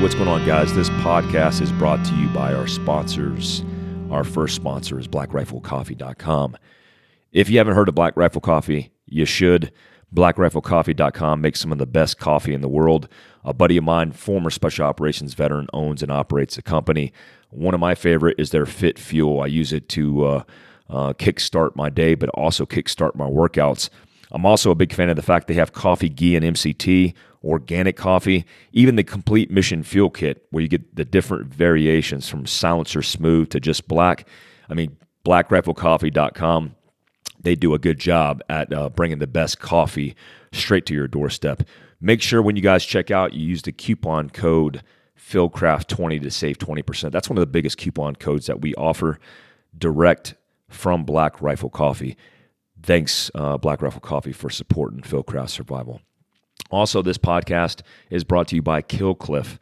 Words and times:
What's 0.00 0.14
going 0.14 0.28
on, 0.28 0.46
guys? 0.46 0.72
This 0.72 0.88
podcast 0.88 1.60
is 1.60 1.70
brought 1.72 2.02
to 2.06 2.14
you 2.14 2.26
by 2.28 2.54
our 2.54 2.66
sponsors. 2.66 3.62
Our 4.10 4.24
first 4.24 4.56
sponsor 4.56 4.98
is 4.98 5.06
blackriflecoffee.com. 5.06 6.56
If 7.32 7.50
you 7.50 7.58
haven't 7.58 7.74
heard 7.74 7.90
of 7.90 7.94
Black 7.94 8.16
Rifle 8.16 8.40
Coffee, 8.40 8.92
you 9.04 9.26
should. 9.26 9.70
BlackRifleCoffee.com 10.14 11.42
makes 11.42 11.60
some 11.60 11.70
of 11.70 11.76
the 11.76 11.84
best 11.84 12.18
coffee 12.18 12.54
in 12.54 12.62
the 12.62 12.68
world. 12.68 13.08
A 13.44 13.52
buddy 13.52 13.76
of 13.76 13.84
mine, 13.84 14.12
former 14.12 14.48
special 14.48 14.86
operations 14.86 15.34
veteran, 15.34 15.68
owns 15.74 16.02
and 16.02 16.10
operates 16.10 16.56
the 16.56 16.62
company. 16.62 17.12
One 17.50 17.74
of 17.74 17.80
my 17.80 17.94
favorite 17.94 18.40
is 18.40 18.52
their 18.52 18.64
Fit 18.64 18.98
Fuel. 18.98 19.42
I 19.42 19.48
use 19.48 19.70
it 19.70 19.90
to 19.90 20.24
uh, 20.24 20.42
uh, 20.88 21.12
kickstart 21.12 21.76
my 21.76 21.90
day, 21.90 22.14
but 22.14 22.30
also 22.30 22.64
kickstart 22.64 23.16
my 23.16 23.28
workouts. 23.28 23.90
I'm 24.32 24.46
also 24.46 24.70
a 24.70 24.76
big 24.76 24.94
fan 24.94 25.10
of 25.10 25.16
the 25.16 25.22
fact 25.22 25.46
they 25.46 25.54
have 25.54 25.72
coffee 25.74 26.08
ghee 26.08 26.36
and 26.36 26.44
MCT, 26.56 27.12
organic 27.42 27.96
coffee, 27.96 28.44
even 28.72 28.96
the 28.96 29.04
complete 29.04 29.50
mission 29.50 29.82
fuel 29.82 30.10
kit 30.10 30.46
where 30.50 30.62
you 30.62 30.68
get 30.68 30.94
the 30.94 31.04
different 31.04 31.52
variations 31.52 32.28
from 32.28 32.46
silencer 32.46 33.02
smooth 33.02 33.48
to 33.50 33.60
just 33.60 33.88
black. 33.88 34.28
I 34.68 34.74
mean, 34.74 34.96
blackriflecoffee.com, 35.24 36.74
they 37.40 37.54
do 37.54 37.74
a 37.74 37.78
good 37.78 37.98
job 37.98 38.42
at 38.48 38.72
uh, 38.72 38.90
bringing 38.90 39.18
the 39.18 39.26
best 39.26 39.58
coffee 39.58 40.14
straight 40.52 40.86
to 40.86 40.94
your 40.94 41.08
doorstep. 41.08 41.62
Make 42.00 42.22
sure 42.22 42.42
when 42.42 42.56
you 42.56 42.62
guys 42.62 42.84
check 42.84 43.10
out, 43.10 43.32
you 43.32 43.46
use 43.46 43.62
the 43.62 43.72
coupon 43.72 44.30
code 44.30 44.82
Fieldcraft20 45.18 46.22
to 46.22 46.30
save 46.30 46.58
20%. 46.58 47.12
That's 47.12 47.28
one 47.28 47.38
of 47.38 47.42
the 47.42 47.46
biggest 47.46 47.78
coupon 47.78 48.16
codes 48.16 48.46
that 48.46 48.60
we 48.60 48.74
offer 48.74 49.18
direct 49.76 50.34
from 50.68 51.04
Black 51.04 51.40
Rifle 51.40 51.70
Coffee. 51.70 52.16
Thanks, 52.82 53.30
uh, 53.34 53.58
Black 53.58 53.82
Rifle 53.82 54.00
Coffee, 54.00 54.32
for 54.32 54.50
supporting 54.50 55.02
Fieldcraft 55.02 55.50
Survival. 55.50 56.00
Also, 56.70 57.02
this 57.02 57.18
podcast 57.18 57.82
is 58.10 58.24
brought 58.24 58.48
to 58.48 58.56
you 58.56 58.62
by 58.62 58.82
Killcliff. 58.82 59.58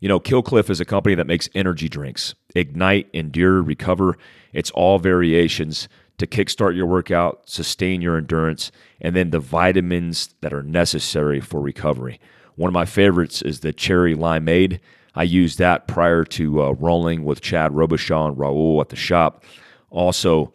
You 0.00 0.08
know, 0.08 0.20
Killcliff 0.20 0.70
is 0.70 0.80
a 0.80 0.84
company 0.84 1.14
that 1.14 1.26
makes 1.26 1.48
energy 1.54 1.88
drinks 1.88 2.34
ignite, 2.54 3.08
endure, 3.12 3.62
recover. 3.62 4.18
It's 4.52 4.70
all 4.72 4.98
variations 4.98 5.88
to 6.18 6.26
kickstart 6.26 6.76
your 6.76 6.86
workout, 6.86 7.42
sustain 7.46 8.02
your 8.02 8.16
endurance, 8.16 8.70
and 9.00 9.16
then 9.16 9.30
the 9.30 9.40
vitamins 9.40 10.34
that 10.40 10.52
are 10.52 10.62
necessary 10.62 11.40
for 11.40 11.60
recovery. 11.60 12.20
One 12.56 12.68
of 12.68 12.74
my 12.74 12.84
favorites 12.84 13.42
is 13.42 13.60
the 13.60 13.72
cherry 13.72 14.14
limeade. 14.14 14.80
I 15.14 15.24
used 15.24 15.58
that 15.58 15.88
prior 15.88 16.24
to 16.24 16.62
uh, 16.62 16.70
rolling 16.72 17.24
with 17.24 17.40
Chad 17.40 17.72
Robichaux 17.72 18.28
and 18.28 18.36
Raul 18.36 18.80
at 18.80 18.90
the 18.90 18.96
shop. 18.96 19.44
Also, 19.92 20.54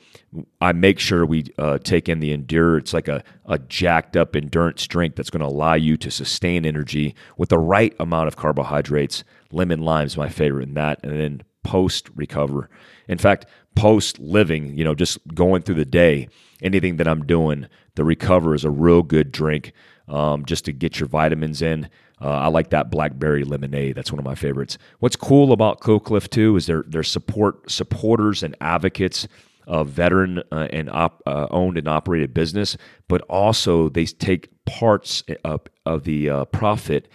I 0.60 0.74
make 0.74 0.98
sure 0.98 1.24
we 1.26 1.46
uh, 1.60 1.78
take 1.78 2.10
in 2.10 2.20
the 2.20 2.34
Endure. 2.34 2.78
It's 2.78 2.94
like 2.94 3.08
a, 3.08 3.24
a 3.46 3.60
jacked 3.60 4.18
up 4.18 4.36
endurance 4.36 4.86
drink 4.88 5.16
that's 5.16 5.30
going 5.30 5.42
to 5.42 5.48
allow 5.48 5.76
you 5.76 5.96
to 5.98 6.10
sustain 6.10 6.66
energy 6.66 7.16
with 7.38 7.50
the 7.50 7.60
right 7.60 7.96
amount 8.00 8.28
of 8.28 8.36
carbohydrates. 8.36 9.24
Lemon 9.52 9.82
lime 9.82 10.08
is 10.08 10.18
my 10.18 10.28
favorite 10.28 10.68
in 10.68 10.74
that. 10.74 11.00
And 11.04 11.20
then 11.20 11.44
post 11.64 12.10
recover. 12.16 12.70
In 13.08 13.20
fact, 13.20 13.46
post 13.76 14.18
living, 14.18 14.76
you 14.76 14.84
know, 14.84 14.96
just 14.96 15.20
going 15.36 15.62
through 15.62 15.76
the 15.76 15.86
day, 15.86 16.30
anything 16.64 16.98
that 16.98 17.08
I'm 17.08 17.24
doing, 17.24 17.68
the 17.94 18.04
recover 18.04 18.56
is 18.56 18.66
a 18.66 18.72
real 18.72 19.04
good 19.04 19.32
drink 19.32 19.72
um, 20.08 20.46
just 20.46 20.66
to 20.66 20.72
get 20.72 21.00
your 21.00 21.08
vitamins 21.08 21.62
in. 21.62 21.90
Uh, 22.20 22.30
I 22.30 22.48
like 22.48 22.72
that 22.72 22.90
blackberry 22.90 23.44
lemonade. 23.44 23.96
That's 23.96 24.12
one 24.12 24.20
of 24.20 24.26
my 24.26 24.36
favorites. 24.36 24.78
What's 25.00 25.16
cool 25.16 25.52
about 25.52 25.82
Killcliff 25.82 26.30
too 26.30 26.56
is 26.56 26.66
they're 26.66 26.84
they're 26.88 27.04
support 27.04 27.70
supporters 27.70 28.44
and 28.44 28.56
advocates 28.60 29.28
of 29.68 29.90
veteran 29.90 30.42
uh, 30.52 30.68
and 30.72 30.90
op, 30.90 31.22
uh, 31.26 31.48
owned 31.52 31.78
and 31.78 31.88
operated 31.88 32.34
business, 32.34 32.78
but 33.08 33.22
also 33.24 33.90
they 33.90 34.06
take 34.06 34.50
parts 34.66 35.24
of, 35.44 35.62
of 35.86 36.06
the 36.06 36.30
uh, 36.30 36.46
profit 36.46 37.08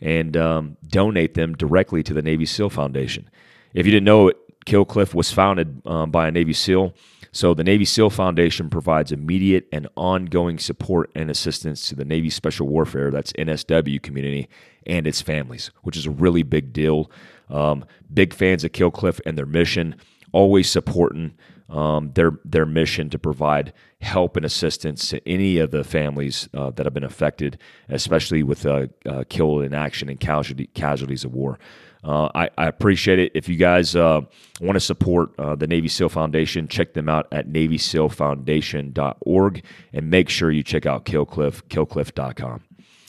and 0.00 0.36
um, 0.36 0.76
donate 0.88 1.34
them 1.34 1.54
directly 1.54 2.02
to 2.02 2.14
the 2.14 2.22
Navy 2.22 2.46
SEAL 2.46 2.70
Foundation. 2.70 3.28
If 3.74 3.84
you 3.84 3.92
didn't 3.92 4.06
know 4.06 4.28
it, 4.28 4.36
Killcliff 4.64 5.14
was 5.14 5.30
founded 5.30 5.82
um, 5.86 6.10
by 6.10 6.28
a 6.28 6.30
Navy 6.30 6.52
SEAL. 6.54 6.94
So 7.32 7.54
the 7.54 7.64
Navy 7.64 7.84
SEAL 7.84 8.10
Foundation 8.10 8.70
provides 8.70 9.12
immediate 9.12 9.68
and 9.72 9.88
ongoing 9.96 10.58
support 10.58 11.10
and 11.14 11.30
assistance 11.30 11.88
to 11.88 11.94
the 11.94 12.04
Navy 12.04 12.30
Special 12.30 12.68
Warfare, 12.68 13.10
that's 13.10 13.32
NSW 13.34 14.02
community, 14.02 14.48
and 14.86 15.06
its 15.06 15.20
families, 15.20 15.70
which 15.82 15.96
is 15.96 16.06
a 16.06 16.10
really 16.10 16.42
big 16.42 16.72
deal. 16.72 17.10
Um, 17.50 17.84
big 18.12 18.34
fans 18.34 18.64
of 18.64 18.72
Killcliff 18.72 19.20
and 19.26 19.36
their 19.36 19.46
mission, 19.46 19.96
always 20.32 20.70
supporting 20.70 21.34
um, 21.68 22.12
their 22.14 22.38
their 22.44 22.64
mission 22.64 23.10
to 23.10 23.18
provide 23.18 23.72
help 24.00 24.36
and 24.36 24.46
assistance 24.46 25.08
to 25.08 25.28
any 25.28 25.58
of 25.58 25.70
the 25.70 25.84
families 25.84 26.48
uh, 26.54 26.70
that 26.70 26.86
have 26.86 26.94
been 26.94 27.04
affected, 27.04 27.58
especially 27.88 28.42
with 28.42 28.64
uh, 28.64 28.86
uh, 29.06 29.24
killed 29.28 29.62
in 29.62 29.74
action 29.74 30.08
and 30.08 30.20
casualty, 30.20 30.68
casualties 30.68 31.24
of 31.24 31.34
war. 31.34 31.58
Uh, 32.04 32.28
I, 32.34 32.50
I, 32.56 32.66
appreciate 32.66 33.18
it. 33.18 33.32
If 33.34 33.48
you 33.48 33.56
guys 33.56 33.96
uh, 33.96 34.20
want 34.60 34.76
to 34.76 34.80
support 34.80 35.32
uh, 35.38 35.56
the 35.56 35.66
Navy 35.66 35.88
SEAL 35.88 36.10
Foundation, 36.10 36.68
check 36.68 36.92
them 36.94 37.08
out 37.08 37.26
at 37.32 37.48
NavySEALFoundation.org 37.48 39.64
and 39.92 40.10
make 40.10 40.28
sure 40.28 40.52
you 40.52 40.62
check 40.62 40.86
out 40.86 41.04
Killcliff, 41.04 41.64
killcliff.com. 41.64 42.62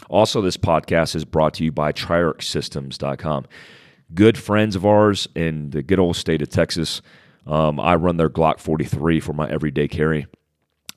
Also, 0.09 0.41
this 0.41 0.57
podcast 0.57 1.15
is 1.15 1.23
brought 1.23 1.53
to 1.53 1.63
you 1.63 1.71
by 1.71 1.91
TriarcSystems.com. 1.91 3.45
Good 4.15 4.39
friends 4.39 4.75
of 4.75 4.87
ours 4.87 5.27
in 5.35 5.69
the 5.69 5.83
good 5.83 5.99
old 5.99 6.15
state 6.15 6.41
of 6.41 6.49
Texas. 6.49 7.03
Um, 7.45 7.79
I 7.79 7.93
run 7.93 8.17
their 8.17 8.29
Glock 8.29 8.59
43 8.59 9.19
for 9.19 9.33
my 9.33 9.47
everyday 9.49 9.87
carry. 9.87 10.25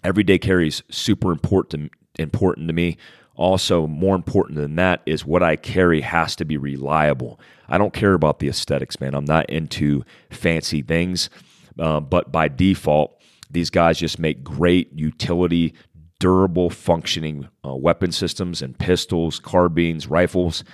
Everyday 0.03 0.39
carry 0.39 0.69
is 0.69 0.83
super 0.91 1.31
important 1.31 1.93
important 2.19 2.69
to 2.69 2.75
me. 2.75 2.99
Also, 3.35 3.87
more 3.87 4.15
important 4.15 4.59
than 4.59 4.77
that 4.77 5.01
is 5.07 5.25
what 5.25 5.43
I 5.43 5.57
carry 5.57 6.03
has 6.03 6.37
to 6.37 6.45
be 6.45 6.57
reliable. 6.57 7.41
I 7.69 7.79
don't 7.79 7.95
care 7.95 8.13
about 8.13 8.39
the 8.39 8.49
aesthetics, 8.49 9.01
man. 9.01 9.15
I'm 9.15 9.25
not 9.25 9.49
into 9.49 10.05
fancy 10.31 10.83
things. 10.83 11.31
Uh, 11.79 12.01
but 12.01 12.31
by 12.31 12.49
default, 12.49 13.19
these 13.51 13.71
guys 13.71 13.99
just 13.99 14.19
make 14.19 14.45
great 14.45 14.93
utility, 14.93 15.75
durable, 16.19 16.71
functioning 16.71 17.49
uh, 17.67 17.75
weapon 17.75 18.13
systems 18.13 18.63
and 18.63 18.79
pistols, 18.79 19.41
carbines, 19.41 20.07
rifles. 20.07 20.65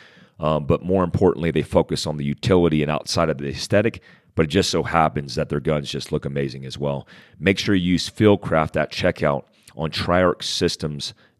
Um, 0.40 0.66
but 0.66 0.82
more 0.82 1.04
importantly, 1.04 1.50
they 1.50 1.62
focus 1.62 2.06
on 2.06 2.16
the 2.16 2.25
utility 2.25 2.82
and 2.82 2.90
outside 2.90 3.28
of 3.28 3.38
the 3.38 3.48
aesthetic. 3.48 4.02
But 4.34 4.44
it 4.44 4.50
just 4.50 4.70
so 4.70 4.84
happens 4.84 5.34
that 5.34 5.48
their 5.48 5.60
guns 5.60 5.90
just 5.90 6.12
look 6.12 6.25
amazing 6.25 6.64
as 6.64 6.78
well. 6.78 7.08
Make 7.40 7.58
sure 7.58 7.75
you 7.75 7.92
use 7.92 8.08
Fieldcraft 8.08 8.76
at 8.76 8.92
checkout 8.92 9.44
on 9.76 9.90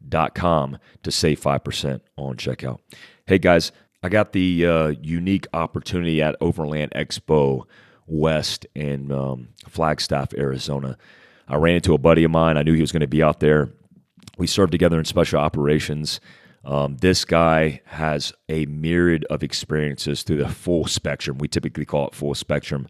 TriarcSystems.com 0.09 0.79
to 1.03 1.11
save 1.11 1.41
5% 1.41 2.01
on 2.17 2.37
checkout. 2.37 2.79
Hey 3.27 3.39
guys, 3.39 3.73
I 4.03 4.09
got 4.09 4.33
the 4.33 4.67
uh, 4.67 4.89
unique 5.03 5.47
opportunity 5.53 6.23
at 6.23 6.37
Overland 6.41 6.93
Expo 6.95 7.65
West 8.07 8.67
in 8.75 9.13
um, 9.13 9.49
Flagstaff, 9.69 10.33
Arizona. 10.35 10.97
I 11.47 11.57
ran 11.57 11.77
into 11.77 11.95
a 11.95 11.99
buddy 11.99 12.25
of 12.25 12.31
mine. 12.31 12.57
I 12.57 12.63
knew 12.63 12.75
he 12.75 12.81
was 12.81 12.93
going 12.93 13.01
to 13.01 13.07
be 13.07 13.23
out 13.23 13.41
there. 13.41 13.71
We 14.37 14.47
served 14.47 14.73
together 14.73 14.99
in 14.99 15.05
special 15.05 15.41
operations. 15.41 16.21
Um, 16.65 16.97
this 16.99 17.25
guy 17.25 17.81
has 17.87 18.33
a 18.49 18.67
myriad 18.67 19.25
of 19.31 19.43
experiences 19.43 20.23
through 20.23 20.39
the 20.39 20.49
full 20.49 20.87
spectrum. 20.87 21.39
We 21.39 21.49
typically 21.49 21.85
call 21.85 22.09
it 22.09 22.15
full 22.15 22.35
spectrum 22.35 22.87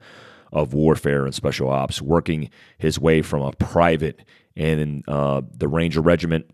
of 0.53 0.73
warfare 0.73 1.25
and 1.25 1.35
special 1.35 1.69
ops, 1.71 2.03
working 2.03 2.51
his 2.79 2.99
way 2.99 3.23
from 3.23 3.43
a 3.43 3.53
private 3.53 4.25
in 4.57 5.05
uh, 5.07 5.43
the 5.57 5.69
Ranger 5.69 6.01
Regiment 6.01 6.51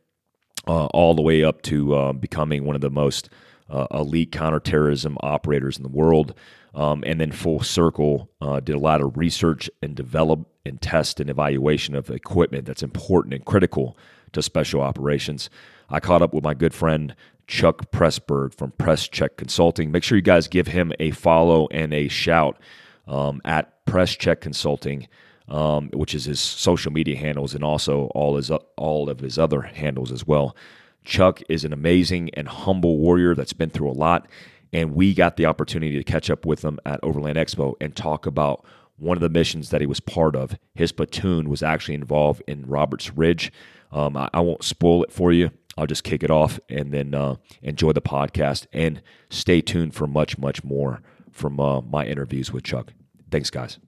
uh, 0.66 0.86
all 0.86 1.14
the 1.14 1.22
way 1.22 1.44
up 1.44 1.62
to 1.62 1.94
uh, 1.94 2.12
becoming 2.12 2.64
one 2.64 2.74
of 2.74 2.80
the 2.80 2.90
most 2.90 3.28
uh, 3.68 3.86
elite 3.90 4.32
counterterrorism 4.32 5.16
operators 5.20 5.76
in 5.76 5.82
the 5.82 5.88
world. 5.88 6.34
Um, 6.74 7.04
and 7.06 7.20
then 7.20 7.30
full 7.30 7.62
circle 7.62 8.30
uh, 8.40 8.58
did 8.58 8.74
a 8.74 8.80
lot 8.80 9.00
of 9.00 9.16
research 9.16 9.70
and 9.80 9.94
develop 9.94 10.48
and 10.66 10.80
test 10.80 11.20
and 11.20 11.30
evaluation 11.30 11.94
of 11.94 12.10
equipment 12.10 12.66
that's 12.66 12.82
important 12.82 13.34
and 13.34 13.44
critical 13.44 13.96
to 14.32 14.42
special 14.42 14.80
operations. 14.80 15.48
I 15.88 16.00
caught 16.00 16.22
up 16.22 16.34
with 16.34 16.42
my 16.42 16.54
good 16.54 16.74
friend 16.74 17.14
Chuck 17.46 17.90
Pressburg 17.92 18.54
from 18.54 18.72
Press 18.72 19.06
Check 19.06 19.36
Consulting. 19.36 19.92
Make 19.92 20.02
sure 20.02 20.16
you 20.16 20.22
guys 20.22 20.48
give 20.48 20.66
him 20.68 20.92
a 20.98 21.10
follow 21.12 21.68
and 21.70 21.92
a 21.92 22.08
shout 22.08 22.58
um, 23.06 23.40
at 23.44 23.84
Press 23.84 24.16
Check 24.16 24.40
Consulting, 24.40 25.08
um, 25.48 25.90
which 25.92 26.14
is 26.14 26.24
his 26.24 26.40
social 26.40 26.92
media 26.92 27.16
handles 27.16 27.54
and 27.54 27.64
also 27.64 28.06
all 28.14 28.36
his 28.36 28.50
all 28.76 29.08
of 29.10 29.20
his 29.20 29.38
other 29.38 29.62
handles 29.62 30.12
as 30.12 30.26
well. 30.26 30.56
Chuck 31.04 31.42
is 31.48 31.64
an 31.64 31.72
amazing 31.72 32.30
and 32.34 32.48
humble 32.48 32.98
warrior 32.98 33.34
that's 33.34 33.52
been 33.52 33.70
through 33.70 33.90
a 33.90 33.92
lot, 33.92 34.26
and 34.72 34.94
we 34.94 35.12
got 35.12 35.36
the 35.36 35.46
opportunity 35.46 35.96
to 35.96 36.04
catch 36.04 36.30
up 36.30 36.46
with 36.46 36.64
him 36.64 36.80
at 36.86 37.00
Overland 37.02 37.36
Expo 37.36 37.74
and 37.80 37.94
talk 37.94 38.24
about 38.26 38.64
one 38.96 39.16
of 39.16 39.20
the 39.20 39.28
missions 39.28 39.70
that 39.70 39.80
he 39.80 39.86
was 39.86 40.00
part 40.00 40.34
of. 40.36 40.56
His 40.74 40.92
platoon 40.92 41.50
was 41.50 41.62
actually 41.62 41.94
involved 41.94 42.42
in 42.46 42.66
Roberts 42.66 43.12
Ridge. 43.14 43.52
Um, 43.92 44.16
I, 44.16 44.28
I, 44.32 44.40
won't 44.40 44.64
spoil 44.64 45.02
it 45.04 45.12
for 45.12 45.32
you. 45.32 45.50
I'll 45.76 45.86
just 45.86 46.04
kick 46.04 46.22
it 46.22 46.30
off 46.30 46.58
and 46.68 46.92
then 46.92 47.14
uh, 47.14 47.36
enjoy 47.62 47.92
the 47.92 48.00
podcast 48.00 48.66
and 48.72 49.02
stay 49.30 49.60
tuned 49.60 49.94
for 49.94 50.06
much, 50.06 50.38
much 50.38 50.64
more 50.64 51.02
from 51.30 51.60
uh, 51.60 51.80
my 51.80 52.04
interviews 52.06 52.52
with 52.52 52.64
Chuck. 52.64 52.92
Thanks, 53.30 53.50
guys. 53.50 53.78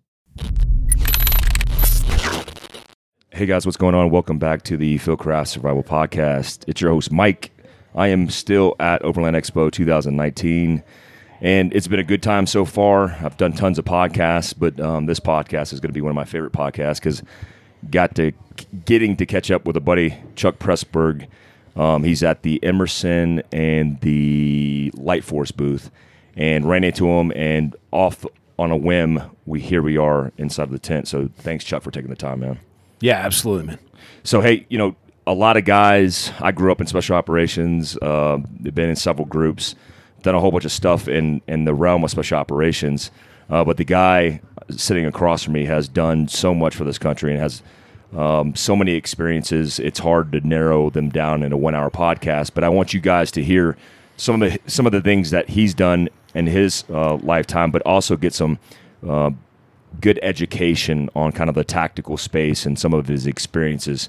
Hey, 3.37 3.45
guys, 3.45 3.67
what's 3.67 3.77
going 3.77 3.95
on? 3.95 4.09
Welcome 4.09 4.39
back 4.39 4.63
to 4.63 4.79
the 4.79 4.97
Fieldcraft 4.97 5.49
Survival 5.49 5.83
Podcast. 5.83 6.65
It's 6.67 6.81
your 6.81 6.91
host, 6.91 7.13
Mike. 7.13 7.51
I 7.95 8.09
am 8.09 8.31
still 8.31 8.75
at 8.81 9.03
Overland 9.03 9.37
Expo 9.37 9.71
2019 9.71 10.83
and 11.43 11.75
it's 11.75 11.87
been 11.87 12.01
a 12.01 12.03
good 12.03 12.23
time 12.23 12.47
so 12.47 12.65
far. 12.65 13.11
I've 13.21 13.37
done 13.37 13.53
tons 13.53 13.79
of 13.79 13.85
podcasts, 13.85 14.55
but 14.59 14.81
um, 14.81 15.05
this 15.05 15.21
podcast 15.21 15.75
is 15.75 15.81
going 15.81 15.91
to 15.91 15.93
be 15.93 16.01
one 16.01 16.09
of 16.09 16.17
my 16.17 16.25
favorite 16.25 16.55
podcasts 16.55 16.95
because 16.95 17.23
got 17.91 18.15
to 18.15 18.33
getting 18.87 19.19
to 19.19 19.27
catch 19.27 19.51
up 19.51 19.67
with 19.67 19.77
a 19.77 19.83
buddy, 19.83 20.17
Chuck 20.35 20.59
Pressburg. 20.59 21.29
Um, 21.77 22.05
he's 22.05 22.23
at 22.23 22.43
the 22.43 22.59
Emerson 22.65 23.43
and 23.53 24.01
the 24.01 24.91
Light 24.95 25.25
Force 25.25 25.51
booth, 25.51 25.91
and 26.37 26.67
ran 26.67 26.85
into 26.85 27.07
him. 27.07 27.35
And 27.37 27.77
off 27.93 28.25
on 28.59 28.71
a 28.71 28.79
whim, 28.79 29.21
we 29.45 29.61
here 29.61 29.83
we 29.83 29.99
are 29.99 30.33
inside 30.39 30.63
of 30.63 30.71
the 30.71 30.79
tent. 30.79 31.07
So 31.07 31.29
thanks, 31.37 31.67
Chuck, 31.67 31.83
for 31.83 31.91
taking 31.91 32.09
the 32.09 32.17
time, 32.17 32.41
man. 32.41 32.61
Yeah, 33.01 33.17
absolutely, 33.17 33.67
man. 33.67 33.79
So 34.25 34.41
hey, 34.41 34.67
you 34.69 34.79
know, 34.79 34.97
a 35.27 35.35
lot 35.35 35.57
of 35.57 35.65
guys. 35.65 36.33
I 36.41 36.53
grew 36.53 36.71
up 36.73 36.81
in 36.81 36.87
special 36.87 37.17
operations. 37.17 37.97
Uh, 38.01 38.39
been 38.63 38.91
in 38.91 38.97
several 38.97 39.27
groups, 39.27 39.75
done 40.23 40.35
a 40.35 40.41
whole 40.41 40.51
bunch 40.51 40.65
of 40.65 40.73
stuff 40.73 41.09
in 41.09 41.43
in 41.47 41.65
the 41.65 41.75
realm 41.75 42.05
of 42.05 42.11
special 42.11 42.39
operations. 42.39 43.11
Uh, 43.51 43.65
but 43.65 43.77
the 43.77 43.85
guy 43.85 44.41
sitting 44.71 45.07
across 45.07 45.45
from 45.45 45.53
me 45.55 45.65
has 45.65 45.89
done 45.89 46.27
so 46.29 46.55
much 46.55 46.75
for 46.75 46.85
this 46.85 46.99
country 46.99 47.31
and 47.31 47.41
has 47.41 47.63
um, 48.17 48.55
so 48.57 48.75
many 48.75 48.93
experiences. 48.93 49.79
It's 49.79 49.99
hard 49.99 50.33
to 50.33 50.41
narrow 50.47 50.91
them 50.91 51.09
down 51.11 51.43
in 51.43 51.53
a 51.53 51.57
one-hour 51.57 51.91
podcast. 51.91 52.53
But 52.55 52.65
I 52.65 52.69
want 52.69 52.95
you 52.95 53.01
guys 53.01 53.31
to 53.33 53.45
hear 53.45 53.77
some 54.17 54.43
of 54.43 54.51
the 54.51 54.71
some 54.71 54.87
of 54.87 54.93
the 54.93 55.01
things 55.01 55.31
that 55.31 55.49
he's 55.51 55.75
done 55.75 56.09
in 56.35 56.47
his 56.47 56.85
uh, 56.91 57.17
lifetime, 57.17 57.71
but 57.71 57.83
also 57.83 58.17
get 58.17 58.33
some 58.35 58.59
uh, 59.07 59.31
good 60.01 60.19
education 60.23 61.09
on 61.15 61.33
kind 61.33 61.49
of 61.49 61.55
the 61.55 61.65
tactical 61.65 62.17
space 62.17 62.67
and 62.67 62.79
some 62.79 62.93
of 62.93 63.09
his 63.09 63.27
experiences 63.27 64.09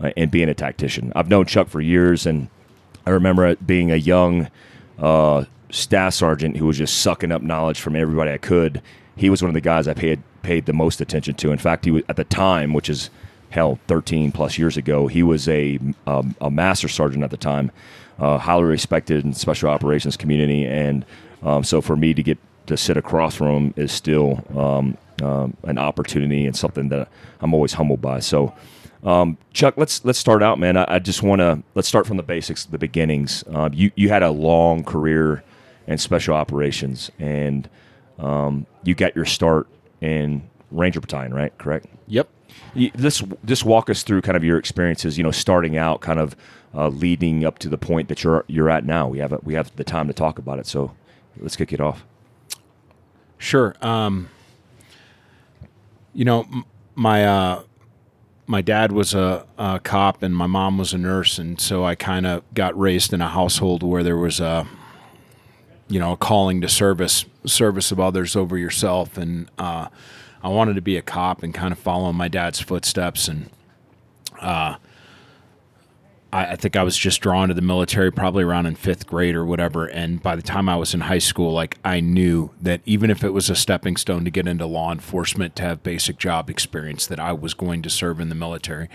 uh, 0.00 0.10
in 0.16 0.28
being 0.28 0.48
a 0.48 0.54
tactician. 0.54 1.12
I've 1.14 1.28
known 1.28 1.46
Chuck 1.46 1.68
for 1.68 1.80
years, 1.80 2.26
and 2.26 2.48
I 3.06 3.10
remember 3.10 3.54
being 3.56 3.90
a 3.90 3.96
young 3.96 4.48
uh, 4.98 5.44
staff 5.70 6.14
sergeant 6.14 6.56
who 6.56 6.66
was 6.66 6.78
just 6.78 6.98
sucking 6.98 7.32
up 7.32 7.42
knowledge 7.42 7.80
from 7.80 7.96
everybody 7.96 8.30
I 8.30 8.38
could. 8.38 8.82
He 9.16 9.30
was 9.30 9.42
one 9.42 9.48
of 9.48 9.54
the 9.54 9.60
guys 9.60 9.88
I 9.88 9.94
paid 9.94 10.22
paid 10.42 10.66
the 10.66 10.72
most 10.72 11.00
attention 11.00 11.34
to. 11.34 11.50
In 11.50 11.58
fact, 11.58 11.84
he 11.84 11.90
was 11.90 12.02
at 12.08 12.16
the 12.16 12.24
time, 12.24 12.72
which 12.72 12.88
is 12.88 13.10
hell, 13.50 13.78
13 13.88 14.32
plus 14.32 14.58
years 14.58 14.76
ago, 14.76 15.06
he 15.06 15.22
was 15.22 15.48
a 15.48 15.78
um, 16.06 16.34
a 16.40 16.50
master 16.50 16.88
sergeant 16.88 17.24
at 17.24 17.30
the 17.30 17.36
time, 17.36 17.70
uh, 18.18 18.38
highly 18.38 18.64
respected 18.64 19.24
in 19.24 19.32
special 19.32 19.70
operations 19.70 20.16
community, 20.16 20.64
and 20.64 21.04
um, 21.42 21.64
so 21.64 21.80
for 21.80 21.96
me 21.96 22.14
to 22.14 22.22
get 22.22 22.38
to 22.66 22.76
sit 22.76 22.96
across 22.96 23.34
from 23.36 23.48
him 23.48 23.74
is 23.76 23.92
still 23.92 24.44
um, 24.56 24.96
um, 25.22 25.56
an 25.64 25.78
opportunity 25.78 26.46
and 26.46 26.56
something 26.56 26.88
that 26.90 27.08
I'm 27.40 27.54
always 27.54 27.74
humbled 27.74 28.00
by. 28.00 28.20
So, 28.20 28.54
um, 29.02 29.38
Chuck, 29.52 29.74
let's 29.76 30.04
let's 30.04 30.18
start 30.18 30.42
out, 30.42 30.58
man. 30.58 30.76
I, 30.76 30.84
I 30.88 30.98
just 30.98 31.22
want 31.22 31.40
to 31.40 31.62
let's 31.74 31.88
start 31.88 32.06
from 32.06 32.16
the 32.16 32.22
basics, 32.22 32.64
the 32.64 32.78
beginnings. 32.78 33.44
Uh, 33.52 33.70
you 33.72 33.90
you 33.94 34.08
had 34.08 34.22
a 34.22 34.30
long 34.30 34.84
career 34.84 35.44
in 35.86 35.98
special 35.98 36.34
operations, 36.34 37.10
and 37.18 37.68
um, 38.18 38.66
you 38.82 38.94
got 38.94 39.14
your 39.14 39.24
start 39.24 39.68
in 40.00 40.48
Ranger 40.70 41.00
Battalion, 41.00 41.32
right? 41.32 41.56
Correct. 41.58 41.86
Yep. 42.08 42.28
Just 42.74 43.24
just 43.44 43.64
walk 43.64 43.90
us 43.90 44.02
through 44.02 44.22
kind 44.22 44.36
of 44.36 44.44
your 44.44 44.58
experiences. 44.58 45.16
You 45.16 45.24
know, 45.24 45.30
starting 45.30 45.76
out, 45.76 46.00
kind 46.00 46.18
of 46.18 46.36
uh, 46.74 46.88
leading 46.88 47.44
up 47.44 47.58
to 47.60 47.68
the 47.68 47.78
point 47.78 48.08
that 48.08 48.24
you're 48.24 48.44
you're 48.48 48.70
at 48.70 48.84
now. 48.84 49.08
We 49.08 49.18
have 49.18 49.32
a, 49.32 49.38
we 49.42 49.54
have 49.54 49.74
the 49.76 49.84
time 49.84 50.08
to 50.08 50.14
talk 50.14 50.38
about 50.38 50.58
it. 50.58 50.66
So, 50.66 50.92
let's 51.38 51.56
kick 51.56 51.72
it 51.72 51.80
off. 51.80 52.04
Sure. 53.38 53.74
Um, 53.80 54.30
you 56.16 56.24
know, 56.24 56.48
my 56.94 57.26
uh, 57.26 57.62
my 58.46 58.62
dad 58.62 58.90
was 58.90 59.12
a, 59.12 59.44
a, 59.58 59.78
cop 59.80 60.22
and 60.22 60.34
my 60.34 60.46
mom 60.46 60.78
was 60.78 60.94
a 60.94 60.98
nurse, 60.98 61.38
and 61.38 61.60
so 61.60 61.84
I 61.84 61.94
kind 61.94 62.26
of 62.26 62.42
got 62.54 62.76
raised 62.78 63.12
in 63.12 63.20
a 63.20 63.28
household 63.28 63.82
where 63.82 64.02
there 64.02 64.16
was 64.16 64.40
a 64.40 64.66
you 65.88 66.00
know 66.00 66.12
a 66.12 66.16
calling 66.16 66.62
to 66.62 66.68
service 66.68 67.26
service 67.44 67.92
of 67.92 68.00
others 68.00 68.34
over 68.34 68.56
yourself, 68.56 69.18
and 69.18 69.50
uh, 69.58 69.88
I 70.42 70.48
wanted 70.48 70.74
to 70.76 70.80
be 70.80 70.96
a 70.96 71.02
cop 71.02 71.42
and 71.42 71.52
kind 71.52 71.70
of 71.70 71.78
follow 71.78 72.08
in 72.08 72.16
my 72.16 72.28
dad's 72.28 72.60
footsteps, 72.60 73.28
and 73.28 73.50
uh, 74.40 74.76
I, 76.32 76.46
I, 76.52 76.56
think 76.56 76.76
I 76.76 76.82
was 76.82 76.96
just 76.96 77.20
drawn 77.20 77.48
to 77.48 77.54
the 77.54 77.62
military 77.62 78.10
probably 78.10 78.44
around 78.44 78.66
in 78.66 78.74
fifth 78.74 79.06
grade 79.06 79.34
or 79.34 79.44
whatever. 79.44 79.86
And 79.86 80.22
by 80.22 80.36
the 80.36 80.42
time 80.42 80.68
I 80.68 80.76
was 80.76 80.94
in 80.94 81.00
high 81.00 81.18
school, 81.18 81.52
like 81.52 81.78
I 81.84 82.00
knew 82.00 82.50
that 82.60 82.80
even 82.84 83.10
if 83.10 83.22
it 83.24 83.30
was 83.30 83.48
a 83.48 83.56
stepping 83.56 83.96
stone 83.96 84.24
to 84.24 84.30
get 84.30 84.46
into 84.46 84.66
law 84.66 84.92
enforcement, 84.92 85.56
to 85.56 85.62
have 85.62 85.82
basic 85.82 86.18
job 86.18 86.50
experience, 86.50 87.06
that 87.06 87.20
I 87.20 87.32
was 87.32 87.54
going 87.54 87.82
to 87.82 87.90
serve 87.90 88.20
in 88.20 88.28
the 88.28 88.34
military. 88.34 88.88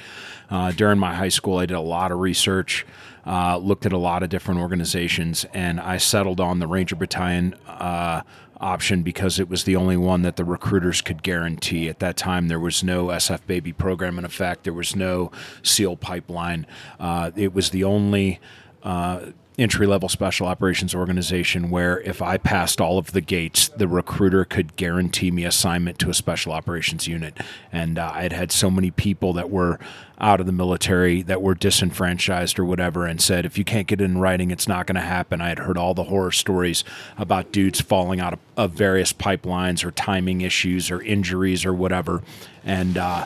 Uh, 0.50 0.72
during 0.72 1.00
my 1.00 1.16
high 1.16 1.30
school, 1.30 1.58
I 1.58 1.66
did 1.66 1.76
a 1.76 1.82
lot 1.82 2.12
of 2.12 2.20
research. 2.20 2.86
Uh, 3.26 3.56
looked 3.58 3.86
at 3.86 3.94
a 3.94 3.98
lot 3.98 4.24
of 4.24 4.30
different 4.30 4.60
organizations, 4.60 5.46
and 5.54 5.80
I 5.80 5.98
settled 5.98 6.40
on 6.40 6.58
the 6.58 6.66
Ranger 6.66 6.96
Battalion 6.96 7.54
uh, 7.68 8.24
option 8.62 9.04
because 9.04 9.40
it 9.40 9.50
was 9.50 9.64
the 9.64 9.76
only 9.76 9.98
one 9.98 10.22
that 10.22 10.36
the 10.36 10.46
recruiters 10.46 11.02
could 11.02 11.24
guarantee. 11.24 11.90
At 11.90 12.00
that 12.00 12.16
time, 12.16 12.48
there 12.48 12.60
was 12.60 12.84
no 12.84 13.08
SF 13.08 13.46
Baby 13.48 13.74
program 13.74 14.18
in 14.20 14.26
effect, 14.26 14.64
there 14.64 14.74
was 14.74 14.96
no 14.96 15.32
SEAL 15.64 15.98
pipeline. 15.98 16.68
Uh, 17.00 17.32
it 17.36 17.54
was 17.54 17.72
the 17.72 17.84
only 17.84 18.40
uh, 18.84 19.28
entry 19.58 19.86
level 19.86 20.08
special 20.10 20.48
operations 20.48 20.96
organization 20.96 21.70
where 21.70 22.00
if 22.02 22.22
I 22.22 22.38
passed 22.38 22.80
all 22.80 22.98
of 22.98 23.12
the 23.12 23.22
gates, 23.22 23.68
the 23.70 23.88
recruiter 23.88 24.46
could 24.46 24.76
guarantee 24.76 25.30
me 25.30 25.44
assignment 25.44 26.00
to 26.00 26.10
a 26.10 26.14
special 26.14 26.54
operations 26.54 27.08
unit. 27.08 27.38
And 27.72 28.00
uh, 28.00 28.12
I 28.14 28.24
had 28.24 28.34
had 28.34 28.52
so 28.52 28.72
many 28.72 28.92
people 28.92 29.34
that 29.34 29.50
were 29.50 29.78
out 30.20 30.40
of 30.40 30.46
the 30.46 30.52
military 30.52 31.22
that 31.24 31.42
were 31.42 31.56
disenfranchised 31.56 32.58
or 32.58 32.66
whatever 32.66 33.06
and 33.06 33.22
said, 33.22 33.46
if 33.46 33.58
you 33.58 33.64
can't 33.64 33.88
get 33.88 34.00
it 34.02 34.06
in 34.06 34.18
writing, 34.18 34.52
it's 34.52 34.68
not 34.68 34.88
going 34.88 34.96
to 34.96 35.02
happen. 35.02 35.42
I 35.42 35.50
had 35.50 35.60
heard 35.60 35.78
all 35.78 35.94
the 35.94 36.06
horror 36.06 36.32
stories 36.32 36.84
about 37.18 37.52
dudes 37.52 37.82
falling 37.82 38.20
out 38.20 38.34
of, 38.34 38.40
of 38.56 38.72
various 38.72 39.12
pipelines 39.14 39.84
or 39.84 39.92
timing 39.92 40.42
issues 40.42 40.90
or 40.90 41.02
injuries 41.02 41.66
or 41.66 41.74
whatever. 41.74 42.22
And, 42.64 42.98
uh, 42.98 43.26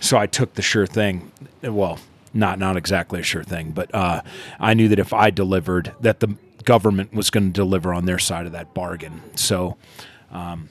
so 0.00 0.16
I 0.16 0.26
took 0.26 0.54
the 0.54 0.62
sure 0.62 0.86
thing. 0.86 1.30
Well, 1.62 1.98
not 2.32 2.58
not 2.58 2.76
exactly 2.76 3.20
a 3.20 3.22
sure 3.22 3.44
thing, 3.44 3.72
but 3.72 3.94
uh, 3.94 4.22
I 4.58 4.74
knew 4.74 4.88
that 4.88 4.98
if 4.98 5.12
I 5.12 5.30
delivered, 5.30 5.94
that 6.00 6.20
the 6.20 6.36
government 6.64 7.12
was 7.12 7.30
going 7.30 7.46
to 7.46 7.52
deliver 7.52 7.92
on 7.92 8.04
their 8.04 8.18
side 8.18 8.46
of 8.46 8.52
that 8.52 8.74
bargain. 8.74 9.22
So. 9.36 9.76
Um, 10.30 10.68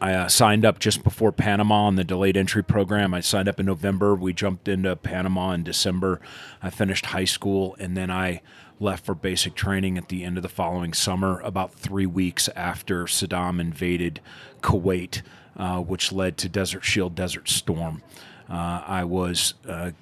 I 0.00 0.14
uh, 0.14 0.28
signed 0.28 0.64
up 0.64 0.80
just 0.80 1.04
before 1.04 1.30
Panama 1.30 1.84
on 1.84 1.94
the 1.94 2.02
delayed 2.02 2.36
entry 2.36 2.64
program. 2.64 3.14
I 3.14 3.20
signed 3.20 3.48
up 3.48 3.60
in 3.60 3.66
November. 3.66 4.16
We 4.16 4.32
jumped 4.32 4.66
into 4.66 4.96
Panama 4.96 5.52
in 5.52 5.62
December. 5.62 6.20
I 6.60 6.70
finished 6.70 7.06
high 7.06 7.26
school 7.26 7.76
and 7.78 7.96
then 7.96 8.10
I 8.10 8.40
left 8.80 9.06
for 9.06 9.14
basic 9.14 9.54
training 9.54 9.96
at 9.96 10.08
the 10.08 10.24
end 10.24 10.36
of 10.36 10.42
the 10.42 10.48
following 10.48 10.92
summer, 10.92 11.40
about 11.40 11.72
three 11.72 12.06
weeks 12.06 12.48
after 12.56 13.04
Saddam 13.04 13.60
invaded 13.60 14.20
Kuwait, 14.60 15.22
uh, 15.56 15.80
which 15.80 16.12
led 16.12 16.36
to 16.38 16.48
Desert 16.48 16.84
Shield, 16.84 17.14
Desert 17.14 17.48
Storm. 17.48 18.02
Uh, 18.50 18.82
I 18.84 19.04
was 19.04 19.54
uh, 19.68 19.92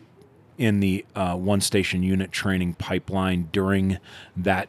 in 0.60 0.80
the 0.80 1.04
uh, 1.16 1.34
one 1.34 1.62
station 1.62 2.02
unit 2.02 2.30
training 2.30 2.74
pipeline 2.74 3.48
during 3.50 3.98
that 4.36 4.68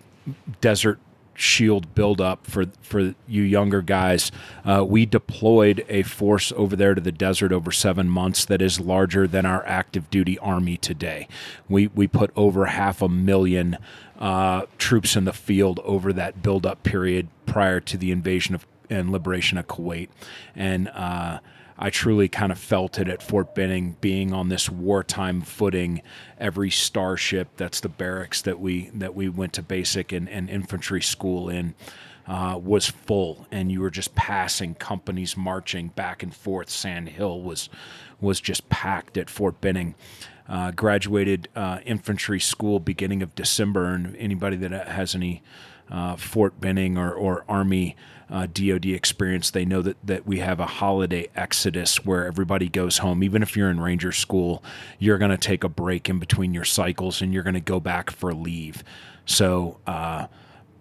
desert 0.62 0.98
shield 1.34 1.94
buildup 1.96 2.46
for 2.48 2.66
for 2.82 3.14
you 3.28 3.42
younger 3.42 3.82
guys. 3.82 4.32
Uh, 4.64 4.86
we 4.88 5.06
deployed 5.06 5.84
a 5.90 6.04
force 6.04 6.54
over 6.56 6.78
there 6.78 6.96
to 6.96 7.02
the 7.02 7.12
desert 7.12 7.52
over 7.52 7.72
seven 7.72 8.08
months 8.08 8.46
that 8.46 8.62
is 8.62 8.80
larger 8.80 9.28
than 9.28 9.46
our 9.46 9.66
active 9.66 10.10
duty 10.10 10.40
army 10.40 10.78
today. 10.78 11.28
We 11.68 11.88
we 11.88 12.08
put 12.08 12.32
over 12.38 12.68
half 12.68 13.02
a 13.02 13.10
million 13.10 13.78
uh, 14.18 14.68
troops 14.78 15.18
in 15.18 15.26
the 15.26 15.34
field 15.34 15.82
over 15.84 16.14
that 16.14 16.42
buildup 16.42 16.84
period 16.84 17.28
prior 17.46 17.82
to 17.82 17.98
the 17.98 18.12
invasion 18.12 18.56
of 18.56 18.66
and 18.90 19.12
liberation 19.12 19.58
of 19.58 19.68
Kuwait, 19.68 20.10
and 20.56 20.88
uh, 20.90 21.40
I 21.84 21.90
truly 21.90 22.30
kind 22.30 22.52
of 22.52 22.60
felt 22.60 23.00
it 23.00 23.08
at 23.08 23.24
Fort 23.24 23.56
Benning, 23.56 23.98
being 24.02 24.34
on 24.34 24.50
this 24.50 24.70
wartime 24.70 25.42
footing. 25.42 26.04
Every 26.40 26.70
starship, 26.70 27.48
that's 27.58 27.80
the 27.80 27.90
barracks 27.90 28.44
that 28.44 28.60
we 28.60 28.92
that 28.94 29.16
we 29.16 29.28
went 29.30 29.54
to 29.54 29.64
basic 29.64 30.12
and, 30.12 30.30
and 30.30 30.48
infantry 30.48 31.02
school 31.02 31.50
in, 31.50 31.74
uh, 32.28 32.60
was 32.62 32.86
full, 32.88 33.48
and 33.52 33.72
you 33.72 33.82
were 33.82 33.90
just 33.90 34.14
passing 34.14 34.76
companies 34.76 35.36
marching 35.36 35.88
back 35.88 36.22
and 36.22 36.36
forth. 36.36 36.70
Sand 36.70 37.10
Hill 37.10 37.42
was 37.42 37.68
was 38.20 38.40
just 38.40 38.70
packed 38.70 39.18
at 39.18 39.28
Fort 39.28 39.60
Benning. 39.60 39.96
Uh, 40.48 40.70
graduated 40.70 41.48
uh, 41.56 41.80
infantry 41.84 42.40
school 42.40 42.80
beginning 42.80 43.24
of 43.24 43.34
December, 43.34 43.88
and 43.88 44.16
anybody 44.18 44.56
that 44.58 44.88
has 44.88 45.16
any 45.16 45.42
uh, 45.90 46.16
Fort 46.16 46.62
Benning 46.62 46.98
or, 46.98 47.12
or 47.12 47.44
Army 47.50 47.96
uh, 48.32 48.48
DoD 48.48 48.86
experience, 48.88 49.52
they 49.52 49.66
know 49.66 49.82
that 49.82 49.98
that 50.04 50.26
we 50.26 50.40
have 50.40 50.60
a 50.60 50.66
holiday 50.66 51.30
exodus 51.36 52.06
where 52.06 52.26
everybody 52.26 52.70
goes 52.70 53.00
home. 53.00 53.24
Even 53.24 53.44
if 53.44 53.58
you're 53.58 53.70
in 53.70 53.80
Ranger 53.80 54.14
School, 54.14 54.64
you're 54.98 55.18
going 55.18 55.32
to 55.32 55.38
take 55.38 55.64
a 55.64 55.70
break 55.70 56.10
in 56.10 56.18
between 56.18 56.54
your 56.54 56.64
cycles 56.64 57.22
and 57.22 57.34
you're 57.34 57.44
going 57.44 57.54
to 57.56 57.60
go 57.60 57.80
back 57.80 58.10
for 58.10 58.34
leave. 58.34 58.84
So 59.26 59.80
uh, 59.86 60.28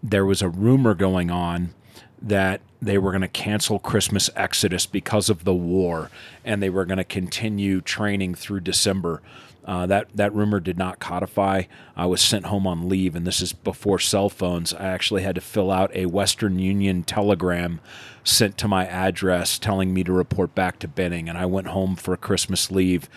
there 0.03 0.25
was 0.25 0.43
a 0.43 0.49
rumor 0.49 0.95
going 0.95 1.31
on 1.31 1.75
that 2.23 2.61
they 2.81 2.99
were 2.99 3.11
going 3.11 3.23
to 3.23 3.29
cancel 3.29 3.79
Christmas 3.79 4.31
Exodus 4.37 4.87
because 4.87 5.29
of 5.29 5.45
the 5.45 5.55
war, 5.55 6.11
and 6.45 6.63
they 6.63 6.71
were 6.71 6.85
going 6.85 6.99
to 6.99 7.05
continue 7.05 7.81
training 7.81 8.35
through 8.35 8.61
December. 8.61 9.23
Uh, 9.65 9.87
that 9.87 10.09
that 10.15 10.35
rumor 10.35 10.59
did 10.61 10.79
not 10.79 10.99
codify. 10.99 11.63
I 11.97 12.07
was 12.07 12.21
sent 12.21 12.47
home 12.47 12.67
on 12.67 12.89
leave, 12.89 13.15
and 13.15 13.27
this 13.27 13.41
is 13.41 13.53
before 13.53 13.99
cell 13.99 14.29
phones. 14.29 14.73
I 14.73 14.87
actually 14.87 15.23
had 15.23 15.35
to 15.35 15.41
fill 15.41 15.71
out 15.71 15.95
a 15.95 16.07
Western 16.07 16.59
Union 16.59 17.03
telegram 17.03 17.81
sent 18.25 18.57
to 18.59 18.69
my 18.69 18.87
address 18.87 19.59
telling 19.59 19.93
me 19.93 20.05
to 20.05 20.13
report 20.13 20.55
back 20.55 20.79
to 20.81 20.89
Benning, 20.89 21.29
and 21.29 21.37
I 21.37 21.47
went 21.47 21.69
home 21.69 21.97
for 21.97 22.17
Christmas 22.17 22.71
leave. 22.71 23.09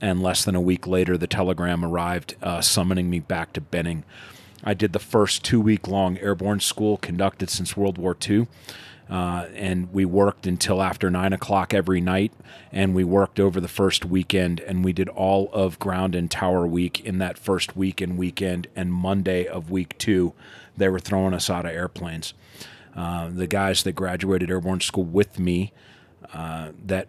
And 0.00 0.22
less 0.22 0.44
than 0.44 0.54
a 0.54 0.60
week 0.60 0.86
later, 0.86 1.18
the 1.18 1.26
telegram 1.26 1.84
arrived 1.84 2.36
uh, 2.40 2.60
summoning 2.60 3.10
me 3.10 3.18
back 3.18 3.52
to 3.54 3.60
Benning. 3.60 4.04
I 4.62 4.74
did 4.74 4.92
the 4.92 4.98
first 4.98 5.44
two 5.44 5.60
week 5.60 5.88
long 5.88 6.18
airborne 6.18 6.60
school 6.60 6.96
conducted 6.96 7.50
since 7.50 7.76
World 7.76 7.98
War 7.98 8.16
II. 8.28 8.46
Uh, 9.10 9.46
and 9.54 9.92
we 9.92 10.04
worked 10.04 10.46
until 10.46 10.82
after 10.82 11.10
nine 11.10 11.32
o'clock 11.32 11.72
every 11.72 12.00
night. 12.00 12.32
And 12.72 12.94
we 12.94 13.04
worked 13.04 13.40
over 13.40 13.60
the 13.60 13.68
first 13.68 14.04
weekend, 14.04 14.60
and 14.60 14.84
we 14.84 14.92
did 14.92 15.08
all 15.08 15.48
of 15.52 15.78
ground 15.78 16.14
and 16.14 16.30
tower 16.30 16.66
week 16.66 17.00
in 17.00 17.18
that 17.18 17.38
first 17.38 17.76
week 17.76 18.00
and 18.00 18.18
weekend. 18.18 18.66
And 18.76 18.92
Monday 18.92 19.46
of 19.46 19.70
week 19.70 19.96
two, 19.98 20.34
they 20.76 20.88
were 20.88 21.00
throwing 21.00 21.34
us 21.34 21.48
out 21.48 21.64
of 21.64 21.72
airplanes. 21.72 22.34
Uh, 22.94 23.28
the 23.28 23.46
guys 23.46 23.82
that 23.84 23.92
graduated 23.92 24.50
airborne 24.50 24.80
school 24.80 25.04
with 25.04 25.38
me, 25.38 25.72
uh, 26.34 26.70
that 26.84 27.08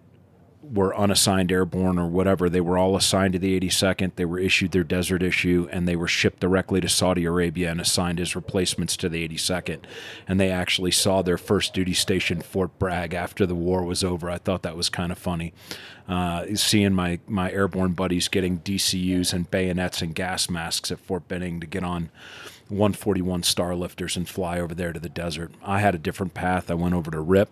were 0.71 0.95
unassigned 0.95 1.51
airborne 1.51 1.97
or 1.97 2.07
whatever, 2.07 2.49
they 2.49 2.61
were 2.61 2.77
all 2.77 2.95
assigned 2.95 3.33
to 3.33 3.39
the 3.39 3.59
82nd. 3.59 4.15
They 4.15 4.25
were 4.25 4.39
issued 4.39 4.71
their 4.71 4.83
desert 4.83 5.23
issue 5.23 5.67
and 5.71 5.87
they 5.87 5.95
were 5.95 6.07
shipped 6.07 6.39
directly 6.39 6.79
to 6.81 6.89
Saudi 6.89 7.25
Arabia 7.25 7.71
and 7.71 7.81
assigned 7.81 8.19
as 8.19 8.35
replacements 8.35 8.95
to 8.97 9.09
the 9.09 9.27
82nd. 9.27 9.79
And 10.27 10.39
they 10.39 10.51
actually 10.51 10.91
saw 10.91 11.21
their 11.21 11.37
first 11.37 11.73
duty 11.73 11.93
station, 11.93 12.41
Fort 12.41 12.77
Bragg, 12.77 13.13
after 13.13 13.45
the 13.45 13.55
war 13.55 13.83
was 13.83 14.03
over. 14.03 14.29
I 14.29 14.37
thought 14.37 14.63
that 14.63 14.77
was 14.77 14.89
kind 14.89 15.11
of 15.11 15.17
funny. 15.17 15.53
Uh, 16.07 16.45
seeing 16.55 16.93
my, 16.93 17.19
my 17.27 17.51
airborne 17.51 17.93
buddies 17.93 18.27
getting 18.27 18.59
DCUs 18.59 19.33
and 19.33 19.49
bayonets 19.49 20.01
and 20.01 20.15
gas 20.15 20.49
masks 20.49 20.91
at 20.91 20.99
Fort 20.99 21.27
Benning 21.27 21.59
to 21.59 21.67
get 21.67 21.83
on 21.83 22.09
141 22.67 23.41
Starlifters 23.41 24.15
and 24.15 24.29
fly 24.29 24.59
over 24.59 24.75
there 24.75 24.93
to 24.93 24.99
the 24.99 25.09
desert. 25.09 25.51
I 25.63 25.79
had 25.79 25.95
a 25.95 25.99
different 25.99 26.33
path. 26.33 26.69
I 26.69 26.75
went 26.75 26.93
over 26.93 27.09
to 27.11 27.19
RIP 27.19 27.49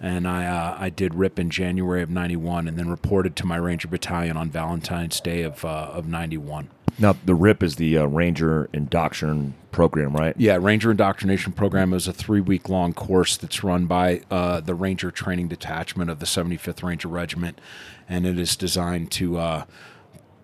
and 0.00 0.26
I 0.26 0.46
uh, 0.46 0.76
I 0.78 0.88
did 0.88 1.14
RIP 1.14 1.38
in 1.38 1.50
January 1.50 2.02
of 2.02 2.10
'91, 2.10 2.66
and 2.66 2.78
then 2.78 2.88
reported 2.88 3.36
to 3.36 3.46
my 3.46 3.56
Ranger 3.56 3.88
Battalion 3.88 4.36
on 4.36 4.50
Valentine's 4.50 5.20
Day 5.20 5.42
of 5.42 5.64
uh, 5.64 5.90
of 5.92 6.08
'91. 6.08 6.68
Now, 6.98 7.16
the 7.24 7.34
RIP 7.34 7.62
is 7.62 7.76
the 7.76 7.98
uh, 7.98 8.04
Ranger 8.06 8.68
Indoctrination 8.72 9.54
Program, 9.72 10.12
right? 10.12 10.34
Yeah, 10.36 10.58
Ranger 10.60 10.90
Indoctrination 10.90 11.52
Program 11.52 11.94
is 11.94 12.08
a 12.08 12.12
three 12.12 12.40
week 12.40 12.68
long 12.68 12.92
course 12.92 13.36
that's 13.36 13.62
run 13.62 13.86
by 13.86 14.22
uh, 14.30 14.60
the 14.60 14.74
Ranger 14.74 15.10
Training 15.10 15.48
Detachment 15.48 16.10
of 16.10 16.18
the 16.18 16.26
75th 16.26 16.82
Ranger 16.82 17.08
Regiment, 17.08 17.60
and 18.08 18.26
it 18.26 18.38
is 18.38 18.56
designed 18.56 19.10
to 19.12 19.38
uh, 19.38 19.64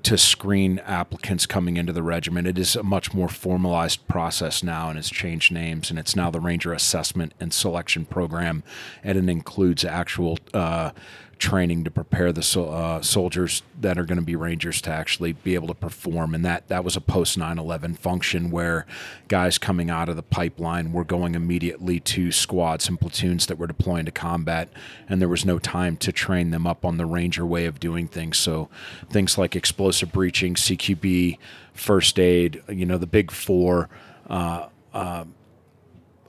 to 0.07 0.17
screen 0.17 0.79
applicants 0.87 1.47
coming 1.47 1.77
into 1.77 1.93
the 1.93 2.03
regiment. 2.03 2.47
It 2.47 2.59
is 2.59 2.77
a 2.77 2.85
much 2.85 3.13
more 3.13 3.29
formalized 3.29 4.07
process 4.07 4.63
now, 4.63 4.89
and 4.89 4.97
it's 4.97 5.11
changed 5.11 5.51
names, 5.51 5.91
and 5.91 5.99
it's 5.99 6.15
now 6.15 6.31
the 6.31 6.39
Ranger 6.39 6.73
Assessment 6.73 7.35
and 7.41 7.53
Selection 7.53 8.05
Program, 8.05 8.63
and 9.03 9.19
it 9.19 9.29
includes 9.29 9.85
actual 9.85 10.39
uh, 10.55 10.93
training 11.39 11.85
to 11.85 11.91
prepare 11.91 12.33
the 12.33 12.43
so, 12.43 12.71
uh, 12.71 13.03
soldiers 13.03 13.63
that 13.81 13.99
are 13.99 14.05
going 14.05 14.19
to 14.19 14.25
be 14.25 14.37
rangers 14.37 14.81
to 14.83 14.91
actually 14.91 15.33
be 15.33 15.55
able 15.55 15.69
to 15.69 15.75
perform. 15.75 16.35
And 16.35 16.45
that 16.45 16.69
that 16.69 16.85
was 16.85 16.97
a 16.97 17.01
post 17.01 17.39
9/11 17.39 17.95
function 17.99 18.51
where 18.51 18.87
guys 19.29 19.59
coming 19.59 19.91
out 19.91 20.09
of 20.09 20.17
the 20.17 20.23
pipeline 20.23 20.93
were 20.93 21.05
going 21.05 21.35
immediately 21.35 22.01
to 22.01 22.33
squads 22.33 22.89
and 22.89 22.99
platoons 22.99 23.47
that 23.47 23.59
were 23.59 23.67
deploying 23.67 24.07
to 24.07 24.11
combat 24.11 24.69
and 25.09 25.21
there 25.21 25.29
was 25.29 25.45
no 25.45 25.59
time 25.59 25.97
to 25.99 26.13
train 26.13 26.51
them 26.51 26.67
up 26.67 26.85
on 26.85 26.97
the 26.97 27.07
ranger 27.07 27.45
way 27.45 27.67
of 27.67 27.79
doing 27.79 28.09
things. 28.09 28.39
So 28.39 28.69
things 29.11 29.37
like 29.37 29.55
explosive 29.55 30.13
breaching 30.13 30.55
CQB 30.55 31.39
first 31.75 32.19
aid 32.19 32.63
you 32.69 32.87
know 32.87 32.97
the 32.97 33.07
big 33.07 33.31
4 33.31 33.89
uh, 34.29 34.69
uh, 34.95 35.25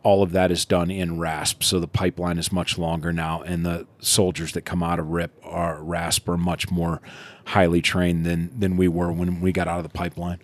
all 0.08 0.24
of 0.24 0.32
that 0.32 0.52
is 0.52 0.64
done 0.64 0.90
in 0.90 1.20
RASP. 1.20 1.62
So 1.64 1.82
the 1.82 1.88
pipeline 1.88 2.38
is 2.38 2.50
much 2.50 2.78
longer 2.78 3.12
now, 3.12 3.42
and 3.42 3.66
the 3.66 3.88
soldiers 4.00 4.54
that 4.54 4.62
come 4.62 4.82
out 4.82 5.00
of 5.00 5.10
RIP 5.10 5.38
are 5.44 5.84
RASP 5.84 6.30
are 6.30 6.38
much 6.38 6.72
more 6.72 7.02
highly 7.48 7.82
trained 7.82 8.26
than 8.26 8.58
than 8.58 8.78
we 8.78 8.88
were 8.88 9.12
when 9.12 9.42
we 9.42 9.52
got 9.52 9.68
out 9.68 9.80
of 9.80 9.84
the 9.84 9.90
pipeline. 9.90 10.40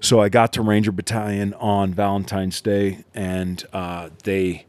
So 0.00 0.20
I 0.20 0.28
got 0.30 0.52
to 0.54 0.62
Ranger 0.62 0.90
Battalion 0.90 1.54
on 1.54 1.94
Valentine's 1.94 2.60
Day, 2.60 3.04
and 3.14 3.64
uh, 3.72 4.10
they 4.24 4.66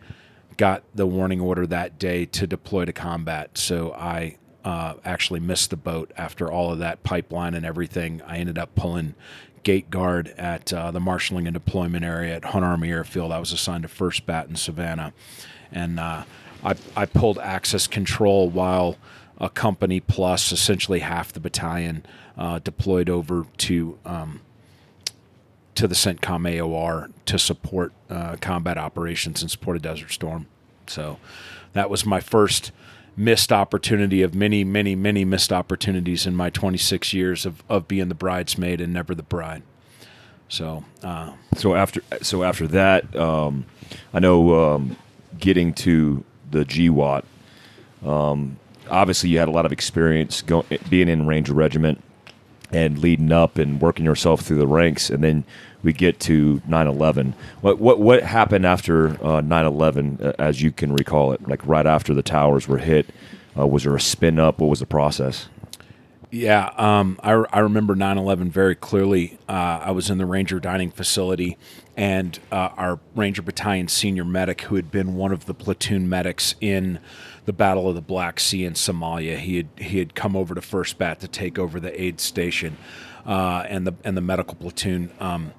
got 0.57 0.83
the 0.93 1.07
warning 1.07 1.41
order 1.41 1.65
that 1.65 1.97
day 1.97 2.27
to 2.27 2.45
deploy 2.45 2.85
to 2.85 2.93
combat. 2.93 3.57
So 3.57 3.93
I 3.93 4.37
uh, 4.63 4.93
actually 5.03 5.39
missed 5.39 5.71
the 5.71 5.75
boat 5.75 6.11
after 6.17 6.51
all 6.51 6.71
of 6.71 6.77
that 6.79 7.01
pipeline 7.01 7.55
and 7.55 7.65
everything. 7.65 8.21
I 8.27 8.37
ended 8.37 8.59
up 8.59 8.75
pulling 8.75 9.15
gate 9.65 9.89
guard 9.89 10.29
at 10.37 10.71
uh, 10.71 10.91
the 10.91 10.99
marshaling 11.01 11.47
and 11.47 11.53
deployment 11.53 12.05
area 12.05 12.35
at 12.35 12.45
Hunt 12.45 12.63
Army 12.63 12.89
Airfield. 12.89 13.33
I 13.33 13.39
was 13.39 13.51
assigned 13.51 13.81
to 13.81 13.89
First 13.89 14.25
Bat 14.25 14.47
in 14.47 14.55
Savannah, 14.55 15.11
and 15.71 15.99
uh, 15.99 16.23
I, 16.63 16.75
I 16.95 17.05
pulled 17.05 17.39
access 17.39 17.87
control 17.87 18.47
while 18.47 18.95
a 19.37 19.49
company 19.49 19.99
plus 19.99 20.53
essentially 20.53 20.99
half 20.99 21.33
the 21.33 21.41
battalion 21.41 22.05
uh, 22.37 22.59
deployed 22.59 23.09
over 23.09 23.47
to 23.57 23.97
um, 24.05 24.39
to 25.73 25.89
the 25.89 25.95
CENTCOM 25.95 26.49
AOR 26.49 27.11
to 27.25 27.37
support 27.37 27.91
uh, 28.09 28.37
combat 28.39 28.77
operations 28.77 29.41
and 29.41 29.51
support 29.51 29.75
of 29.75 29.81
Desert 29.81 30.11
Storm. 30.11 30.45
So 30.87 31.17
that 31.73 31.89
was 31.89 32.05
my 32.05 32.21
first 32.21 32.71
missed 33.17 33.51
opportunity 33.51 34.21
of 34.21 34.35
many, 34.35 34.63
many, 34.63 34.95
many 34.95 35.23
missed 35.23 35.53
opportunities 35.53 36.25
in 36.25 36.35
my 36.35 36.49
26 36.49 37.13
years 37.13 37.45
of, 37.45 37.63
of 37.69 37.87
being 37.87 38.09
the 38.09 38.15
bridesmaid 38.15 38.81
and 38.81 38.91
never 38.93 39.15
the 39.15 39.23
bride. 39.23 39.63
So, 40.49 40.83
uh, 41.03 41.33
so 41.55 41.75
after 41.75 42.01
so 42.21 42.43
after 42.43 42.67
that, 42.67 43.15
um, 43.15 43.65
I 44.13 44.19
know 44.19 44.73
um, 44.75 44.97
getting 45.39 45.73
to 45.73 46.23
the 46.51 46.65
GWOT. 46.65 47.23
Um, 48.05 48.59
obviously, 48.89 49.29
you 49.29 49.39
had 49.39 49.47
a 49.47 49.51
lot 49.51 49.65
of 49.65 49.71
experience 49.71 50.41
going, 50.43 50.65
being 50.89 51.09
in 51.09 51.25
Ranger 51.25 51.53
Regiment 51.53 52.03
and 52.71 52.99
leading 52.99 53.31
up 53.31 53.57
and 53.57 53.81
working 53.81 54.05
yourself 54.05 54.41
through 54.41 54.57
the 54.57 54.67
ranks, 54.67 55.09
and 55.09 55.23
then 55.23 55.43
we 55.85 55.93
get 55.93 56.19
to 56.21 56.61
9/11. 56.67 57.33
What 57.61 57.79
what 57.79 57.99
what 57.99 58.23
happened 58.23 58.65
after 58.65 59.11
uh, 59.23 59.41
9/11, 59.41 60.21
uh, 60.21 60.33
as 60.39 60.61
you 60.61 60.71
can 60.71 60.91
recall 60.91 61.31
it? 61.31 61.47
Like 61.47 61.65
right 61.65 61.85
after 61.85 62.13
the 62.13 62.23
towers 62.23 62.67
were 62.67 62.79
hit, 62.79 63.11
uh, 63.57 63.65
was 63.65 63.83
there 63.83 63.95
a 63.95 64.01
spin 64.01 64.39
up? 64.39 64.59
What 64.59 64.69
was 64.69 64.79
the 64.79 64.85
process? 64.85 65.47
Yeah, 66.31 66.71
um, 66.75 67.17
I, 67.23 67.31
I 67.53 67.59
remember 67.59 67.95
9 67.95 68.17
11 68.17 68.49
very 68.51 68.75
clearly. 68.75 69.37
Uh, 69.47 69.79
I 69.83 69.91
was 69.91 70.09
in 70.09 70.17
the 70.17 70.25
Ranger 70.25 70.59
dining 70.59 70.91
facility, 70.91 71.57
and 71.95 72.37
uh, 72.51 72.69
our 72.75 72.99
Ranger 73.15 73.41
Battalion 73.41 73.87
senior 73.87 74.25
medic, 74.25 74.61
who 74.61 74.75
had 74.75 74.91
been 74.91 75.15
one 75.15 75.31
of 75.31 75.45
the 75.45 75.53
platoon 75.53 76.09
medics 76.09 76.55
in 76.59 76.99
the 77.45 77.53
Battle 77.53 77.87
of 77.87 77.95
the 77.95 78.01
Black 78.01 78.41
Sea 78.41 78.65
in 78.65 78.73
Somalia, 78.73 79.37
he 79.37 79.57
had, 79.57 79.67
he 79.77 79.99
had 79.99 80.15
come 80.15 80.35
over 80.35 80.55
to 80.55 80.61
First 80.61 80.97
Bat 80.97 81.21
to 81.21 81.27
take 81.29 81.57
over 81.57 81.79
the 81.79 82.01
aid 82.01 82.19
station 82.19 82.75
uh, 83.25 83.63
and, 83.69 83.87
the, 83.87 83.93
and 84.03 84.17
the 84.17 84.21
medical 84.21 84.55
platoon. 84.55 85.11
Um, 85.19 85.53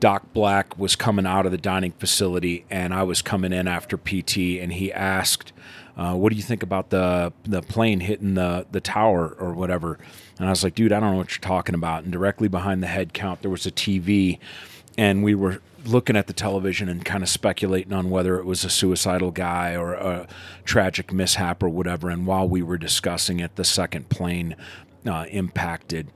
Doc 0.00 0.32
Black 0.32 0.78
was 0.78 0.96
coming 0.96 1.26
out 1.26 1.46
of 1.46 1.52
the 1.52 1.58
dining 1.58 1.92
facility, 1.92 2.64
and 2.70 2.92
I 2.92 3.02
was 3.02 3.22
coming 3.22 3.52
in 3.52 3.66
after 3.66 3.96
PT, 3.96 4.60
and 4.60 4.72
he 4.72 4.92
asked, 4.92 5.52
uh, 5.96 6.14
"What 6.14 6.30
do 6.30 6.36
you 6.36 6.42
think 6.42 6.62
about 6.62 6.90
the 6.90 7.32
the 7.44 7.62
plane 7.62 8.00
hitting 8.00 8.34
the 8.34 8.66
the 8.70 8.80
tower 8.80 9.36
or 9.38 9.52
whatever?" 9.52 9.98
And 10.38 10.46
I 10.46 10.50
was 10.50 10.64
like, 10.64 10.74
"Dude, 10.74 10.92
I 10.92 11.00
don't 11.00 11.12
know 11.12 11.18
what 11.18 11.32
you're 11.32 11.40
talking 11.40 11.74
about." 11.74 12.04
And 12.04 12.12
directly 12.12 12.48
behind 12.48 12.82
the 12.82 12.86
head 12.88 13.12
count, 13.12 13.42
there 13.42 13.50
was 13.50 13.66
a 13.66 13.70
TV, 13.70 14.38
and 14.98 15.22
we 15.22 15.34
were 15.34 15.60
looking 15.86 16.16
at 16.16 16.26
the 16.26 16.32
television 16.32 16.88
and 16.88 17.04
kind 17.04 17.22
of 17.22 17.28
speculating 17.28 17.92
on 17.92 18.10
whether 18.10 18.38
it 18.38 18.44
was 18.44 18.64
a 18.64 18.70
suicidal 18.70 19.30
guy 19.30 19.76
or 19.76 19.92
a 19.92 20.26
tragic 20.64 21.12
mishap 21.12 21.62
or 21.62 21.68
whatever. 21.68 22.08
And 22.08 22.26
while 22.26 22.48
we 22.48 22.62
were 22.62 22.78
discussing 22.78 23.40
it, 23.40 23.56
the 23.56 23.64
second 23.64 24.08
plane 24.08 24.56
uh, 25.06 25.26
impacted 25.30 26.10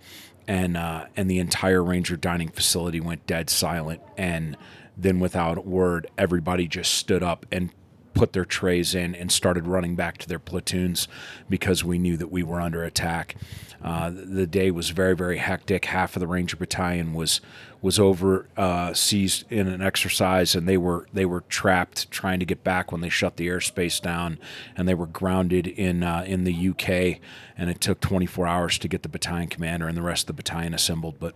and 0.49 0.77
uh, 0.77 1.05
and 1.17 1.31
the 1.31 1.39
entire 1.39 1.85
ranger 1.85 2.17
dining 2.17 2.49
facility 2.49 3.01
went 3.01 3.27
dead 3.27 3.51
silent. 3.51 4.01
And 4.17 4.57
then 4.97 5.21
without 5.21 5.59
a 5.59 5.61
word 5.61 6.11
everybody 6.17 6.67
just 6.67 6.95
stood 6.95 7.23
up 7.23 7.47
and 7.53 7.71
put 8.15 8.33
their 8.33 8.47
trays 8.47 8.97
in 8.97 9.15
and 9.15 9.31
started 9.31 9.69
running 9.69 9.95
back 9.95 10.19
to 10.19 10.27
their 10.27 10.41
platoons 10.41 11.07
because 11.49 11.85
we 11.85 11.99
knew 12.01 12.17
that 12.17 12.33
we 12.33 12.43
were 12.43 12.61
under 12.61 12.83
attack. 12.83 13.37
Uh, 13.81 14.11
the 14.11 14.47
day 14.47 14.73
was 14.73 14.91
very 14.91 15.15
very 15.15 15.37
hectic. 15.37 15.85
Half 15.85 16.17
of 16.17 16.21
the 16.21 16.27
ranger 16.27 16.57
battalion 16.57 17.13
was 17.13 17.41
was 17.81 17.99
overseas 17.99 19.45
uh, 19.51 19.55
in 19.55 19.69
an 19.69 19.81
exercise, 19.81 20.55
and 20.55 20.69
they 20.69 20.77
were 20.77 21.07
they 21.13 21.25
were 21.25 21.43
trapped 21.43 22.11
trying 22.11 22.41
to 22.41 22.47
get 22.47 22.65
back 22.65 22.91
when 22.91 23.01
they 23.01 23.09
shut 23.09 23.37
the 23.37 23.47
airspace 23.47 24.01
down, 24.01 24.39
and 24.77 24.89
they 24.89 24.95
were 24.95 25.07
grounded 25.07 25.67
in 25.67 26.03
uh, 26.03 26.25
in 26.27 26.45
the 26.45 26.69
UK, 26.71 27.21
and 27.57 27.71
it 27.71 27.81
took 27.81 28.01
24 28.01 28.47
hours 28.47 28.79
to 28.79 28.89
get 28.89 29.03
the 29.03 29.09
battalion 29.09 29.49
commander 29.49 29.87
and 29.87 29.97
the 29.97 30.03
rest 30.03 30.25
of 30.25 30.27
the 30.29 30.43
battalion 30.43 30.75
assembled. 30.75 31.17
But 31.21 31.35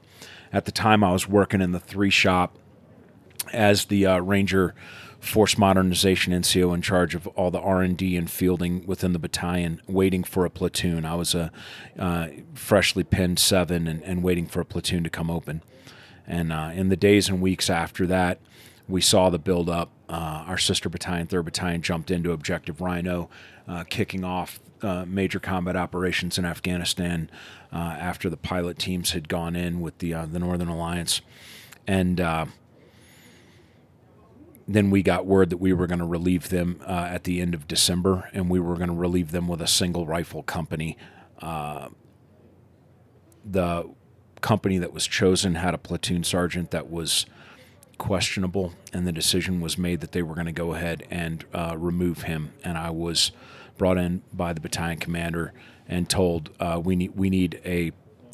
at 0.52 0.64
the 0.64 0.72
time, 0.72 1.04
I 1.04 1.12
was 1.12 1.28
working 1.28 1.60
in 1.60 1.72
the 1.72 1.80
three 1.80 2.10
shop, 2.10 2.56
as 3.52 3.86
the 3.86 4.06
uh, 4.06 4.18
Ranger 4.18 4.74
Force 5.22 5.56
Modernization 5.56 6.32
NCO 6.32 6.74
in 6.74 6.82
charge 6.82 7.14
of 7.14 7.28
all 7.28 7.52
the 7.52 7.60
R 7.60 7.80
and 7.80 7.96
D 7.96 8.16
and 8.16 8.28
fielding 8.28 8.84
within 8.88 9.12
the 9.12 9.20
battalion, 9.20 9.80
waiting 9.86 10.24
for 10.24 10.44
a 10.44 10.50
platoon. 10.50 11.04
I 11.04 11.14
was 11.14 11.32
a 11.32 11.52
uh, 11.96 12.26
freshly 12.54 13.04
pinned 13.04 13.38
seven 13.38 13.86
and, 13.86 14.02
and, 14.02 14.24
waiting 14.24 14.46
for 14.46 14.60
a 14.60 14.64
platoon 14.64 15.04
to 15.04 15.10
come 15.10 15.30
open. 15.30 15.62
And 16.26 16.52
uh, 16.52 16.70
in 16.74 16.88
the 16.88 16.96
days 16.96 17.28
and 17.28 17.40
weeks 17.40 17.68
after 17.68 18.06
that, 18.06 18.40
we 18.88 19.00
saw 19.00 19.30
the 19.30 19.38
build 19.38 19.68
up. 19.68 19.90
Uh, 20.08 20.44
our 20.46 20.58
sister 20.58 20.88
battalion, 20.88 21.26
third 21.26 21.44
battalion, 21.44 21.82
jumped 21.82 22.10
into 22.10 22.32
Objective 22.32 22.80
Rhino, 22.80 23.30
uh, 23.66 23.84
kicking 23.84 24.24
off 24.24 24.60
uh, 24.82 25.04
major 25.06 25.40
combat 25.40 25.76
operations 25.76 26.36
in 26.38 26.44
Afghanistan 26.44 27.30
uh, 27.72 27.76
after 27.76 28.28
the 28.28 28.36
pilot 28.36 28.78
teams 28.78 29.12
had 29.12 29.28
gone 29.28 29.56
in 29.56 29.80
with 29.80 29.98
the 29.98 30.12
the 30.12 30.38
Northern 30.38 30.68
Alliance, 30.68 31.22
and 31.86 32.20
then 34.68 34.90
we 34.90 35.02
got 35.02 35.26
word 35.26 35.50
that 35.50 35.58
we 35.58 35.72
were 35.72 35.86
going 35.86 35.98
to 35.98 36.06
relieve 36.06 36.48
them 36.48 36.80
uh, 36.86 37.08
at 37.10 37.24
the 37.24 37.40
end 37.40 37.54
of 37.54 37.66
December, 37.66 38.28
and 38.32 38.48
we 38.48 38.60
were 38.60 38.76
going 38.76 38.88
to 38.88 38.94
relieve 38.94 39.30
them 39.30 39.48
with 39.48 39.60
a 39.60 39.66
single 39.66 40.06
rifle 40.06 40.42
company. 40.42 40.96
Uh, 41.40 41.88
the 43.44 43.88
company 44.42 44.78
that 44.78 44.92
was 44.92 45.06
chosen 45.06 45.54
had 45.54 45.74
a 45.74 45.78
platoon 45.78 46.24
sergeant 46.24 46.70
that 46.70 46.90
was 46.90 47.26
questionable, 47.96 48.74
and 48.92 49.06
the 49.06 49.12
decision 49.12 49.60
was 49.60 49.78
made 49.78 50.00
that 50.00 50.12
they 50.12 50.22
were 50.22 50.34
going 50.34 50.46
to 50.46 50.52
go 50.52 50.74
ahead 50.74 51.06
and 51.10 51.44
uh, 51.54 51.74
remove 51.78 52.22
him. 52.22 52.52
And 52.62 52.76
I 52.76 52.90
was 52.90 53.32
brought 53.78 53.96
in 53.96 54.22
by 54.32 54.52
the 54.52 54.60
battalion 54.60 54.98
commander 54.98 55.52
and 55.88 56.08
told 56.08 56.50
uh, 56.60 56.80
we 56.84 56.96
need 56.96 57.12
we 57.16 57.30
need 57.30 57.60
a 57.64 57.92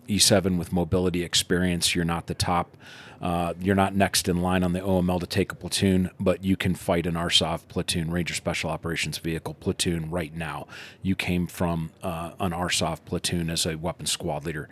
E7 0.09 0.59
with 0.59 0.73
mobility 0.73 1.23
experience. 1.23 1.95
You're 1.95 2.05
not 2.05 2.27
the 2.27 2.35
top 2.35 2.77
uh, 3.21 3.55
you're 3.61 3.75
not 3.75 3.95
next 3.95 4.29
in 4.29 4.41
line 4.41 4.63
on 4.63 4.73
the 4.73 4.81
OML 4.81 5.21
to 5.21 5.27
take 5.27 5.51
a 5.51 5.55
platoon, 5.55 6.11
but 6.21 6.45
you 6.45 6.57
can 6.57 6.75
fight 6.75 7.07
an 7.07 7.15
ARSOV 7.15 7.67
platoon, 7.69 8.11
Ranger 8.11 8.35
Special 8.35 8.71
Operations 8.71 9.19
Vehicle 9.19 9.55
platoon, 9.55 10.11
right 10.11 10.35
now. 10.35 10.67
You 11.03 11.17
came 11.17 11.47
from 11.47 11.91
uh, 12.03 12.33
an 12.39 12.53
ARSOV 12.53 13.05
platoon 13.05 13.51
as 13.51 13.67
a 13.67 13.77
weapons 13.77 14.13
squad 14.13 14.47
leader. 14.47 14.69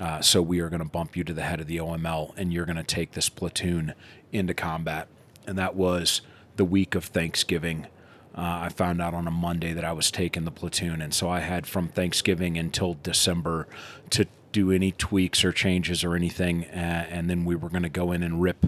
Uh, 0.00 0.22
so 0.22 0.40
we 0.40 0.60
are 0.60 0.70
going 0.70 0.80
to 0.80 0.88
bump 0.88 1.14
you 1.14 1.22
to 1.22 1.34
the 1.34 1.42
head 1.42 1.60
of 1.60 1.66
the 1.66 1.76
OML, 1.76 2.32
and 2.36 2.52
you're 2.52 2.64
going 2.64 2.76
to 2.76 2.82
take 2.82 3.12
this 3.12 3.28
platoon 3.28 3.92
into 4.32 4.54
combat. 4.54 5.08
And 5.46 5.58
that 5.58 5.76
was 5.76 6.22
the 6.56 6.64
week 6.64 6.94
of 6.94 7.04
Thanksgiving. 7.04 7.86
Uh, 8.34 8.60
I 8.62 8.68
found 8.70 9.02
out 9.02 9.12
on 9.12 9.26
a 9.26 9.30
Monday 9.30 9.74
that 9.74 9.84
I 9.84 9.92
was 9.92 10.10
taking 10.10 10.44
the 10.44 10.50
platoon, 10.50 11.02
and 11.02 11.12
so 11.12 11.28
I 11.28 11.40
had 11.40 11.66
from 11.66 11.88
Thanksgiving 11.88 12.56
until 12.56 12.96
December 13.02 13.68
to 14.10 14.26
do 14.52 14.70
any 14.70 14.92
tweaks 14.92 15.44
or 15.44 15.52
changes 15.52 16.02
or 16.02 16.14
anything, 16.14 16.64
uh, 16.64 17.06
and 17.10 17.28
then 17.28 17.44
we 17.44 17.54
were 17.54 17.68
going 17.68 17.82
to 17.82 17.88
go 17.88 18.10
in 18.12 18.22
and 18.22 18.40
rip 18.40 18.66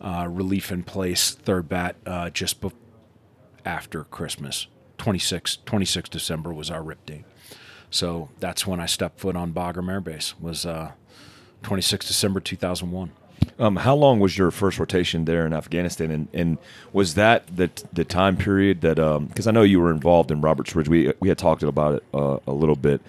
uh, 0.00 0.26
relief 0.28 0.72
in 0.72 0.82
place, 0.82 1.32
third 1.32 1.68
bat, 1.68 1.96
uh, 2.06 2.30
just 2.30 2.64
after 3.64 4.04
Christmas. 4.04 4.66
26, 4.98 5.58
26 5.66 6.08
December 6.08 6.52
was 6.52 6.70
our 6.70 6.82
rip 6.82 7.04
date. 7.04 7.24
So 7.92 8.30
that's 8.40 8.66
when 8.66 8.80
I 8.80 8.86
stepped 8.86 9.20
foot 9.20 9.36
on 9.36 9.52
Bagram 9.52 9.90
Air 9.90 10.00
Base, 10.00 10.34
was 10.40 10.64
uh, 10.64 10.92
26 11.62 12.08
December 12.08 12.40
2001. 12.40 13.12
Um, 13.58 13.76
how 13.76 13.94
long 13.94 14.18
was 14.18 14.38
your 14.38 14.50
first 14.50 14.78
rotation 14.78 15.26
there 15.26 15.44
in 15.46 15.52
Afghanistan, 15.52 16.10
and, 16.10 16.28
and 16.32 16.58
was 16.92 17.14
that 17.14 17.44
the 17.54 17.70
the 17.92 18.04
time 18.04 18.36
period 18.36 18.80
that 18.80 18.96
because 19.28 19.46
um, 19.46 19.50
I 19.50 19.52
know 19.52 19.62
you 19.62 19.80
were 19.80 19.90
involved 19.90 20.30
in 20.30 20.40
Roberts 20.40 20.74
Ridge, 20.74 20.88
we 20.88 21.12
we 21.20 21.28
had 21.28 21.38
talked 21.38 21.62
about 21.62 21.96
it 21.96 22.04
uh, 22.14 22.38
a 22.46 22.52
little 22.52 22.76
bit, 22.76 23.00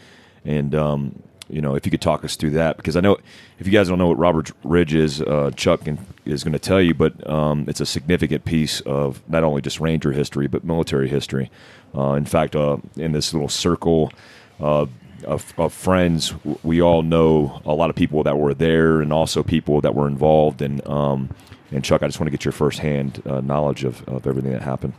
and 0.43 0.73
um, 0.73 1.21
you 1.49 1.61
know, 1.61 1.75
if 1.75 1.85
you 1.85 1.91
could 1.91 2.01
talk 2.01 2.25
us 2.25 2.35
through 2.35 2.51
that, 2.51 2.77
because 2.77 2.95
I 2.95 3.01
know 3.01 3.17
if 3.59 3.67
you 3.67 3.71
guys 3.71 3.87
don't 3.89 3.99
know 3.99 4.07
what 4.07 4.17
Robert 4.17 4.51
Ridge 4.63 4.95
is, 4.95 5.21
uh, 5.21 5.51
Chuck 5.55 5.85
can, 5.85 6.03
is 6.25 6.43
going 6.43 6.53
to 6.53 6.59
tell 6.59 6.81
you, 6.81 6.93
but 6.93 7.29
um, 7.29 7.65
it's 7.67 7.79
a 7.79 7.85
significant 7.85 8.43
piece 8.43 8.81
of 8.81 9.21
not 9.29 9.43
only 9.43 9.61
just 9.61 9.79
Ranger 9.79 10.13
history, 10.13 10.47
but 10.47 10.63
military 10.63 11.09
history. 11.09 11.51
Uh, 11.95 12.13
in 12.13 12.25
fact, 12.25 12.55
uh, 12.55 12.77
in 12.95 13.11
this 13.11 13.33
little 13.33 13.49
circle 13.49 14.11
uh, 14.59 14.85
of, 15.25 15.53
of, 15.57 15.73
friends, 15.73 16.33
we 16.63 16.81
all 16.81 17.01
know 17.01 17.61
a 17.65 17.73
lot 17.73 17.89
of 17.89 17.95
people 17.95 18.23
that 18.23 18.37
were 18.37 18.53
there 18.53 19.01
and 19.01 19.13
also 19.13 19.43
people 19.43 19.81
that 19.81 19.95
were 19.95 20.07
involved. 20.07 20.61
And, 20.61 20.85
um, 20.87 21.29
and 21.71 21.83
Chuck, 21.83 22.03
I 22.03 22.07
just 22.07 22.19
want 22.19 22.27
to 22.27 22.31
get 22.31 22.45
your 22.45 22.51
firsthand 22.51 23.21
uh, 23.25 23.41
knowledge 23.41 23.83
of, 23.83 24.07
of 24.07 24.27
everything 24.27 24.51
that 24.51 24.61
happened. 24.61 24.93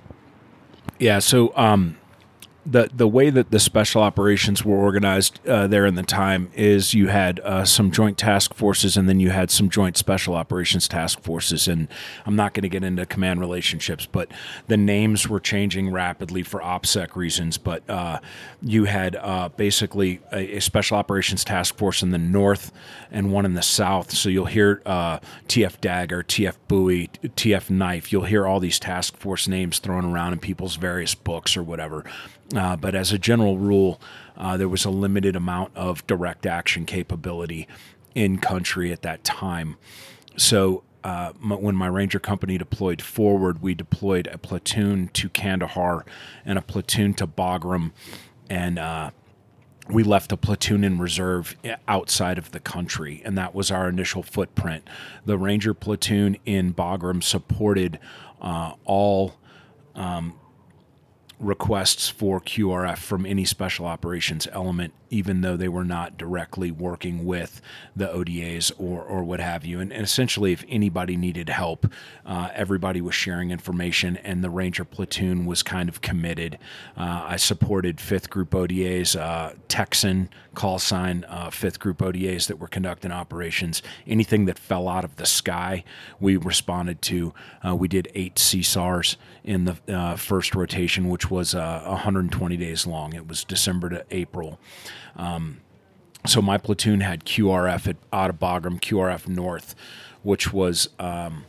Yeah, 0.99 1.19
so 1.19 1.53
um, 1.57 1.97
the 2.67 2.89
the 2.95 3.07
way 3.07 3.31
that 3.31 3.51
the 3.51 3.61
special 3.61 4.03
operations 4.03 4.65
were 4.65 4.77
organized 4.77 5.47
uh, 5.47 5.67
there 5.67 5.85
in 5.85 5.95
the 5.95 6.03
time 6.03 6.51
is 6.55 6.95
you 6.95 7.09
had 7.09 7.41
uh, 7.41 7.65
some 7.65 7.91
joint 7.91 8.17
task 8.17 8.55
forces 8.55 8.97
and 8.97 9.09
then 9.09 9.21
you 9.21 9.31
had 9.31 9.51
some 9.51 9.69
joint 9.69 9.97
special 9.97 10.35
operations 10.35 10.89
task 10.89 11.21
forces. 11.21 11.69
And 11.69 11.89
I'm 12.25 12.37
not 12.37 12.55
going 12.55 12.63
to 12.63 12.69
get 12.69 12.83
into 12.83 13.05
command 13.07 13.41
relationships 13.41 14.07
but 14.07 14.31
the 14.67 14.77
names 14.77 15.29
were 15.29 15.41
changing 15.41 15.91
rapidly 15.91 16.43
for 16.43 16.61
OPSEC 16.61 17.17
reasons. 17.17 17.59
But 17.59 17.89
uh, 17.89 18.21
you 18.63 18.85
had 18.85 19.17
uh, 19.17 19.51
basically 19.51 20.21
a, 20.33 20.57
a, 20.57 20.61
special 20.61 20.97
operations 20.97 21.45
task 21.45 21.77
force 21.77 22.03
in 22.03 22.11
the 22.11 22.19
north 22.19 22.73
and 23.11 23.31
one 23.33 23.45
in 23.45 23.55
the 23.55 23.63
south. 23.63 24.13
So 24.13 24.29
you'll 24.29 24.47
hear 24.47 24.81
uh, 24.87 25.19
TF 25.49 25.81
Dagger 25.81 26.23
TF 26.23 26.57
Bowie 26.69 27.11
TF 27.23 27.69
Knife. 27.69 28.13
You'll 28.13 28.25
hear 28.25 28.47
all 28.47 28.61
these 28.61 28.79
task 28.79 29.17
force 29.17 29.47
names 29.47 29.79
thrown 29.79 30.05
around 30.05 30.33
in 30.33 30.39
people's 30.39 30.77
various 30.77 31.15
books 31.15 31.57
or 31.57 31.63
whatever 31.63 32.05
uh, 32.55 32.77
but 32.77 32.95
as 32.95 33.13
a 33.13 33.19
general 33.19 33.59
rule, 33.59 34.01
uh, 34.37 34.57
there 34.57 34.69
was 34.69 34.85
a 34.85 34.91
limited 34.91 35.37
amount 35.37 35.75
of 35.77 36.07
direct 36.07 36.47
action 36.47 36.85
capability 36.85 37.67
in 38.15 38.39
country 38.39 38.93
at 38.93 39.03
that 39.03 39.25
time. 39.25 39.77
So 40.37 40.83
uh, 41.03 41.33
when 41.33 41.77
my 41.77 41.87
Ranger 41.87 42.19
company 42.19 42.59
deployed 42.59 43.03
forward, 43.03 43.63
we 43.63 43.75
deployed 43.75 44.27
a 44.29 44.39
platoon 44.39 45.09
to 45.15 45.29
Kandahar 45.29 46.05
and 46.45 46.59
a 46.59 46.63
platoon 46.63 47.15
to 47.15 47.27
Bagram, 47.27 47.93
and 48.49 48.79
uh, 48.79 49.11
we 49.89 50.03
left 50.03 50.33
a 50.33 50.37
platoon 50.37 50.83
in 50.83 50.99
reserve 50.99 51.57
outside 51.87 52.39
of 52.39 52.53
the 52.53 52.61
country, 52.61 53.21
and 53.25 53.37
that 53.37 53.55
was 53.55 53.71
our 53.71 53.89
initial 53.89 54.23
footprint. 54.23 54.89
The 55.27 55.37
Ranger 55.37 55.75
platoon 55.75 56.39
in 56.47 56.73
Bagram 56.73 57.23
supported 57.23 57.99
uh, 58.41 58.73
all 58.85 59.35
um, 59.95 60.39
requests 61.45 62.09
for 62.09 62.41
QRF 62.41 62.99
from 62.99 63.27
any 63.27 63.45
special 63.45 63.87
operations 63.87 64.49
element 64.53 64.95
even 65.15 65.43
though 65.43 65.57
they 65.57 65.69
were 65.69 65.85
not 65.85 66.19
directly 66.19 66.73
working 66.73 67.25
with 67.25 67.63
the 67.95 68.09
ODAs 68.09 68.73
or, 68.77 69.01
or 69.01 69.23
what 69.23 69.39
have 69.39 69.65
you. 69.65 69.79
And, 69.79 69.93
and 69.93 70.03
essentially, 70.03 70.51
if 70.51 70.65
anybody 70.69 71.17
needed 71.17 71.49
help, 71.49 71.87
uh, 72.27 72.49
everybody 72.53 73.01
was 73.01 73.15
sharing 73.15 73.53
information, 73.53 74.17
and 74.17 74.43
the 74.43 74.51
Ranger 74.51 74.85
platoon 74.85 75.47
was 75.47 75.63
kind 75.63 75.89
of 75.89 76.01
committed. 76.01 76.59
Uh, 76.97 77.27
I 77.27 77.37
supported 77.37 78.01
fifth 78.01 78.29
group 78.29 78.53
ODAs, 78.57 79.15
uh, 79.15 79.53
Texan 79.69 80.31
call 80.55 80.79
sign, 80.79 81.25
uh, 81.29 81.51
fifth 81.51 81.79
group 81.79 82.01
ODAs 82.03 82.49
that 82.49 82.59
were 82.59 82.69
conducting 82.69 83.13
operations. 83.13 83.83
Anything 84.07 84.47
that 84.47 84.59
fell 84.59 84.89
out 84.89 85.05
of 85.05 85.17
the 85.17 85.27
sky, 85.27 85.85
we 86.19 86.37
responded 86.37 87.03
to. 87.03 87.35
Uh, 87.67 87.77
we 87.77 87.87
did 87.89 88.09
eight 88.15 88.37
CSARs 88.37 89.17
in 89.45 89.65
the 89.65 89.77
uh, 89.89 90.17
first 90.17 90.55
rotation, 90.55 91.09
which 91.09 91.31
was 91.31 91.55
120 91.55 92.57
days 92.57 92.87
long. 92.87 93.15
It 93.15 93.29
was 93.29 93.45
December 93.45 93.91
to 93.91 94.05
April. 94.11 94.59
Um, 95.17 95.61
so 96.27 96.41
my 96.41 96.57
platoon 96.59 97.01
had 97.01 97.25
QRF 97.25 97.89
at, 97.89 97.97
out 98.13 98.39
Bagram, 98.39 98.81
QRF 98.81 99.27
North, 99.29 99.75
which 100.23 100.53
was 100.53 100.89
um, 100.99 101.45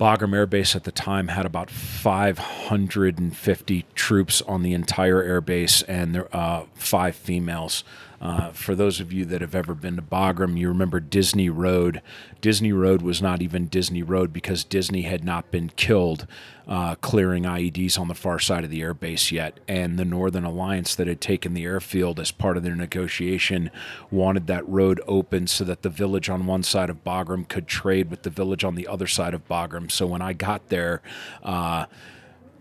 Bagram 0.00 0.34
Air 0.34 0.46
Base 0.46 0.74
at 0.74 0.84
the 0.84 0.90
time 0.90 1.28
had 1.28 1.44
about 1.46 1.70
550 1.70 3.84
troops 3.94 4.42
on 4.42 4.62
the 4.62 4.72
entire 4.72 5.22
air 5.22 5.40
base 5.40 5.82
and 5.82 6.14
there 6.14 6.34
uh, 6.34 6.64
five 6.74 7.14
females. 7.14 7.84
Uh, 8.22 8.52
for 8.52 8.76
those 8.76 9.00
of 9.00 9.12
you 9.12 9.24
that 9.24 9.40
have 9.40 9.54
ever 9.54 9.74
been 9.74 9.96
to 9.96 10.02
Bagram, 10.02 10.56
you 10.56 10.68
remember 10.68 11.00
Disney 11.00 11.50
Road. 11.50 12.00
Disney 12.40 12.72
Road 12.72 13.02
was 13.02 13.20
not 13.20 13.42
even 13.42 13.66
Disney 13.66 14.04
Road 14.04 14.32
because 14.32 14.62
Disney 14.62 15.02
had 15.02 15.24
not 15.24 15.50
been 15.50 15.70
killed 15.70 16.28
uh, 16.68 16.94
clearing 16.96 17.42
IEDs 17.42 17.98
on 17.98 18.06
the 18.06 18.14
far 18.14 18.38
side 18.38 18.62
of 18.62 18.70
the 18.70 18.80
airbase 18.80 19.32
yet. 19.32 19.58
And 19.66 19.98
the 19.98 20.04
Northern 20.04 20.44
Alliance 20.44 20.94
that 20.94 21.08
had 21.08 21.20
taken 21.20 21.52
the 21.52 21.64
airfield 21.64 22.20
as 22.20 22.30
part 22.30 22.56
of 22.56 22.62
their 22.62 22.76
negotiation 22.76 23.72
wanted 24.08 24.46
that 24.46 24.68
road 24.68 25.00
open 25.08 25.48
so 25.48 25.64
that 25.64 25.82
the 25.82 25.88
village 25.88 26.30
on 26.30 26.46
one 26.46 26.62
side 26.62 26.90
of 26.90 27.02
Bagram 27.02 27.48
could 27.48 27.66
trade 27.66 28.08
with 28.08 28.22
the 28.22 28.30
village 28.30 28.62
on 28.62 28.76
the 28.76 28.86
other 28.86 29.08
side 29.08 29.34
of 29.34 29.48
Bagram. 29.48 29.90
So 29.90 30.06
when 30.06 30.22
I 30.22 30.32
got 30.32 30.68
there, 30.68 31.02
uh, 31.42 31.86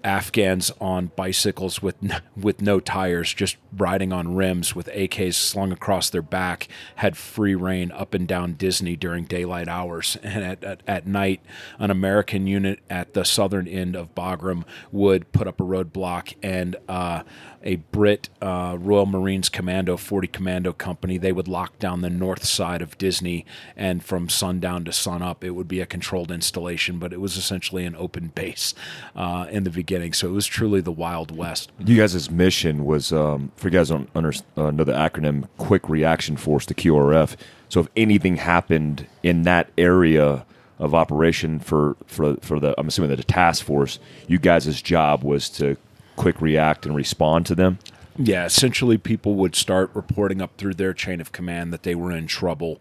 Afghans 0.04 0.72
on 0.80 1.12
bicycles 1.16 1.82
with 1.82 1.96
n- 2.04 2.22
with 2.36 2.62
no 2.62 2.80
tires, 2.80 3.34
just 3.34 3.58
riding 3.76 4.12
on 4.12 4.36
rims 4.36 4.76
with 4.76 4.88
AKs 4.88 5.36
slung 5.36 5.72
across 5.72 6.10
their 6.10 6.22
back, 6.22 6.68
had 6.96 7.18
free 7.18 7.56
reign 7.56 7.92
up 7.92 8.14
and 8.14 8.28
down 8.28 8.54
Disney 8.54 8.96
during 8.96 9.26
daylight 9.26 9.68
hours. 9.68 10.18
And 10.32 10.46
at, 10.46 10.64
at, 10.64 10.82
at 10.88 11.08
night, 11.08 11.42
an 11.78 11.92
American 11.92 12.48
unit 12.48 12.80
at 12.90 13.14
the 13.14 13.26
southern 13.26 13.68
end 13.68 13.98
of 13.98 14.16
Bagram 14.16 14.64
would 14.92 15.30
put 15.34 15.46
up 15.46 15.60
a 15.60 15.64
roadblock 15.64 16.36
and 16.42 16.78
uh, 16.88 17.24
a 17.64 17.76
Brit 17.76 18.30
uh, 18.42 18.78
Royal 18.80 19.06
Marines 19.06 19.50
Commando 19.50 19.98
40 19.98 20.28
Commando 20.28 20.74
Company. 20.74 21.18
They 21.18 21.32
would 21.32 21.48
lock 21.48 21.78
down 21.80 22.02
the 22.02 22.10
north 22.10 22.44
side 22.44 22.82
of 22.82 22.98
Disney, 22.98 23.46
and 23.76 24.04
from 24.04 24.30
sundown 24.30 24.86
to 24.86 24.92
sunup, 24.92 25.44
it 25.44 25.52
would 25.52 25.68
be 25.68 25.80
a 25.80 25.86
controlled 25.86 26.32
installation, 26.32 27.00
but 27.00 27.14
it 27.14 27.22
was 27.22 27.38
essentially 27.38 27.86
an 27.86 27.96
open 27.96 28.28
base 28.30 28.74
uh, 29.16 29.48
in 29.50 29.64
the 29.64 29.70
beginning. 29.70 30.14
So 30.14 30.28
it 30.28 30.34
was 30.34 30.46
truly 30.46 30.82
the 30.82 30.92
Wild 30.92 31.36
West. 31.36 31.72
You 31.80 31.98
guys' 31.98 32.30
mission 32.32 32.86
was, 32.86 33.12
um, 33.14 33.52
for 33.56 33.68
you 33.68 33.72
guys 33.72 33.90
don't 33.90 34.10
under, 34.16 34.34
uh, 34.58 34.72
know 34.72 34.84
the 34.84 34.94
acronym, 34.94 35.48
Quick 35.58 35.88
Reaction 35.90 36.38
Force, 36.38 36.66
the 36.66 36.76
QRF. 36.76 37.36
So 37.70 37.80
if 37.80 37.88
anything 37.96 38.38
happened 38.38 39.08
in 39.24 39.44
that 39.44 39.70
area 39.78 40.46
of 40.80 40.96
operation 40.96 41.60
for, 41.60 41.96
for, 42.08 42.36
for 42.38 42.60
the, 42.60 42.74
I'm 42.78 42.88
assuming 42.88 43.12
that 43.12 43.18
the 43.18 43.24
task 43.24 43.64
force, 43.64 44.00
you 44.28 44.40
guys' 44.40 44.82
job 44.82 45.24
was 45.24 45.48
to 45.52 45.78
quick 46.16 46.42
react 46.42 46.86
and 46.86 46.96
respond 46.96 47.46
to 47.48 47.56
them? 47.56 47.80
Yeah, 48.18 48.46
essentially, 48.46 48.98
people 48.98 49.36
would 49.36 49.56
start 49.56 49.90
reporting 49.94 50.42
up 50.42 50.58
through 50.58 50.76
their 50.76 50.94
chain 50.94 51.22
of 51.22 51.32
command 51.32 51.72
that 51.74 51.84
they 51.84 51.96
were 51.96 52.12
in 52.12 52.28
trouble, 52.28 52.80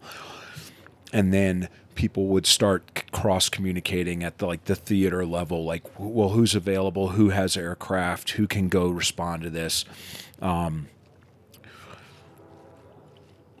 and 1.13 1.33
then 1.33 1.69
people 1.95 2.27
would 2.27 2.45
start 2.45 3.11
cross 3.11 3.49
communicating 3.49 4.23
at 4.23 4.37
the 4.39 4.45
like 4.45 4.65
the 4.65 4.75
theater 4.75 5.25
level, 5.25 5.63
like, 5.63 5.83
well, 5.97 6.29
who's 6.29 6.53
available, 6.53 7.09
who 7.09 7.29
has 7.29 7.55
aircraft, 7.55 8.31
who 8.31 8.47
can 8.47 8.67
go 8.67 8.89
respond 8.89 9.43
to 9.43 9.49
this. 9.49 9.85
Um, 10.41 10.87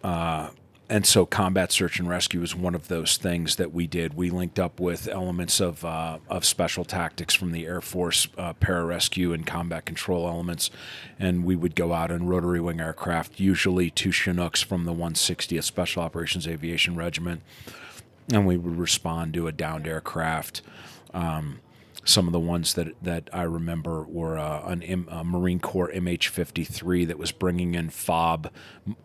uh, 0.03 0.49
and 0.91 1.05
so 1.05 1.25
combat 1.25 1.71
search 1.71 1.99
and 1.99 2.09
rescue 2.09 2.41
is 2.41 2.53
one 2.53 2.75
of 2.75 2.89
those 2.89 3.15
things 3.15 3.55
that 3.55 3.73
we 3.73 3.87
did. 3.87 4.13
We 4.13 4.29
linked 4.29 4.59
up 4.59 4.77
with 4.77 5.07
elements 5.07 5.61
of 5.61 5.85
uh, 5.85 6.17
of 6.27 6.43
special 6.43 6.83
tactics 6.83 7.33
from 7.33 7.53
the 7.53 7.65
Air 7.65 7.79
Force, 7.79 8.27
uh, 8.37 8.53
pararescue 8.55 9.33
and 9.33 9.47
combat 9.47 9.85
control 9.85 10.27
elements, 10.27 10.69
and 11.17 11.45
we 11.45 11.55
would 11.55 11.75
go 11.75 11.93
out 11.93 12.11
in 12.11 12.27
rotary 12.27 12.59
wing 12.59 12.81
aircraft, 12.81 13.39
usually 13.39 13.89
two 13.89 14.11
Chinooks 14.11 14.61
from 14.61 14.83
the 14.83 14.93
160th 14.93 15.63
Special 15.63 16.03
Operations 16.03 16.45
Aviation 16.45 16.97
Regiment, 16.97 17.41
and 18.29 18.45
we 18.45 18.57
would 18.57 18.75
respond 18.75 19.33
to 19.35 19.47
a 19.47 19.53
downed 19.53 19.87
aircraft. 19.87 20.61
Um, 21.13 21.61
some 22.03 22.27
of 22.27 22.33
the 22.33 22.39
ones 22.39 22.73
that 22.73 22.95
that 23.03 23.29
I 23.31 23.43
remember 23.43 24.03
were 24.03 24.37
uh, 24.37 24.63
an 24.65 24.81
M, 24.81 25.07
a 25.09 25.23
Marine 25.23 25.59
Corps 25.59 25.91
MH53 25.93 27.07
that 27.07 27.17
was 27.17 27.31
bringing 27.31 27.75
in 27.75 27.89
fob 27.89 28.51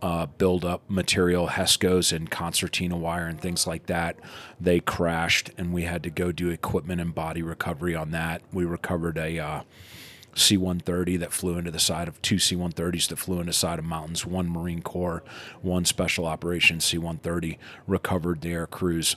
uh, 0.01 0.27
build-up 0.27 0.89
material, 0.89 1.49
HESCOs 1.49 2.15
and 2.15 2.31
concertina 2.31 2.97
wire 2.97 3.27
and 3.27 3.41
things 3.41 3.67
like 3.67 3.87
that. 3.87 4.17
They 4.61 4.81
crashed, 4.81 5.51
and 5.59 5.73
we 5.73 5.83
had 5.83 6.03
to 6.05 6.11
go 6.11 6.33
do 6.33 6.49
equipment 6.49 7.01
and 7.01 7.15
body 7.15 7.43
recovery 7.43 7.95
on 7.95 8.13
that. 8.13 8.43
We 8.53 8.65
recovered 8.65 9.19
a 9.19 9.39
uh, 9.39 9.61
C-130 10.35 11.19
that 11.21 11.33
flew 11.33 11.59
into 11.59 11.71
the 11.71 11.79
side 11.79 12.09
of 12.09 12.21
two 12.23 12.39
C-130s 12.39 13.09
that 13.09 13.17
flew 13.17 13.37
into 13.37 13.47
the 13.47 13.53
side 13.55 13.79
of 13.79 13.85
mountains. 13.85 14.27
One 14.27 14.51
Marine 14.51 14.83
Corps, 14.83 15.23
one 15.63 15.85
Special 15.85 16.27
Operations 16.27 16.85
C-130 16.85 17.59
recovered 17.87 18.43
their 18.43 18.67
crews 18.67 19.17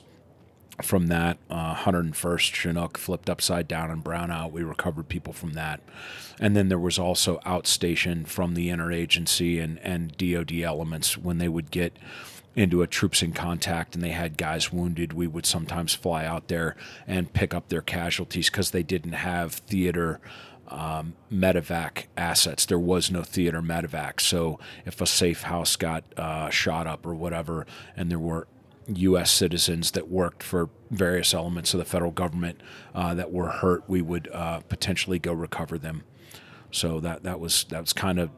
from 0.82 1.08
that 1.08 1.38
uh, 1.50 1.76
101st 1.76 2.54
Chinook 2.54 2.98
flipped 2.98 3.30
upside 3.30 3.68
down 3.68 3.92
and 3.92 4.04
brownout. 4.04 4.52
We 4.52 4.63
recovered 4.63 5.10
people 5.10 5.34
from 5.34 5.54
that. 5.54 5.82
And 6.39 6.56
then 6.56 6.70
there 6.70 6.80
was 6.80 6.98
also 6.98 7.39
outstation 7.46 8.26
from 8.26 8.54
the 8.54 8.70
interagency 8.70 9.62
and, 9.62 9.80
and 9.80 10.15
DOD 10.18 10.62
elements 10.62 11.18
when 11.18 11.38
they 11.38 11.50
would 11.50 11.72
get 11.72 11.98
into 12.56 12.82
a 12.82 12.88
troops 12.88 13.22
in 13.22 13.32
contact 13.32 13.96
and 13.96 14.04
they 14.04 14.10
had 14.10 14.38
guys 14.38 14.72
wounded. 14.72 15.13
We 15.13 15.28
would 15.28 15.46
sometimes 15.46 15.94
fly 15.94 16.26
out 16.26 16.48
there 16.48 16.76
and 17.08 17.32
pick 17.32 17.54
up 17.54 17.70
their 17.70 17.82
casualties 17.82 18.50
because 18.50 18.72
they 18.72 18.84
didn't 18.84 19.13
have 19.13 19.54
theater 19.54 20.20
um, 20.70 21.15
medevac 21.32 22.06
assets. 22.15 22.65
There 22.65 22.80
was 22.80 23.12
no 23.12 23.24
theater 23.24 23.62
medevac. 23.62 24.20
So 24.20 24.60
if 24.86 25.02
a 25.02 25.06
safe 25.06 25.44
house 25.44 25.76
got 25.76 26.04
uh, 26.18 26.50
shot 26.50 26.88
up 26.88 27.06
or 27.06 27.15
whatever, 27.15 27.65
and 27.96 28.10
there 28.10 28.20
were 28.20 28.48
U.S. 28.97 29.32
citizens 29.32 29.91
that 29.91 30.10
worked 30.10 30.43
for 30.43 30.69
various 30.91 31.34
elements 31.34 31.73
of 31.73 31.78
the 31.78 31.86
federal 31.86 32.12
government 32.12 32.62
uh, 32.95 33.13
that 33.13 33.32
were 33.32 33.49
hurt, 33.49 33.84
we 33.88 34.02
would 34.02 34.30
uh, 34.34 34.62
potentially 34.62 35.19
go 35.19 35.34
recover 35.34 35.78
them. 35.78 36.04
So 36.71 36.99
that 36.99 37.23
that 37.23 37.39
was 37.39 37.65
that 37.65 37.82
was 37.82 37.93
kind 37.93 38.19
of 38.19 38.30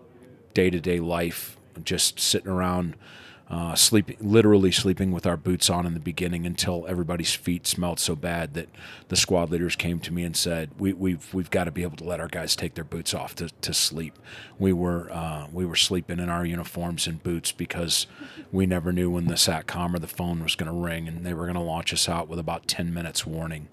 day 0.53 0.69
to 0.69 0.79
day 0.79 0.99
life, 0.99 1.57
just 1.83 2.19
sitting 2.19 2.49
around 2.49 2.95
uh, 3.51 3.75
sleeping, 3.75 4.15
literally 4.21 4.71
sleeping 4.71 5.11
with 5.11 5.27
our 5.27 5.35
boots 5.35 5.69
on 5.69 5.85
in 5.85 5.93
the 5.93 5.99
beginning 5.99 6.45
until 6.45 6.85
everybody's 6.87 7.33
feet 7.33 7.67
smelled 7.67 7.99
so 7.99 8.15
bad 8.15 8.53
that 8.53 8.69
the 9.09 9.15
squad 9.17 9.51
leaders 9.51 9.75
came 9.75 9.99
to 9.99 10.13
me 10.13 10.23
and 10.23 10.37
said, 10.37 10.69
we, 10.79 10.93
we've 10.93 11.33
we've 11.33 11.49
got 11.49 11.65
to 11.65 11.71
be 11.71 11.83
able 11.83 11.97
to 11.97 12.05
let 12.05 12.21
our 12.21 12.29
guys 12.29 12.55
take 12.55 12.75
their 12.75 12.85
boots 12.85 13.13
off 13.13 13.35
to, 13.35 13.49
to 13.49 13.73
sleep." 13.73 14.17
We 14.57 14.71
were 14.71 15.11
uh, 15.11 15.47
we 15.51 15.65
were 15.65 15.75
sleeping 15.75 16.19
in 16.19 16.29
our 16.29 16.45
uniforms 16.45 17.07
and 17.07 17.21
boots 17.21 17.51
because 17.51 18.07
we 18.53 18.65
never 18.65 18.93
knew 18.93 19.09
when 19.09 19.25
the 19.27 19.33
satcom 19.33 19.93
or 19.95 19.99
the 19.99 20.07
phone 20.07 20.41
was 20.41 20.55
going 20.55 20.71
to 20.71 20.77
ring, 20.77 21.09
and 21.09 21.25
they 21.25 21.33
were 21.33 21.43
going 21.43 21.55
to 21.55 21.61
launch 21.61 21.91
us 21.91 22.07
out 22.07 22.29
with 22.29 22.39
about 22.39 22.67
ten 22.67 22.93
minutes 22.93 23.25
warning. 23.25 23.67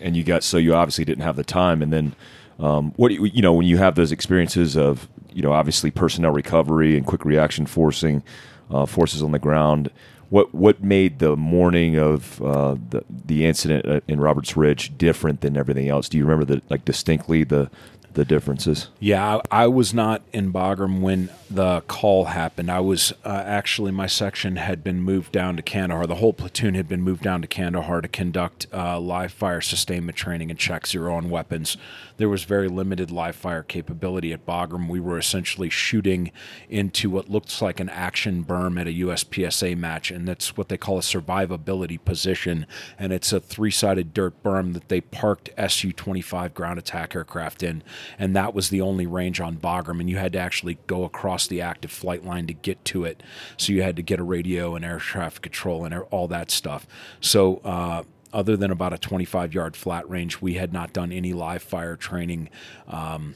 And 0.00 0.16
you 0.16 0.24
got 0.24 0.42
so 0.42 0.56
you 0.56 0.74
obviously 0.74 1.04
didn't 1.04 1.22
have 1.22 1.36
the 1.36 1.44
time, 1.44 1.82
and 1.82 1.92
then. 1.92 2.16
Um, 2.58 2.92
what 2.96 3.10
you, 3.10 3.24
you 3.24 3.40
know 3.40 3.54
when 3.54 3.64
you 3.64 3.78
have 3.78 3.94
those 3.94 4.12
experiences 4.12 4.76
of 4.76 5.08
you 5.32 5.40
know 5.40 5.50
obviously 5.50 5.90
personnel 5.90 6.30
recovery 6.30 6.94
and 6.94 7.06
quick 7.06 7.24
reaction 7.24 7.64
forcing 7.64 8.22
uh, 8.70 8.86
forces 8.86 9.22
on 9.22 9.32
the 9.32 9.38
ground. 9.38 9.90
What 10.28 10.54
what 10.54 10.82
made 10.82 11.18
the 11.18 11.36
morning 11.36 11.96
of 11.98 12.40
uh, 12.40 12.76
the 12.90 13.04
the 13.08 13.44
incident 13.44 14.04
in 14.06 14.20
Roberts 14.20 14.56
Ridge 14.56 14.96
different 14.96 15.40
than 15.40 15.56
everything 15.56 15.88
else? 15.88 16.08
Do 16.08 16.18
you 16.18 16.24
remember 16.24 16.44
the 16.44 16.62
like 16.70 16.84
distinctly 16.84 17.42
the 17.44 17.68
the 18.14 18.24
differences? 18.24 18.88
Yeah, 18.98 19.38
I, 19.50 19.64
I 19.64 19.66
was 19.66 19.94
not 19.94 20.22
in 20.32 20.52
Bagram 20.52 21.00
when 21.00 21.30
the 21.50 21.80
call 21.82 22.26
happened. 22.26 22.70
I 22.70 22.80
was 22.80 23.12
uh, 23.24 23.42
actually 23.44 23.90
my 23.90 24.06
section 24.06 24.56
had 24.56 24.84
been 24.84 25.02
moved 25.02 25.32
down 25.32 25.56
to 25.56 25.62
Kandahar. 25.62 26.06
The 26.06 26.16
whole 26.16 26.32
platoon 26.32 26.74
had 26.74 26.88
been 26.88 27.02
moved 27.02 27.22
down 27.22 27.42
to 27.42 27.48
Kandahar 27.48 28.00
to 28.00 28.08
conduct 28.08 28.68
uh, 28.72 29.00
live 29.00 29.32
fire 29.32 29.60
sustainment 29.60 30.16
training 30.16 30.50
and 30.50 30.58
check 30.58 30.86
zero 30.86 31.14
on 31.14 31.28
weapons. 31.28 31.76
There 32.18 32.28
was 32.28 32.44
very 32.44 32.68
limited 32.68 33.10
live 33.10 33.34
fire 33.34 33.62
capability 33.62 34.32
at 34.32 34.46
Bagram. 34.46 34.88
We 34.88 35.00
were 35.00 35.18
essentially 35.18 35.70
shooting 35.70 36.30
into 36.68 37.10
what 37.10 37.28
looks 37.28 37.60
like 37.60 37.80
an 37.80 37.88
action 37.88 38.44
berm 38.44 38.80
at 38.80 38.86
a 38.86 38.90
USPSA 38.90 39.76
match, 39.76 40.10
and 40.10 40.28
that's 40.28 40.56
what 40.56 40.68
they 40.68 40.76
call 40.76 40.98
a 40.98 41.02
survivability 41.02 42.02
position. 42.04 42.66
And 42.98 43.12
it's 43.12 43.32
a 43.32 43.40
three-sided 43.40 44.14
dirt 44.14 44.40
berm 44.42 44.74
that 44.74 44.88
they 44.88 45.00
parked 45.00 45.48
Su-25 45.56 46.54
ground 46.54 46.78
attack 46.78 47.16
aircraft 47.16 47.62
in 47.62 47.82
and 48.18 48.34
that 48.36 48.54
was 48.54 48.70
the 48.70 48.80
only 48.80 49.06
range 49.06 49.40
on 49.40 49.56
Bagram, 49.56 50.00
and 50.00 50.08
you 50.08 50.16
had 50.16 50.32
to 50.34 50.38
actually 50.38 50.78
go 50.86 51.04
across 51.04 51.46
the 51.46 51.60
active 51.60 51.90
flight 51.90 52.24
line 52.24 52.46
to 52.46 52.54
get 52.54 52.84
to 52.86 53.04
it. 53.04 53.22
So 53.56 53.72
you 53.72 53.82
had 53.82 53.96
to 53.96 54.02
get 54.02 54.18
a 54.18 54.24
radio 54.24 54.74
and 54.74 54.84
air 54.84 54.98
traffic 54.98 55.42
control 55.42 55.84
and 55.84 55.94
all 56.10 56.28
that 56.28 56.50
stuff. 56.50 56.86
So. 57.20 57.56
Uh, 57.58 58.04
other 58.32 58.56
than 58.56 58.70
about 58.70 58.92
a 58.92 58.98
25 58.98 59.52
yard 59.54 59.74
flat 59.74 60.08
range, 60.08 60.40
we 60.40 60.54
had 60.54 60.72
not 60.72 60.92
done 60.92 61.10
any 61.10 61.32
live 61.32 61.64
fire 61.64 61.96
training. 61.96 62.48
Um, 62.86 63.34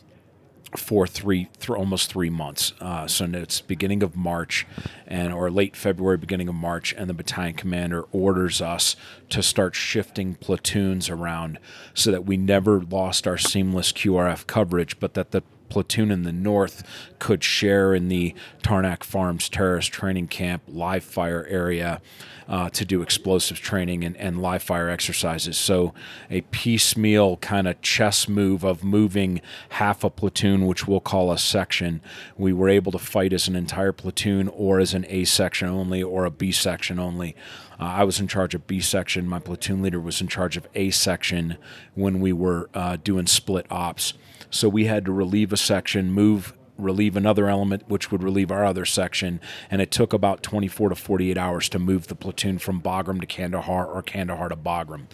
for 0.77 1.07
three, 1.07 1.49
th- 1.59 1.71
almost 1.71 2.11
three 2.11 2.31
months. 2.31 2.73
Uh, 2.81 3.07
so 3.07 3.27
it's 3.33 3.61
beginning 3.61 4.03
of 4.03 4.17
March, 4.17 4.67
and 5.07 5.33
or 5.33 5.51
late 5.51 5.77
February, 5.77 6.17
beginning 6.17 6.49
of 6.49 6.55
March, 6.55 6.95
and 6.97 7.09
the 7.09 7.15
battalion 7.15 7.55
commander 7.55 8.03
orders 8.13 8.61
us 8.61 8.97
to 9.31 9.43
start 9.43 9.75
shifting 9.75 10.35
platoons 10.35 11.09
around 11.09 11.59
so 11.95 12.11
that 12.11 12.25
we 12.25 12.37
never 12.37 12.81
lost 12.81 13.27
our 13.27 13.39
seamless 13.39 13.93
QRF 13.93 14.47
coverage, 14.47 14.99
but 14.99 15.15
that 15.15 15.31
the 15.31 15.43
platoon 15.69 16.11
in 16.11 16.23
the 16.23 16.33
north 16.33 16.83
could 17.19 17.43
share 17.43 17.95
in 17.95 18.09
the 18.09 18.35
Tarnak 18.63 19.05
Farms 19.05 19.49
terrorist 19.49 19.93
training 19.93 20.29
camp 20.29 20.63
live 20.69 21.05
fire 21.05 21.47
area 21.49 22.01
uh, 22.49 22.69
to 22.71 22.85
do 22.85 23.03
explosives 23.03 23.61
training 23.61 24.05
and, 24.05 24.17
and 24.17 24.41
live 24.41 24.63
fire 24.63 24.89
exercises. 24.89 25.57
So, 25.57 25.95
a 26.31 26.43
piecemeal 26.43 27.39
kind 27.39 27.67
of 27.67 27.81
chess 27.81 28.29
move 28.29 28.65
of 28.65 28.85
moving 28.85 29.41
half 29.71 30.05
a 30.05 30.11
platoon, 30.11 30.67
which 30.67 30.87
we'll 30.87 31.01
call 31.01 31.33
a 31.33 31.39
section. 31.39 32.01
We 32.37 32.53
were 32.53 32.69
able 32.69 32.93
to 32.93 32.99
fight 32.99 33.33
as 33.33 33.49
an 33.49 33.57
entire 33.57 33.93
platoon 33.93 34.49
or 34.49 34.79
as 34.79 34.95
an 34.95 35.07
A 35.09 35.25
section 35.25 35.69
only 35.69 36.03
or 36.03 36.25
a 36.25 36.31
B 36.31 36.53
section 36.53 36.99
only. 36.99 37.35
Uh, 37.81 37.85
I 37.85 38.05
was 38.05 38.21
in 38.21 38.29
charge 38.29 38.55
of 38.55 38.67
B 38.67 38.81
section. 38.81 39.29
My 39.29 39.39
platoon 39.39 39.83
leader 39.83 40.01
was 40.01 40.21
in 40.21 40.29
charge 40.29 40.57
of 40.57 40.69
A 40.75 40.91
section 40.91 41.57
when 41.95 42.21
we 42.21 42.33
were 42.33 42.69
uh, 42.75 42.97
doing 43.03 43.27
split 43.27 43.67
ops. 43.71 44.15
So 44.51 44.69
we 44.69 44.87
had 44.87 45.05
to 45.07 45.13
relieve 45.13 45.53
a 45.53 45.57
section, 45.57 46.13
move 46.13 46.53
relieve 46.77 47.17
another 47.17 47.49
element, 47.49 47.85
which 47.89 48.11
would 48.11 48.23
relieve 48.23 48.51
our 48.51 48.65
other 48.65 48.85
section. 48.85 49.41
And 49.71 49.81
it 49.81 49.91
took 49.91 50.13
about 50.13 50.43
24 50.43 50.91
to 50.91 50.95
48 50.95 51.39
hours 51.39 51.69
to 51.69 51.79
move 51.79 52.09
the 52.09 52.15
platoon 52.15 52.59
from 52.59 52.81
Bagram 52.81 53.21
to 53.21 53.27
Kandahar 53.27 53.87
or 53.87 54.03
Kandahar 54.03 54.49
to 54.49 54.57
Bagram. 54.57 55.07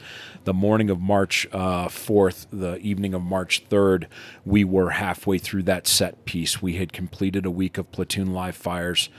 The 0.45 0.55
morning 0.55 0.91
of 0.91 1.01
March 1.01 1.47
uh, 1.53 1.89
4th, 1.89 2.47
the 2.51 2.79
evening 2.79 3.15
of 3.15 3.23
March 3.23 3.69
3rd, 3.69 4.07
we 4.45 4.65
were 4.65 4.91
halfway 4.91 5.39
through 5.39 5.65
that 5.65 5.87
set 5.87 6.25
piece. 6.25 6.63
We 6.63 6.77
had 6.77 6.93
completed 6.93 7.45
a 7.45 7.51
week 7.51 7.77
of 7.79 7.93
platoon 7.93 8.33
live 8.33 8.57
fires 8.57 9.11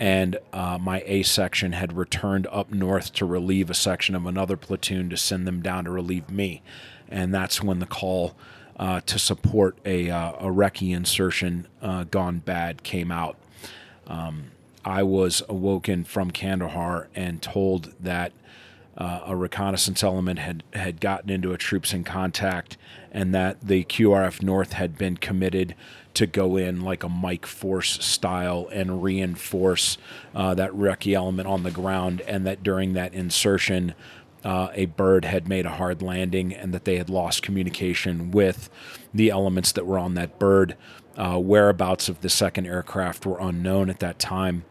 and 0.00 0.38
uh, 0.52 0.78
my 0.80 1.02
A 1.06 1.24
section 1.24 1.72
had 1.72 1.96
returned 1.96 2.46
up 2.52 2.70
north 2.70 3.12
to 3.14 3.24
relieve 3.24 3.68
a 3.68 3.74
section 3.74 4.14
of 4.14 4.26
another 4.26 4.56
platoon 4.56 5.10
to 5.10 5.16
send 5.16 5.44
them 5.44 5.60
down 5.60 5.84
to 5.84 5.90
relieve 5.90 6.30
me. 6.30 6.62
And 7.08 7.34
that's 7.34 7.62
when 7.62 7.80
the 7.80 7.86
call 7.86 8.36
uh, 8.78 9.00
to 9.06 9.18
support 9.18 9.76
a, 9.84 10.10
uh, 10.10 10.32
a 10.32 10.46
recce 10.46 10.94
insertion 10.94 11.66
uh, 11.82 12.04
gone 12.04 12.38
bad 12.38 12.82
came 12.82 13.10
out. 13.10 13.36
Um, 14.06 14.52
I 14.84 15.02
was 15.02 15.42
awoken 15.48 16.04
from 16.04 16.30
Kandahar 16.30 17.08
and 17.14 17.42
told 17.42 17.94
that 18.00 18.32
uh, 18.96 19.20
a 19.26 19.36
reconnaissance 19.36 20.02
element 20.02 20.38
had, 20.40 20.64
had 20.72 21.00
gotten 21.00 21.30
into 21.30 21.52
a 21.52 21.58
troops 21.58 21.92
in 21.92 22.04
contact 22.04 22.76
and 23.12 23.34
that 23.34 23.60
the 23.60 23.84
QRF 23.84 24.42
North 24.42 24.72
had 24.72 24.98
been 24.98 25.16
committed 25.16 25.74
to 26.14 26.26
go 26.26 26.56
in 26.56 26.80
like 26.80 27.04
a 27.04 27.08
Mike 27.08 27.46
Force 27.46 28.04
style 28.04 28.68
and 28.72 29.02
reinforce 29.02 29.98
uh, 30.34 30.52
that 30.54 30.72
recce 30.72 31.14
element 31.14 31.46
on 31.46 31.62
the 31.62 31.70
ground, 31.70 32.22
and 32.22 32.44
that 32.44 32.62
during 32.64 32.94
that 32.94 33.14
insertion, 33.14 33.94
uh, 34.44 34.68
a 34.74 34.86
bird 34.86 35.24
had 35.24 35.48
made 35.48 35.66
a 35.66 35.70
hard 35.70 36.02
landing 36.02 36.54
and 36.54 36.72
that 36.72 36.84
they 36.84 36.96
had 36.96 37.10
lost 37.10 37.42
communication 37.42 38.30
with 38.30 38.70
the 39.12 39.30
elements 39.30 39.72
that 39.72 39.86
were 39.86 39.98
on 39.98 40.14
that 40.14 40.38
bird. 40.38 40.76
Uh, 41.16 41.38
whereabouts 41.38 42.08
of 42.08 42.20
the 42.20 42.28
second 42.28 42.66
aircraft 42.66 43.26
were 43.26 43.38
unknown 43.40 43.90
at 43.90 43.98
that 43.98 44.20
time, 44.20 44.64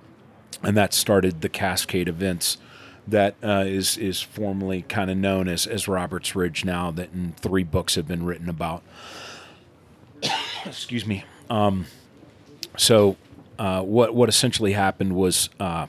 and 0.63 0.77
that 0.77 0.93
started 0.93 1.41
the 1.41 1.49
cascade 1.49 2.07
events 2.07 2.57
that 3.05 3.35
uh, 3.43 3.63
is 3.65 3.97
is 3.97 4.21
formally 4.21 4.83
kind 4.83 5.09
of 5.09 5.17
known 5.17 5.47
as 5.47 5.67
as 5.67 5.89
Roberts 5.89 6.35
Ridge 6.35 6.63
now. 6.63 6.91
That 6.91 7.11
in 7.13 7.33
three 7.37 7.63
books 7.63 7.95
have 7.95 8.07
been 8.07 8.25
written 8.25 8.47
about. 8.47 8.81
Excuse 10.65 11.05
me. 11.05 11.25
Um, 11.49 11.85
so 12.77 13.17
uh, 13.59 13.81
what 13.81 14.13
what 14.13 14.29
essentially 14.29 14.73
happened 14.73 15.15
was 15.15 15.49
uh, 15.59 15.87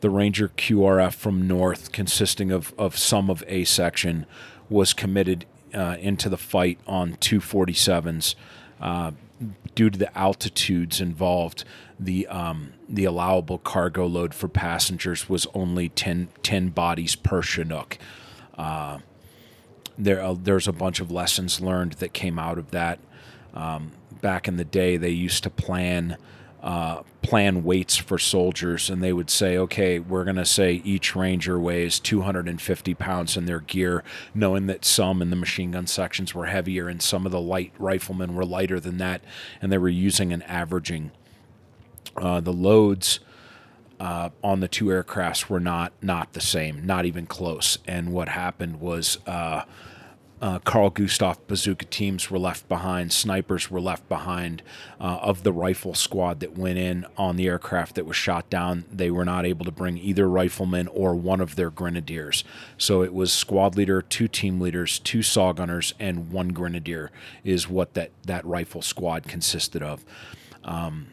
the 0.00 0.10
Ranger 0.10 0.48
QRF 0.48 1.14
from 1.14 1.46
North, 1.46 1.92
consisting 1.92 2.50
of 2.50 2.74
of 2.78 2.96
some 2.96 3.30
of 3.30 3.44
A 3.46 3.64
section, 3.64 4.26
was 4.68 4.92
committed 4.92 5.46
uh, 5.74 5.96
into 6.00 6.28
the 6.28 6.38
fight 6.38 6.78
on 6.86 7.14
247s. 7.14 8.34
Uh, 8.80 9.12
due 9.74 9.90
to 9.90 9.98
the 9.98 10.16
altitudes 10.18 11.00
involved, 11.00 11.64
the 11.98 12.26
um, 12.28 12.72
the 12.88 13.04
allowable 13.04 13.58
cargo 13.58 14.06
load 14.06 14.34
for 14.34 14.48
passengers 14.48 15.28
was 15.28 15.46
only 15.54 15.88
10, 15.88 16.28
10 16.42 16.68
bodies 16.70 17.14
per 17.14 17.42
Chinook. 17.42 17.98
Uh, 18.56 18.98
there, 19.96 20.22
uh, 20.22 20.34
there's 20.38 20.66
a 20.66 20.72
bunch 20.72 21.00
of 21.00 21.10
lessons 21.10 21.60
learned 21.60 21.92
that 21.94 22.12
came 22.12 22.38
out 22.38 22.58
of 22.58 22.70
that. 22.70 22.98
Um, 23.54 23.92
back 24.20 24.48
in 24.48 24.56
the 24.56 24.64
day, 24.64 24.96
they 24.96 25.10
used 25.10 25.42
to 25.44 25.50
plan 25.50 26.16
uh, 26.62 27.02
plan 27.22 27.64
weights 27.64 27.96
for 27.96 28.18
soldiers, 28.18 28.90
and 28.90 29.02
they 29.02 29.12
would 29.12 29.30
say, 29.30 29.56
okay, 29.56 29.98
we're 29.98 30.24
going 30.24 30.36
to 30.36 30.44
say 30.44 30.82
each 30.84 31.16
ranger 31.16 31.58
weighs 31.58 31.98
250 31.98 32.94
pounds 32.94 33.36
in 33.36 33.46
their 33.46 33.60
gear, 33.60 34.04
knowing 34.34 34.66
that 34.66 34.84
some 34.84 35.22
in 35.22 35.30
the 35.30 35.36
machine 35.36 35.70
gun 35.70 35.86
sections 35.86 36.34
were 36.34 36.46
heavier 36.46 36.88
and 36.88 37.00
some 37.00 37.24
of 37.24 37.32
the 37.32 37.40
light 37.40 37.72
riflemen 37.78 38.34
were 38.34 38.44
lighter 38.44 38.78
than 38.78 38.98
that, 38.98 39.22
and 39.62 39.72
they 39.72 39.78
were 39.78 39.88
using 39.88 40.32
an 40.32 40.42
averaging. 40.42 41.10
Uh, 42.16 42.40
the 42.40 42.52
loads. 42.52 43.20
Uh, 43.98 44.30
on 44.42 44.60
the 44.60 44.68
two 44.68 44.86
aircrafts 44.86 45.50
were 45.50 45.60
not 45.60 45.92
not 46.00 46.32
the 46.32 46.40
same, 46.40 46.86
not 46.86 47.04
even 47.04 47.26
close. 47.26 47.76
And 47.86 48.14
what 48.14 48.30
happened 48.30 48.80
was 48.80 49.18
uh, 50.40 50.58
Carl 50.60 50.90
Gustav 50.90 51.46
bazooka 51.46 51.84
teams 51.86 52.30
were 52.30 52.38
left 52.38 52.68
behind, 52.68 53.12
snipers 53.12 53.70
were 53.70 53.80
left 53.80 54.08
behind. 54.08 54.62
Uh, 54.98 55.18
of 55.22 55.42
the 55.42 55.52
rifle 55.52 55.94
squad 55.94 56.40
that 56.40 56.56
went 56.56 56.78
in 56.78 57.06
on 57.16 57.36
the 57.36 57.46
aircraft 57.46 57.94
that 57.94 58.06
was 58.06 58.16
shot 58.16 58.48
down, 58.50 58.84
they 58.92 59.10
were 59.10 59.24
not 59.24 59.44
able 59.44 59.64
to 59.64 59.70
bring 59.70 59.98
either 59.98 60.28
rifleman 60.28 60.88
or 60.88 61.14
one 61.14 61.40
of 61.40 61.56
their 61.56 61.70
grenadiers. 61.70 62.44
So 62.78 63.02
it 63.02 63.12
was 63.12 63.32
squad 63.32 63.76
leader, 63.76 64.02
two 64.02 64.28
team 64.28 64.60
leaders, 64.60 64.98
two 64.98 65.22
saw 65.22 65.52
gunners, 65.52 65.94
and 65.98 66.30
one 66.30 66.48
grenadier 66.48 67.10
is 67.44 67.68
what 67.68 67.94
that, 67.94 68.10
that 68.24 68.44
rifle 68.44 68.82
squad 68.82 69.26
consisted 69.26 69.82
of. 69.82 70.04
Um, 70.64 71.08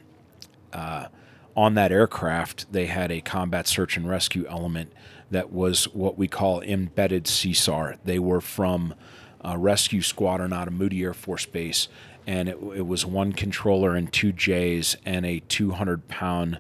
uh, 0.74 1.08
on 1.56 1.74
that 1.74 1.92
aircraft, 1.92 2.72
they 2.72 2.86
had 2.86 3.12
a 3.12 3.20
combat 3.20 3.68
search 3.68 3.98
and 3.98 4.08
rescue 4.08 4.46
element 4.48 4.94
that 5.32 5.52
was 5.52 5.86
what 5.94 6.18
we 6.18 6.28
call 6.28 6.62
embedded 6.62 7.26
CSAR. 7.26 7.98
They 8.04 8.20
were 8.20 8.42
from 8.42 8.94
a 9.42 9.58
rescue 9.58 10.02
squadron 10.02 10.54
out 10.54 10.68
of 10.68 10.74
Moody 10.74 11.04
Air 11.04 11.14
Force 11.14 11.46
Base, 11.46 11.88
and 12.26 12.50
it, 12.50 12.58
it 12.76 12.86
was 12.86 13.06
one 13.06 13.34
controller 13.34 13.96
and 13.96 14.12
two 14.12 14.32
J's 14.32 14.98
and 15.06 15.26
a 15.26 15.40
200 15.42 16.08
pound 16.08 16.60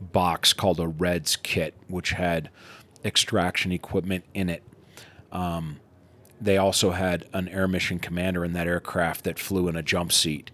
box 0.00 0.52
called 0.52 0.80
a 0.80 0.88
Reds 0.88 1.36
kit, 1.36 1.74
which 1.88 2.10
had 2.10 2.50
extraction 3.04 3.72
equipment 3.72 4.24
in 4.34 4.48
it. 4.48 4.62
Um, 5.32 5.80
they 6.40 6.58
also 6.58 6.90
had 6.90 7.26
an 7.32 7.48
air 7.48 7.68
mission 7.68 7.98
commander 7.98 8.44
in 8.44 8.52
that 8.54 8.66
aircraft 8.66 9.24
that 9.24 9.38
flew 9.38 9.68
in 9.68 9.76
a 9.76 9.82
jump 9.82 10.12
seat. 10.12 10.50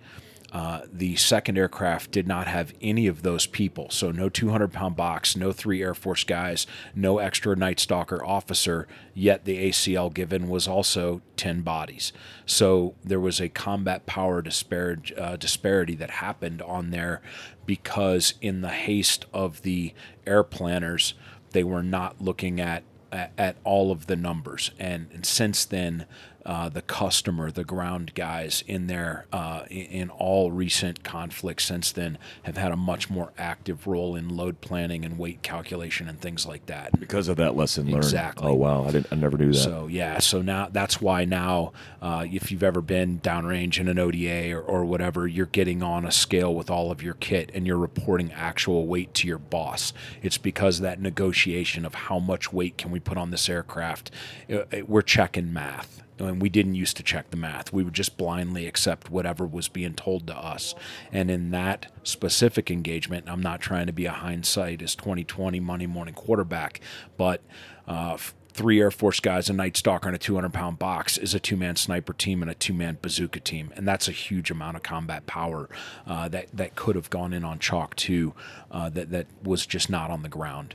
Uh, 0.53 0.81
the 0.93 1.15
second 1.17 1.57
aircraft 1.57 2.11
did 2.11 2.27
not 2.27 2.47
have 2.47 2.75
any 2.81 3.07
of 3.07 3.23
those 3.23 3.47
people. 3.47 3.89
So, 3.91 4.11
no 4.11 4.29
200 4.29 4.73
pound 4.73 4.97
box, 4.97 5.37
no 5.37 5.53
three 5.53 5.83
Air 5.83 5.95
Force 5.95 6.25
guys, 6.25 6.67
no 6.95 7.19
extra 7.19 7.55
Night 7.55 7.79
Stalker 7.79 8.25
officer, 8.25 8.89
yet 9.15 9.45
the 9.45 9.71
ACL 9.71 10.13
given 10.13 10.49
was 10.49 10.67
also 10.67 11.23
10 11.37 11.63
bodies. 11.63 12.13
So, 12.47 12.95
there 13.05 13.21
was 13.21 13.41
a 13.41 13.49
combat 13.49 14.07
power 14.07 14.43
disparity, 14.43 15.15
uh, 15.17 15.37
disparity 15.37 15.95
that 15.97 16.11
happened 16.11 16.63
on 16.63 16.91
there 16.91 17.23
because, 17.65 18.35
in 18.41 18.61
the 18.61 18.71
haste 18.71 19.27
of 19.33 19.63
the 19.63 19.95
air 20.27 20.43
planners, 20.43 21.15
they 21.53 21.63
were 21.65 21.83
not 21.83 22.21
looking 22.21 22.61
at 22.61 22.83
at, 23.13 23.33
at 23.37 23.57
all 23.65 23.91
of 23.91 24.07
the 24.07 24.17
numbers. 24.17 24.71
And, 24.79 25.09
and 25.13 25.27
since 25.27 25.65
then, 25.65 26.07
uh, 26.47 26.69
the 26.69 26.83
customer, 26.83 27.51
the 27.51 27.65
ground 27.65 28.15
guys 28.15 28.65
in 28.67 28.87
there 28.87 29.27
uh, 29.33 29.65
in, 29.71 30.11
all 30.11 30.51
recent 30.51 31.05
conflicts 31.05 31.65
since 31.65 31.93
then 31.93 32.19
have 32.45 32.57
had 32.57 32.73
a 32.73 32.77
much 32.77 33.11
more 33.11 33.33
active 33.39 33.87
role 33.87 34.17
in 34.17 34.29
load 34.29 34.61
planning 34.61 35.05
and 35.05 35.19
weight 35.19 35.43
calculation 35.43 36.09
and 36.09 36.21
things 36.21 36.47
like 36.47 36.67
that. 36.67 36.99
Because 36.99 37.29
of 37.29 37.37
that 37.37 37.55
lesson 37.57 37.87
learned. 37.87 38.05
Exactly. 38.05 38.49
Oh 38.49 38.55
wow, 38.55 38.85
I 38.85 38.91
didn't. 38.91 39.09
I 39.13 39.17
never 39.17 39.37
knew 39.37 39.53
that. 39.53 39.59
So 39.59 39.87
yeah, 39.87 40.19
so 40.19 40.41
now 40.41 40.69
that's 40.71 41.01
why 41.01 41.25
now, 41.25 41.73
uh, 42.01 42.27
if 42.31 42.51
you've 42.51 42.63
ever 42.63 42.81
been 42.81 43.21
downrange 43.21 43.79
in 43.79 43.89
an 43.89 43.99
ODA 43.99 44.53
or, 44.53 44.63
or 44.63 44.85
whatever, 44.85 45.27
you're 45.27 45.47
getting 45.47 45.83
on 45.83 46.05
a 46.05 46.13
scale 46.13 46.55
with 46.55 46.71
all 46.71 46.91
of 46.91 47.03
your 47.03 47.15
kit 47.15 47.51
and 47.55 47.67
you're 47.67 47.79
reporting 47.79 48.33
actual 48.33 48.87
weight 48.87 49.13
to 49.15 49.29
your 49.29 49.39
boss. 49.39 49.93
It's 50.23 50.39
because 50.39 50.81
that 50.81 51.01
negotiation 51.01 51.85
of 51.85 51.95
how 51.95 52.19
much 52.19 52.53
weight 52.53 52.79
can 52.79 52.91
we 52.91 52.99
put 52.99 53.19
on 53.19 53.31
this 53.31 53.49
aircraft, 53.49 54.11
uh, 54.53 54.63
we're 54.87 55.03
checking 55.03 55.53
math 55.53 56.03
and 56.27 56.41
we 56.41 56.49
didn't 56.49 56.75
used 56.75 56.97
to 56.97 57.03
check 57.03 57.31
the 57.31 57.37
math. 57.37 57.73
We 57.73 57.83
would 57.83 57.95
just 57.95 58.17
blindly 58.17 58.67
accept 58.67 59.11
whatever 59.11 59.47
was 59.47 59.69
being 59.69 59.95
told 59.95 60.27
to 60.29 60.37
us. 60.37 60.75
And 61.13 61.31
in 61.31 61.51
that 61.51 61.91
specific 62.03 62.71
engagement, 62.71 63.29
I'm 63.29 63.43
not 63.43 63.61
trying 63.61 63.87
to 63.87 63.93
be 63.93 64.07
a 64.07 64.13
hindsight 64.13 64.83
as 64.83 64.95
2020 64.95 65.61
Monday 65.61 65.87
morning 65.87 66.15
quarterback, 66.15 66.81
but 67.17 67.43
uh, 67.87 68.17
three 68.53 68.81
Air 68.81 68.91
Force 68.91 69.21
guys, 69.21 69.49
a 69.49 69.53
Night 69.53 69.77
Stalker, 69.77 70.09
and 70.09 70.15
a 70.15 70.19
200 70.19 70.53
pound 70.53 70.79
box 70.79 71.17
is 71.17 71.35
a 71.35 71.41
two 71.41 71.57
man 71.57 71.77
sniper 71.77 72.13
team 72.13 72.43
and 72.43 72.51
a 72.51 72.55
two 72.55 72.75
man 72.75 72.99
bazooka 73.01 73.41
team, 73.41 73.73
and 73.77 73.87
that's 73.87 74.09
a 74.09 74.13
huge 74.13 74.51
amount 74.51 74.77
of 74.77 74.83
combat 74.83 75.27
power 75.27 75.69
uh, 76.07 76.29
that 76.29 76.49
that 76.53 76.77
could 76.77 76.97
have 76.97 77.11
gone 77.11 77.33
in 77.33 77.45
on 77.45 77.59
chalk 77.59 77.97
two, 77.97 78.35
uh, 78.71 78.91
that 78.91 79.11
that 79.11 79.27
was 79.43 79.67
just 79.67 79.89
not 79.91 80.11
on 80.11 80.23
the 80.23 80.29
ground. 80.29 80.75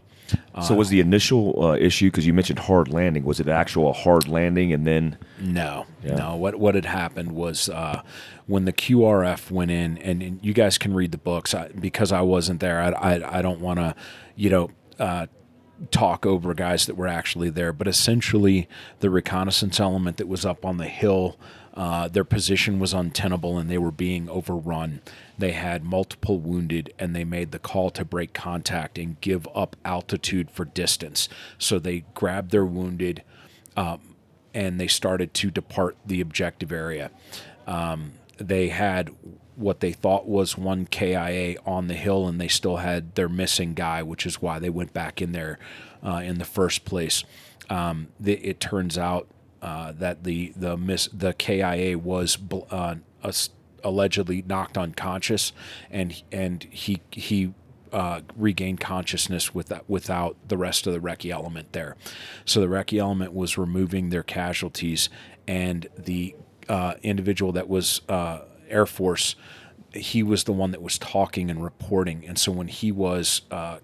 So 0.63 0.73
was 0.73 0.89
the 0.89 0.99
initial 1.01 1.63
uh, 1.63 1.75
issue 1.75 2.07
because 2.07 2.25
you 2.25 2.33
mentioned 2.33 2.59
hard 2.59 2.87
landing? 2.87 3.25
Was 3.25 3.39
it 3.39 3.47
actual 3.47 3.91
hard 3.93 4.27
landing 4.27 4.71
and 4.71 4.87
then? 4.87 5.17
No, 5.39 5.85
yeah. 6.03 6.15
no. 6.15 6.35
What 6.35 6.55
what 6.55 6.75
had 6.75 6.85
happened 6.85 7.33
was 7.33 7.69
uh, 7.69 8.01
when 8.47 8.65
the 8.65 8.73
QRF 8.73 9.51
went 9.51 9.71
in, 9.71 9.97
and, 9.97 10.23
and, 10.23 10.39
you 10.41 10.53
guys 10.53 10.77
can 10.77 10.93
read 10.93 11.11
the 11.11 11.17
books 11.17 11.53
I, 11.53 11.69
because 11.69 12.11
I 12.11 12.21
wasn't 12.21 12.61
there. 12.61 12.81
I 12.81 12.89
I, 12.89 13.39
I 13.39 13.41
don't 13.41 13.59
want 13.59 13.79
to, 13.79 13.95
you 14.35 14.49
know. 14.49 14.71
Uh, 14.97 15.27
talk 15.91 16.25
over 16.25 16.53
guys 16.53 16.85
that 16.85 16.95
were 16.95 17.05
actually 17.05 17.49
there, 17.49 17.73
but 17.73 17.85
essentially 17.85 18.69
the 19.01 19.09
reconnaissance 19.09 19.77
element 19.77 20.15
that 20.15 20.27
was 20.27 20.45
up 20.45 20.63
on 20.63 20.77
the 20.77 20.87
hill 20.87 21.37
uh, 21.75 22.07
their 22.07 22.23
position 22.23 22.79
was 22.79 22.93
untenable 22.93 23.57
and 23.57 23.69
they 23.69 23.77
were 23.77 23.91
being 23.91 24.29
overrun. 24.29 25.01
They 25.37 25.51
had 25.51 25.83
multiple 25.83 26.39
wounded 26.39 26.93
and 26.97 27.15
they 27.15 27.25
made 27.25 27.51
the 27.51 27.59
call 27.59 27.89
to 27.91 28.05
break 28.05 28.33
contact 28.33 28.97
and 28.97 29.19
give 29.19 29.47
up 29.53 29.75
altitude 29.83 30.49
for 30.49 30.63
distance. 30.65 31.27
So 31.57 31.77
they 31.77 32.05
grabbed 32.13 32.51
their 32.51 32.65
wounded 32.65 33.23
um, 33.75 34.15
and 34.53 34.79
they 34.79 34.87
started 34.87 35.33
to 35.33 35.51
depart 35.51 35.97
the 36.05 36.21
objective 36.21 36.71
area. 36.71 37.11
Um, 37.67 38.13
they 38.37 38.69
had 38.69 39.11
what 39.55 39.79
they 39.79 39.91
thought 39.91 40.27
was 40.27 40.57
one 40.57 40.85
KIA 40.85 41.55
on 41.65 41.87
the 41.87 41.93
hill, 41.93 42.27
and 42.27 42.39
they 42.39 42.47
still 42.47 42.77
had 42.77 43.15
their 43.15 43.29
missing 43.29 43.73
guy, 43.73 44.03
which 44.03 44.25
is 44.25 44.41
why 44.41 44.59
they 44.59 44.69
went 44.69 44.93
back 44.93 45.21
in 45.21 45.31
there 45.31 45.57
uh, 46.03 46.21
in 46.23 46.37
the 46.37 46.45
first 46.45 46.83
place. 46.85 47.23
Um, 47.69 48.07
the, 48.19 48.33
it 48.33 48.59
turns 48.59 48.97
out 48.97 49.27
uh, 49.65 49.91
that 49.93 50.23
the 50.23 50.53
the 50.55 50.77
miss 50.77 51.09
the 51.11 51.33
KIA 51.33 51.97
was 51.97 52.37
uh, 52.69 52.95
allegedly 53.83 54.43
knocked 54.45 54.77
unconscious, 54.77 55.53
and 55.89 56.21
and 56.31 56.63
he 56.69 57.01
he 57.09 57.51
uh, 57.91 58.21
regained 58.35 58.79
consciousness 58.79 59.55
with 59.55 59.69
that, 59.69 59.89
without 59.89 60.37
the 60.47 60.55
rest 60.55 60.85
of 60.85 60.93
the 60.93 60.99
recce 60.99 61.31
element 61.31 61.73
there. 61.73 61.95
So 62.45 62.61
the 62.61 62.67
recce 62.67 62.99
element 62.99 63.33
was 63.33 63.57
removing 63.57 64.09
their 64.11 64.21
casualties, 64.21 65.09
and 65.47 65.87
the 65.97 66.35
uh, 66.69 66.93
individual 67.01 67.51
that 67.53 67.67
was 67.67 68.01
uh, 68.07 68.41
Air 68.69 68.85
Force, 68.85 69.35
he 69.93 70.21
was 70.21 70.43
the 70.43 70.53
one 70.53 70.69
that 70.71 70.81
was 70.83 70.99
talking 70.99 71.49
and 71.49 71.63
reporting. 71.63 72.23
And 72.27 72.37
so 72.37 72.51
when 72.51 72.67
he 72.67 72.91
was 72.91 73.41
uh, 73.49 73.79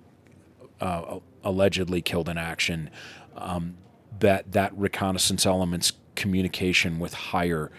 uh, 0.80 1.20
allegedly 1.44 2.04
killed 2.04 2.30
in 2.30 2.38
action, 2.38 2.91
um, 3.36 3.78
that 4.22 4.52
that 4.54 4.76
reconnaissance 4.76 5.46
element's 5.46 5.94
communication 6.16 6.98
with 7.00 7.14
higher 7.14 7.72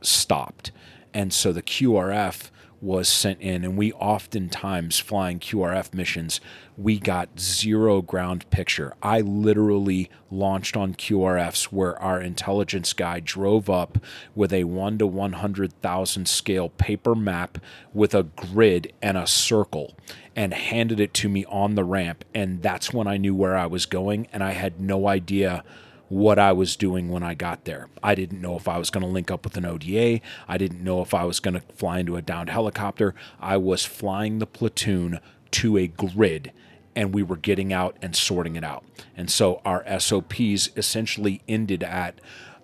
stopped, 0.00 0.72
and 1.12 1.32
so 1.32 1.52
the 1.52 1.62
QRF 1.62 2.50
was 2.80 3.08
sent 3.08 3.40
in, 3.40 3.64
and 3.64 3.76
we 3.76 3.92
oftentimes 3.92 4.98
flying 4.98 5.38
QRF 5.38 5.92
missions, 5.92 6.40
we 6.76 6.98
got 6.98 7.38
zero 7.38 8.00
ground 8.00 8.48
picture. 8.50 8.94
I 9.02 9.20
literally 9.20 10.10
launched 10.30 10.76
on 10.76 10.94
QRFs 10.94 11.64
where 11.64 11.98
our 11.98 12.20
intelligence 12.20 12.92
guy 12.92 13.20
drove 13.20 13.68
up 13.68 13.98
with 14.34 14.52
a 14.52 14.64
1 14.64 14.98
to 14.98 15.06
100,000 15.06 16.28
scale 16.28 16.70
paper 16.70 17.14
map 17.14 17.58
with 17.92 18.14
a 18.14 18.22
grid 18.22 18.92
and 19.02 19.18
a 19.18 19.26
circle 19.26 19.94
and 20.34 20.54
handed 20.54 21.00
it 21.00 21.12
to 21.12 21.28
me 21.28 21.44
on 21.46 21.74
the 21.74 21.84
ramp. 21.84 22.24
And 22.34 22.62
that's 22.62 22.94
when 22.94 23.06
I 23.06 23.18
knew 23.18 23.34
where 23.34 23.56
I 23.56 23.66
was 23.66 23.84
going, 23.84 24.26
and 24.32 24.42
I 24.42 24.52
had 24.52 24.80
no 24.80 25.06
idea 25.06 25.64
what 26.10 26.40
I 26.40 26.50
was 26.50 26.76
doing 26.76 27.08
when 27.08 27.22
I 27.22 27.34
got 27.34 27.64
there. 27.64 27.88
I 28.02 28.14
didn't 28.16 28.42
know 28.42 28.56
if 28.56 28.66
I 28.66 28.78
was 28.78 28.90
going 28.90 29.06
to 29.06 29.08
link 29.08 29.30
up 29.30 29.44
with 29.44 29.56
an 29.56 29.64
ODA. 29.64 30.20
I 30.48 30.58
didn't 30.58 30.82
know 30.82 31.00
if 31.02 31.14
I 31.14 31.24
was 31.24 31.38
going 31.38 31.54
to 31.54 31.60
fly 31.74 32.00
into 32.00 32.16
a 32.16 32.22
downed 32.22 32.50
helicopter. 32.50 33.14
I 33.40 33.56
was 33.56 33.84
flying 33.84 34.40
the 34.40 34.46
platoon 34.46 35.20
to 35.52 35.78
a 35.78 35.86
grid 35.86 36.52
and 36.96 37.14
we 37.14 37.22
were 37.22 37.36
getting 37.36 37.72
out 37.72 37.96
and 38.02 38.16
sorting 38.16 38.56
it 38.56 38.64
out. 38.64 38.84
And 39.16 39.30
so 39.30 39.62
our 39.64 39.84
SOPs 40.00 40.70
essentially 40.76 41.42
ended 41.48 41.84
at 41.84 42.20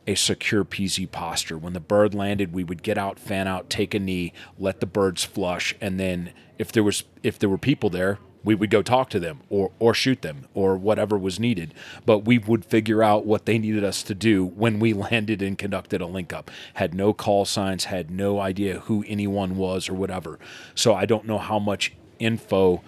a 0.08 0.16
secure 0.16 0.64
PZ 0.64 1.10
posture. 1.12 1.56
When 1.56 1.72
the 1.72 1.80
bird 1.80 2.14
landed, 2.14 2.52
we 2.52 2.64
would 2.64 2.82
get 2.82 2.98
out, 2.98 3.18
fan 3.18 3.46
out, 3.46 3.70
take 3.70 3.94
a 3.94 4.00
knee, 4.00 4.32
let 4.58 4.80
the 4.80 4.86
birds 4.86 5.24
flush, 5.24 5.74
and 5.80 5.98
then 5.98 6.32
if 6.58 6.72
there 6.72 6.82
was 6.82 7.04
if 7.22 7.38
there 7.38 7.48
were 7.48 7.58
people 7.58 7.90
there, 7.90 8.18
we 8.46 8.54
would 8.54 8.70
go 8.70 8.80
talk 8.80 9.10
to 9.10 9.20
them 9.20 9.40
or 9.50 9.72
or 9.78 9.92
shoot 9.92 10.22
them 10.22 10.46
or 10.54 10.76
whatever 10.76 11.18
was 11.18 11.38
needed. 11.38 11.74
But 12.06 12.20
we 12.20 12.38
would 12.38 12.64
figure 12.64 13.02
out 13.02 13.26
what 13.26 13.44
they 13.44 13.58
needed 13.58 13.84
us 13.84 14.02
to 14.04 14.14
do 14.14 14.46
when 14.46 14.80
we 14.80 14.92
landed 14.94 15.42
and 15.42 15.58
conducted 15.58 16.00
a 16.00 16.06
link 16.06 16.32
up. 16.32 16.50
Had 16.74 16.94
no 16.94 17.12
call 17.12 17.44
signs 17.44 17.84
had 17.84 18.10
no 18.10 18.40
idea 18.40 18.80
who 18.80 19.04
anyone 19.06 19.58
was 19.58 19.88
or 19.88 19.94
whatever. 19.94 20.38
So 20.74 20.94
i 20.94 21.04
don't 21.04 21.26
know 21.26 21.38
how 21.38 21.58
much 21.58 21.92
info 22.18 22.82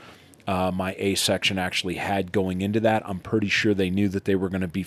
uh, 0.47 0.71
my 0.75 0.97
A 0.99 1.15
section 1.15 1.59
actually 1.59 1.97
had 1.97 2.33
going 2.33 2.63
into 2.63 2.81
that. 2.81 3.03
I'm 3.07 3.19
pretty 3.19 3.51
sure 3.51 3.75
they 3.75 3.91
knew 3.91 4.09
that 4.09 4.25
they 4.25 4.35
were 4.35 4.49
going 4.49 4.63
to 4.63 4.67
be 4.69 4.87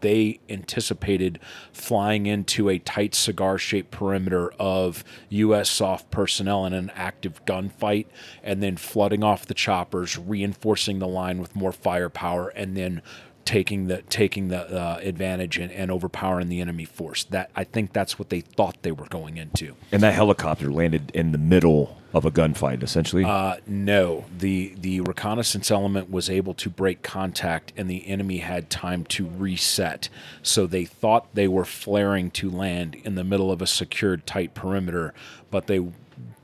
they 0.00 0.40
anticipated 0.48 1.38
flying 1.72 2.26
into 2.26 2.68
a 2.68 2.78
tight 2.78 3.14
cigar 3.14 3.58
shaped 3.58 3.90
perimeter 3.90 4.52
of 4.58 5.04
U.S. 5.30 5.70
soft 5.70 6.10
personnel 6.10 6.66
in 6.66 6.72
an 6.72 6.90
active 6.94 7.44
gunfight, 7.44 8.06
and 8.42 8.62
then 8.62 8.76
flooding 8.76 9.22
off 9.22 9.46
the 9.46 9.54
choppers, 9.54 10.18
reinforcing 10.18 10.98
the 10.98 11.08
line 11.08 11.38
with 11.38 11.56
more 11.56 11.72
firepower, 11.72 12.48
and 12.48 12.76
then 12.76 13.02
taking 13.48 13.86
the 13.86 14.02
taking 14.02 14.48
the 14.48 14.60
uh, 14.60 14.98
advantage 15.00 15.56
and, 15.56 15.72
and, 15.72 15.90
overpowering 15.90 16.50
the 16.50 16.60
enemy 16.60 16.84
force. 16.84 17.24
That 17.24 17.50
I 17.56 17.64
think 17.64 17.94
that's 17.94 18.18
what 18.18 18.28
they 18.28 18.42
thought 18.42 18.76
they 18.82 18.92
were 18.92 19.06
going 19.06 19.38
into. 19.38 19.74
And 19.90 20.02
that 20.02 20.12
helicopter 20.12 20.70
landed 20.70 21.10
in 21.14 21.32
the 21.32 21.38
middle 21.38 21.96
of 22.12 22.26
a 22.26 22.30
gunfight, 22.30 22.82
essentially. 22.82 23.24
Uh, 23.24 23.56
no, 23.66 24.26
the 24.36 24.74
the 24.78 25.00
reconnaissance 25.00 25.70
element 25.70 26.10
was 26.10 26.28
able 26.28 26.52
to 26.54 26.68
break 26.68 27.02
contact, 27.02 27.72
and 27.74 27.88
the 27.88 28.06
enemy 28.06 28.38
had 28.38 28.68
time 28.68 29.04
to 29.06 29.24
reset. 29.24 30.10
So 30.42 30.66
they 30.66 30.84
thought 30.84 31.34
they 31.34 31.48
were 31.48 31.64
flaring 31.64 32.30
to 32.32 32.50
land 32.50 32.96
in 32.96 33.14
the 33.14 33.24
middle 33.24 33.50
of 33.50 33.62
a 33.62 33.66
secured 33.66 34.26
tight 34.26 34.52
perimeter, 34.52 35.14
but 35.50 35.68
they 35.68 35.90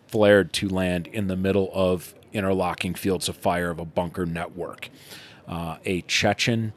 flared 0.07 0.55
to 0.55 0.71
land 0.71 1.07
in 1.09 1.27
the 1.27 1.37
middle 1.37 1.71
of 1.75 2.15
interlocking 2.33 2.95
fields 2.95 3.29
of 3.29 3.37
fire 3.37 3.71
of 3.71 3.79
a 3.79 3.85
bunker 3.85 4.25
network. 4.25 4.89
Uh, 5.47 5.77
a 5.85 6.01
Chechen 6.03 6.73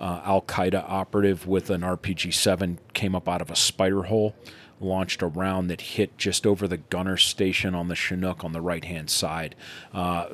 uh, 0.00 0.22
Al 0.24 0.42
Qaeda 0.42 0.84
operative 0.88 1.46
with 1.46 1.70
an 1.70 1.82
RPG 1.82 2.32
7 2.32 2.78
came 2.94 3.14
up 3.14 3.28
out 3.28 3.42
of 3.42 3.50
a 3.50 3.56
spider 3.56 4.04
hole, 4.04 4.34
launched 4.80 5.20
a 5.22 5.26
round 5.26 5.70
that 5.70 5.80
hit 5.82 6.16
just 6.16 6.46
over 6.46 6.66
the 6.66 6.78
gunner 6.78 7.18
station 7.18 7.74
on 7.74 7.88
the 7.88 7.94
Chinook 7.94 8.42
on 8.42 8.52
the 8.52 8.60
right 8.62 8.84
hand 8.84 9.10
side. 9.10 9.54
Uh, 9.92 10.28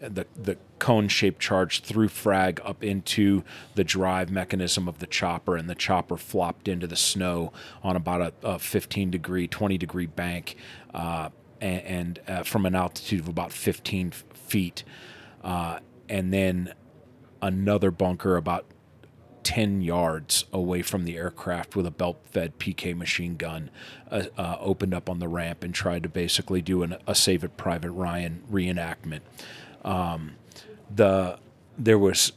the, 0.00 0.26
the 0.34 0.56
cone 0.78 1.08
shaped 1.08 1.40
charge 1.40 1.82
threw 1.82 2.08
frag 2.08 2.58
up 2.64 2.82
into 2.82 3.44
the 3.74 3.84
drive 3.84 4.30
mechanism 4.30 4.88
of 4.88 4.98
the 4.98 5.06
chopper, 5.06 5.56
and 5.56 5.68
the 5.68 5.74
chopper 5.74 6.16
flopped 6.16 6.68
into 6.68 6.86
the 6.86 6.96
snow 6.96 7.52
on 7.82 7.96
about 7.96 8.20
a, 8.22 8.32
a 8.42 8.58
15 8.58 9.10
degree, 9.10 9.46
20 9.46 9.76
degree 9.76 10.06
bank, 10.06 10.56
uh, 10.94 11.28
and, 11.60 11.82
and 11.82 12.20
uh, 12.26 12.42
from 12.42 12.64
an 12.64 12.74
altitude 12.74 13.20
of 13.20 13.28
about 13.28 13.52
15 13.52 14.12
feet. 14.32 14.84
Uh, 15.44 15.80
and 16.08 16.32
then 16.32 16.72
another 17.42 17.90
bunker 17.90 18.36
about 18.36 18.66
10 19.42 19.80
yards 19.80 20.44
away 20.52 20.82
from 20.82 21.04
the 21.04 21.16
aircraft 21.16 21.74
with 21.74 21.86
a 21.86 21.90
belt 21.90 22.20
fed 22.24 22.58
PK 22.58 22.96
machine 22.96 23.36
gun 23.36 23.70
uh, 24.10 24.24
uh, 24.36 24.56
opened 24.60 24.94
up 24.94 25.08
on 25.08 25.18
the 25.18 25.28
ramp 25.28 25.64
and 25.64 25.74
tried 25.74 26.02
to 26.02 26.08
basically 26.08 26.60
do 26.60 26.82
an, 26.82 26.96
a 27.06 27.14
Saving 27.14 27.50
Private 27.56 27.90
Ryan 27.90 28.42
reenactment. 28.50 29.20
Um, 29.84 30.32
the 30.94 31.38
There 31.78 31.98
was 31.98 32.32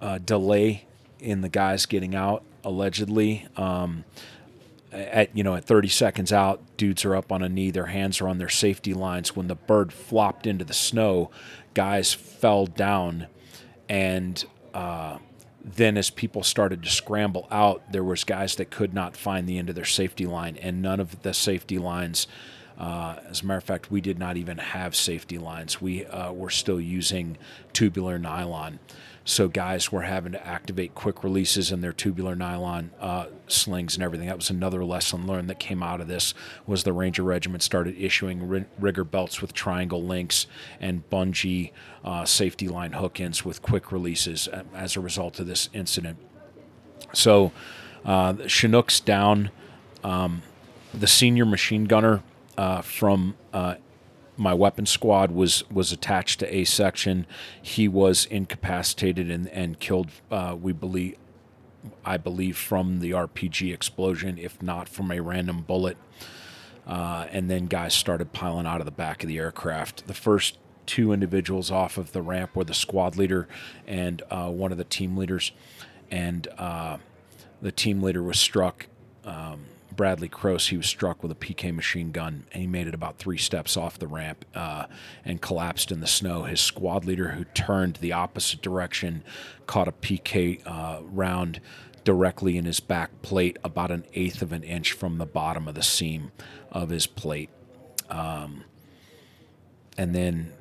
a 0.00 0.18
delay 0.18 0.86
in 1.20 1.42
the 1.42 1.48
guys 1.48 1.86
getting 1.86 2.14
out, 2.14 2.42
allegedly. 2.64 3.46
Um, 3.56 4.04
at 4.92 5.36
you 5.36 5.42
know 5.42 5.56
at 5.56 5.64
30 5.64 5.88
seconds 5.88 6.32
out 6.32 6.62
dudes 6.76 7.04
are 7.04 7.16
up 7.16 7.32
on 7.32 7.42
a 7.42 7.48
knee 7.48 7.72
their 7.72 7.86
hands 7.86 8.20
are 8.20 8.28
on 8.28 8.38
their 8.38 8.48
safety 8.48 8.94
lines 8.94 9.34
when 9.34 9.48
the 9.48 9.56
bird 9.56 9.92
flopped 9.92 10.46
into 10.46 10.64
the 10.64 10.72
snow 10.72 11.32
guys 11.74 12.14
fell 12.14 12.64
down 12.64 13.26
and 13.94 14.44
uh, 14.74 15.18
then 15.64 15.96
as 15.96 16.10
people 16.10 16.42
started 16.42 16.82
to 16.82 16.90
scramble 16.90 17.46
out, 17.48 17.92
there 17.92 18.02
was 18.02 18.24
guys 18.24 18.56
that 18.56 18.68
could 18.68 18.92
not 18.92 19.16
find 19.16 19.48
the 19.48 19.56
end 19.56 19.68
of 19.68 19.76
their 19.76 19.84
safety 19.84 20.26
line, 20.26 20.56
and 20.56 20.82
none 20.82 20.98
of 20.98 21.22
the 21.22 21.32
safety 21.32 21.78
lines. 21.78 22.26
Uh, 22.76 23.20
as 23.30 23.42
a 23.42 23.46
matter 23.46 23.58
of 23.58 23.62
fact, 23.62 23.92
we 23.92 24.00
did 24.00 24.18
not 24.18 24.36
even 24.36 24.58
have 24.58 24.96
safety 24.96 25.38
lines. 25.38 25.80
We 25.80 26.06
uh, 26.06 26.32
were 26.32 26.50
still 26.50 26.80
using 26.80 27.38
tubular 27.72 28.18
nylon. 28.18 28.80
So 29.26 29.48
guys 29.48 29.90
were 29.90 30.02
having 30.02 30.32
to 30.32 30.46
activate 30.46 30.94
quick 30.94 31.24
releases 31.24 31.72
in 31.72 31.80
their 31.80 31.94
tubular 31.94 32.36
nylon 32.36 32.90
uh, 33.00 33.26
slings 33.46 33.94
and 33.94 34.04
everything. 34.04 34.26
That 34.26 34.36
was 34.36 34.50
another 34.50 34.84
lesson 34.84 35.26
learned 35.26 35.48
that 35.48 35.58
came 35.58 35.82
out 35.82 36.02
of 36.02 36.08
this. 36.08 36.34
Was 36.66 36.84
the 36.84 36.92
Ranger 36.92 37.22
Regiment 37.22 37.62
started 37.62 37.96
issuing 37.98 38.66
rigger 38.78 39.04
belts 39.04 39.40
with 39.40 39.54
triangle 39.54 40.02
links 40.02 40.46
and 40.78 41.08
bungee 41.08 41.72
uh, 42.04 42.26
safety 42.26 42.68
line 42.68 42.92
hook 42.92 43.18
ins 43.18 43.46
with 43.46 43.62
quick 43.62 43.90
releases 43.90 44.46
um, 44.52 44.66
as 44.74 44.94
a 44.94 45.00
result 45.00 45.40
of 45.40 45.46
this 45.46 45.70
incident. 45.72 46.18
So 47.14 47.52
uh, 48.04 48.34
Chinook's 48.46 49.00
down. 49.00 49.50
Um, 50.02 50.42
the 50.92 51.06
senior 51.06 51.46
machine 51.46 51.86
gunner 51.86 52.22
uh, 52.58 52.82
from 52.82 53.36
uh, 53.52 53.76
my 54.36 54.54
weapon 54.54 54.86
squad 54.86 55.30
was 55.30 55.68
was 55.70 55.92
attached 55.92 56.40
to 56.40 56.54
a 56.54 56.64
section. 56.64 57.26
He 57.60 57.88
was 57.88 58.26
incapacitated 58.26 59.30
and 59.30 59.48
and 59.48 59.78
killed. 59.78 60.10
Uh, 60.30 60.56
we 60.60 60.72
believe, 60.72 61.16
I 62.04 62.16
believe, 62.16 62.56
from 62.56 63.00
the 63.00 63.12
RPG 63.12 63.72
explosion, 63.72 64.38
if 64.38 64.60
not 64.62 64.88
from 64.88 65.10
a 65.10 65.20
random 65.20 65.62
bullet. 65.62 65.96
Uh, 66.86 67.26
and 67.30 67.50
then 67.50 67.66
guys 67.66 67.94
started 67.94 68.32
piling 68.32 68.66
out 68.66 68.80
of 68.80 68.84
the 68.84 68.92
back 68.92 69.22
of 69.22 69.28
the 69.28 69.38
aircraft. 69.38 70.06
The 70.06 70.14
first 70.14 70.58
two 70.84 71.12
individuals 71.12 71.70
off 71.70 71.96
of 71.96 72.12
the 72.12 72.20
ramp 72.20 72.54
were 72.54 72.64
the 72.64 72.74
squad 72.74 73.16
leader 73.16 73.48
and 73.86 74.22
uh, 74.30 74.50
one 74.50 74.70
of 74.70 74.76
the 74.76 74.84
team 74.84 75.16
leaders, 75.16 75.52
and 76.10 76.46
uh, 76.58 76.98
the 77.62 77.72
team 77.72 78.02
leader 78.02 78.22
was 78.22 78.38
struck. 78.38 78.86
Um, 79.24 79.64
Bradley 79.96 80.28
Crose, 80.28 80.68
he 80.68 80.76
was 80.76 80.86
struck 80.86 81.22
with 81.22 81.32
a 81.32 81.36
PK 81.36 81.74
machine 81.74 82.10
gun, 82.10 82.44
and 82.52 82.60
he 82.60 82.66
made 82.66 82.86
it 82.86 82.94
about 82.94 83.18
three 83.18 83.38
steps 83.38 83.76
off 83.76 83.98
the 83.98 84.06
ramp 84.06 84.44
uh, 84.54 84.86
and 85.24 85.40
collapsed 85.40 85.90
in 85.90 86.00
the 86.00 86.06
snow. 86.06 86.44
His 86.44 86.60
squad 86.60 87.04
leader, 87.04 87.30
who 87.30 87.44
turned 87.44 87.96
the 87.96 88.12
opposite 88.12 88.62
direction, 88.62 89.22
caught 89.66 89.88
a 89.88 89.92
PK 89.92 90.60
uh, 90.66 91.00
round 91.02 91.60
directly 92.04 92.56
in 92.56 92.64
his 92.64 92.80
back 92.80 93.22
plate, 93.22 93.58
about 93.64 93.90
an 93.90 94.04
eighth 94.14 94.42
of 94.42 94.52
an 94.52 94.62
inch 94.62 94.92
from 94.92 95.18
the 95.18 95.26
bottom 95.26 95.66
of 95.66 95.74
the 95.74 95.82
seam 95.82 96.32
of 96.70 96.90
his 96.90 97.06
plate. 97.06 97.50
and 99.96 100.14
then 100.14 100.52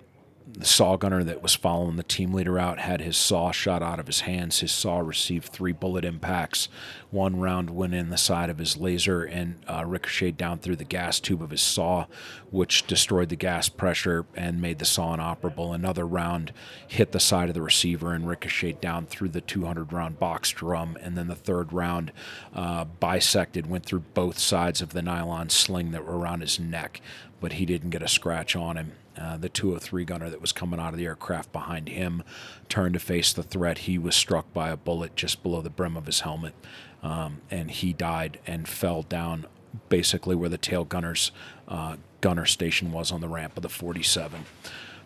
the 0.56 0.66
saw 0.66 0.98
gunner 0.98 1.24
that 1.24 1.42
was 1.42 1.56
following 1.56 1.96
the 1.96 2.04
team 2.04 2.32
leader 2.32 2.60
out 2.60 2.78
had 2.78 3.02
his 3.02 3.18
saw 3.18 3.52
shot 3.52 3.82
out 3.82 4.00
of 4.00 4.06
his 4.06 4.22
hands. 4.22 4.60
His 4.60 4.72
saw 4.72 5.00
received 5.00 5.48
three 5.48 5.72
bullet 5.72 6.06
impacts. 6.06 6.70
One 7.10 7.40
round 7.40 7.72
went 7.72 7.96
in 7.96 8.10
the 8.10 8.18
side 8.18 8.52
of 8.52 8.60
his 8.60 8.78
laser 8.78 9.24
and 9.24 9.56
uh, 9.68 9.84
ricocheted 9.84 10.38
down 10.38 10.60
through 10.60 10.76
the 10.76 10.84
gas 10.84 11.20
tube 11.20 11.42
of 11.42 11.50
his 11.50 11.64
saw, 11.64 12.06
which 12.52 12.86
destroyed 12.86 13.30
the 13.30 13.36
gas 13.36 13.68
pressure 13.68 14.28
and 14.36 14.62
made 14.62 14.78
the 14.78 14.86
saw 14.86 15.16
inoperable. 15.16 15.74
Another 15.74 16.06
round 16.06 16.54
hit 16.88 17.14
the 17.14 17.20
side 17.20 17.50
of 17.50 17.56
the 17.56 17.62
receiver 17.62 18.14
and 18.14 18.28
ricocheted 18.28 18.80
down 18.80 19.08
through 19.08 19.30
the 19.30 19.42
200 19.42 19.92
round 19.92 20.20
box 20.20 20.52
drum. 20.52 20.98
And 21.02 21.18
then 21.18 21.30
the 21.30 21.36
third 21.36 21.74
round 21.74 22.12
uh, 22.54 22.86
bisected, 22.86 23.66
went 23.66 23.88
through 23.88 24.04
both 24.14 24.38
sides 24.38 24.84
of 24.84 24.94
the 24.94 25.02
nylon 25.02 25.50
sling 25.50 25.92
that 25.92 26.06
were 26.06 26.18
around 26.18 26.42
his 26.42 26.60
neck, 26.60 27.02
but 27.42 27.54
he 27.54 27.66
didn't 27.66 27.90
get 27.90 28.04
a 28.04 28.08
scratch 28.08 28.56
on 28.56 28.78
him. 28.78 28.92
Uh, 29.18 29.38
the 29.38 29.50
203 29.50 30.06
gunner 30.06 30.30
that 30.30 30.42
was 30.42 30.52
coming 30.52 30.80
out 30.80 30.94
of 30.94 30.98
the 30.98 31.06
aircraft 31.06 31.52
behind 31.52 31.88
him 31.88 32.24
turned 32.70 32.94
to 32.94 33.00
face 33.00 33.32
the 33.34 33.44
threat. 33.44 33.80
He 33.80 33.98
was 33.98 34.16
struck 34.16 34.52
by 34.54 34.70
a 34.70 34.78
bullet 34.78 35.16
just 35.16 35.44
below 35.44 35.62
the 35.62 35.70
brim 35.70 35.96
of 35.96 36.06
his 36.06 36.22
helmet, 36.22 36.54
um, 37.02 37.42
and 37.52 37.70
he 37.70 37.94
died 37.94 38.40
and 38.48 38.68
fell 38.68 39.04
down 39.04 39.46
basically 39.90 40.36
where 40.36 40.50
the 40.50 40.58
tail 40.58 40.84
gunner's 40.84 41.32
uh, 41.68 41.98
gunner 42.22 42.46
station 42.46 42.92
was 42.92 43.12
on 43.12 43.22
the 43.22 43.28
ramp 43.28 43.58
of 43.58 43.64
the 43.64 43.70
47. 43.70 44.46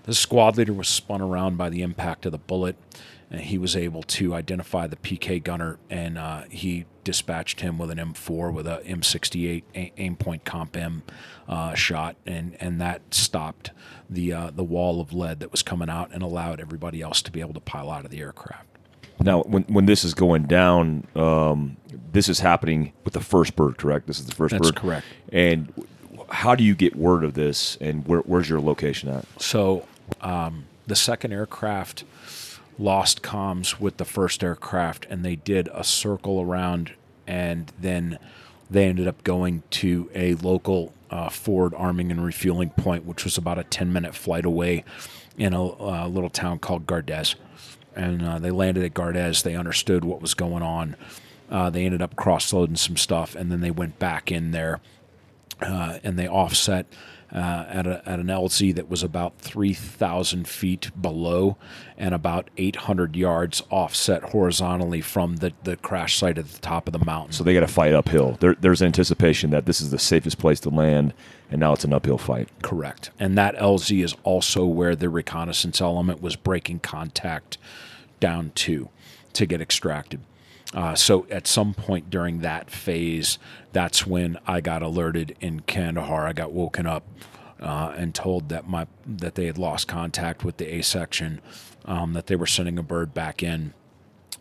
The 0.03 0.14
squad 0.14 0.58
leader 0.58 0.74
was 0.74 0.88
spun 0.88 1.22
around 1.22 1.58
by 1.58 1.70
the 1.70 1.82
impact 1.82 2.26
of 2.26 2.32
the 2.32 2.38
bullet, 2.38 2.78
and 3.30 3.41
he 3.41 3.58
was 3.58 3.76
able 3.76 4.03
to 4.03 4.34
identify 4.34 4.88
the 4.88 4.95
PK 4.95 5.43
gunner, 5.43 5.80
and 5.89 6.18
uh, 6.18 6.43
he 6.49 6.86
dispatched 7.03 7.60
him 7.62 7.78
with 7.78 7.89
an 7.89 7.97
M4 7.97 8.53
with 8.53 8.68
a 8.68 8.82
M68 8.86 9.64
a- 9.76 9.91
Aimpoint 9.97 10.43
CompM 10.43 11.01
uh, 11.47 11.74
shot, 11.74 12.16
and 12.26 12.55
and 12.62 12.80
that 12.80 13.01
stopped 13.14 13.72
the 14.10 14.34
uh, 14.34 14.51
the 14.51 14.64
wall 14.64 15.01
of 15.01 15.14
lead 15.14 15.39
that 15.39 15.51
was 15.51 15.62
coming 15.62 15.89
out 15.89 16.12
and 16.14 16.24
allowed 16.24 16.60
everybody 16.60 17.01
else 17.01 17.22
to 17.24 17.32
be 17.32 17.41
able 17.41 17.53
to 17.53 17.60
pile 17.60 17.89
out 17.89 18.05
of 18.05 18.12
the 18.12 18.20
aircraft. 18.20 18.66
Now, 19.20 19.41
when 19.43 19.64
when 19.64 19.86
this 19.86 20.03
is 20.03 20.14
going 20.14 20.43
down, 20.43 21.08
um, 21.16 21.78
this 22.12 22.30
is 22.30 22.39
happening 22.39 22.93
with 23.03 23.14
the 23.14 23.22
first 23.22 23.55
bird, 23.55 23.78
correct? 23.78 24.08
This 24.08 24.20
is 24.20 24.26
the 24.26 24.36
first 24.36 24.51
That's 24.51 24.72
bird, 24.72 24.76
correct. 24.76 25.05
And 25.32 25.74
how 26.30 26.55
do 26.55 26.64
you 26.64 26.76
get 26.76 26.95
word 26.95 27.24
of 27.24 27.34
this? 27.34 27.78
And 27.82 28.05
where, 28.08 28.20
where's 28.22 28.49
your 28.49 28.62
location 28.62 29.10
at? 29.10 29.26
So 29.41 29.88
um, 30.22 30.66
the 30.86 30.95
second 30.95 31.34
aircraft 31.34 32.03
lost 32.78 33.24
comms 33.24 33.80
with 33.80 33.97
the 33.97 34.05
first 34.05 34.43
aircraft, 34.43 35.08
and 35.10 35.26
they 35.26 35.36
did 35.36 35.68
a 35.74 35.84
circle 35.84 36.41
around, 36.41 36.93
and 37.26 37.72
then 37.80 38.20
they 38.70 38.86
ended 38.86 39.08
up 39.08 39.24
going 39.24 39.64
to 39.72 40.10
a 40.14 40.36
local 40.36 40.93
uh, 41.10 41.30
forward 41.30 41.74
arming 41.76 42.12
and 42.12 42.24
refueling 42.24 42.70
point, 42.72 43.05
which 43.05 43.24
was 43.24 43.38
about 43.38 43.60
a 43.60 43.64
10 43.64 43.91
minute 43.91 44.16
flight 44.16 44.45
away 44.45 44.84
in 45.38 45.53
a, 45.53 45.62
a 45.62 46.08
little 46.08 46.30
town 46.30 46.60
called 46.60 46.86
Gardez. 46.86 47.36
And 47.95 48.24
uh, 48.24 48.39
they 48.39 48.51
landed 48.51 48.84
at 48.84 48.93
Gardez. 48.93 49.43
They 49.43 49.55
understood 49.55 50.05
what 50.05 50.22
was 50.22 50.34
going 50.34 50.64
on. 50.64 50.95
Uh, 51.49 51.70
they 51.70 51.86
ended 51.86 52.01
up 52.01 52.16
cross 52.16 52.51
loading 52.51 52.76
some 52.76 52.97
stuff, 52.97 53.34
and 53.34 53.51
then 53.51 53.62
they 53.62 53.72
went 53.72 53.99
back 53.99 54.32
in 54.32 54.51
there 54.51 54.82
uh, 55.62 55.99
and 56.03 56.18
they 56.18 56.28
offset 56.28 56.88
uh, 57.32 57.66
at, 57.68 57.86
a, 57.86 58.01
at 58.10 58.20
an 58.20 58.28
LZ 58.28 58.76
that 58.76 58.89
was 58.89 59.03
about 59.03 59.38
3,000 59.39 60.47
feet 60.47 60.91
below 60.99 61.58
and 61.97 62.14
about 62.14 62.49
800 62.58 63.16
yards 63.16 63.62
offset 63.70 64.24
horizontally 64.24 65.01
from 65.01 65.38
the, 65.38 65.53
the 65.64 65.76
crash 65.76 66.18
site 66.18 66.38
at 66.38 66.47
the 66.47 66.60
top 66.60 66.88
of 66.88 66.93
the 66.93 67.03
mountain. 67.03 67.34
So 67.34 67.43
they 67.43 67.53
got 67.53 67.62
to 67.62 67.68
fight 67.68 67.93
uphill. 67.93 68.38
There, 68.39 68.55
there's 68.55 68.82
anticipation 68.82 69.49
that 69.49 69.66
this 69.66 69.82
is 69.82 69.91
the 69.91 69.99
safest 69.99 70.38
place 70.38 70.60
to 70.62 70.70
land, 70.70 71.14
and 71.51 71.60
now 71.60 71.74
it's 71.74 71.84
an 71.84 71.93
uphill 71.93 72.18
fight. 72.18 72.49
Correct. 72.62 73.12
And 73.20 73.38
that 73.38 73.55
LZ 73.58 74.03
is 74.03 74.16
also 74.24 74.66
where 74.66 74.95
the 74.95 75.10
reconnaissance 75.10 75.82
element 75.82 76.22
was 76.22 76.36
breaking 76.36 76.80
contact 76.80 77.58
down 78.20 78.51
to 78.55 78.89
to 79.34 79.45
get 79.45 79.62
extracted. 79.62 80.20
Uh, 80.74 80.95
so 80.95 81.26
at 81.30 81.47
some 81.47 81.74
point 81.74 82.09
during 82.09 82.39
that 82.39 82.70
phase, 82.70 83.39
that's 83.72 84.05
when 84.05 84.38
I 84.45 84.61
got 84.61 84.82
alerted 84.82 85.36
in 85.39 85.61
Kandahar. 85.61 86.28
I 86.28 86.34
got 86.34 86.51
woken 86.51 86.86
up 86.86 87.05
uh, 87.59 87.93
and 87.95 88.13
told 88.13 88.49
that 88.49 88.68
my 88.68 88.88
that 89.05 89.36
they 89.36 89.45
had 89.45 89.57
lost 89.57 89.88
contact 89.88 90.43
with 90.43 90.57
the 90.57 90.76
A 90.76 90.82
section, 90.82 91.41
um, 91.86 92.13
that 92.13 92.28
they 92.28 92.36
were 92.36 92.45
sending 92.45 92.78
a 92.78 92.84
bird 92.84 93.13
back 93.13 93.41
in, 93.41 93.74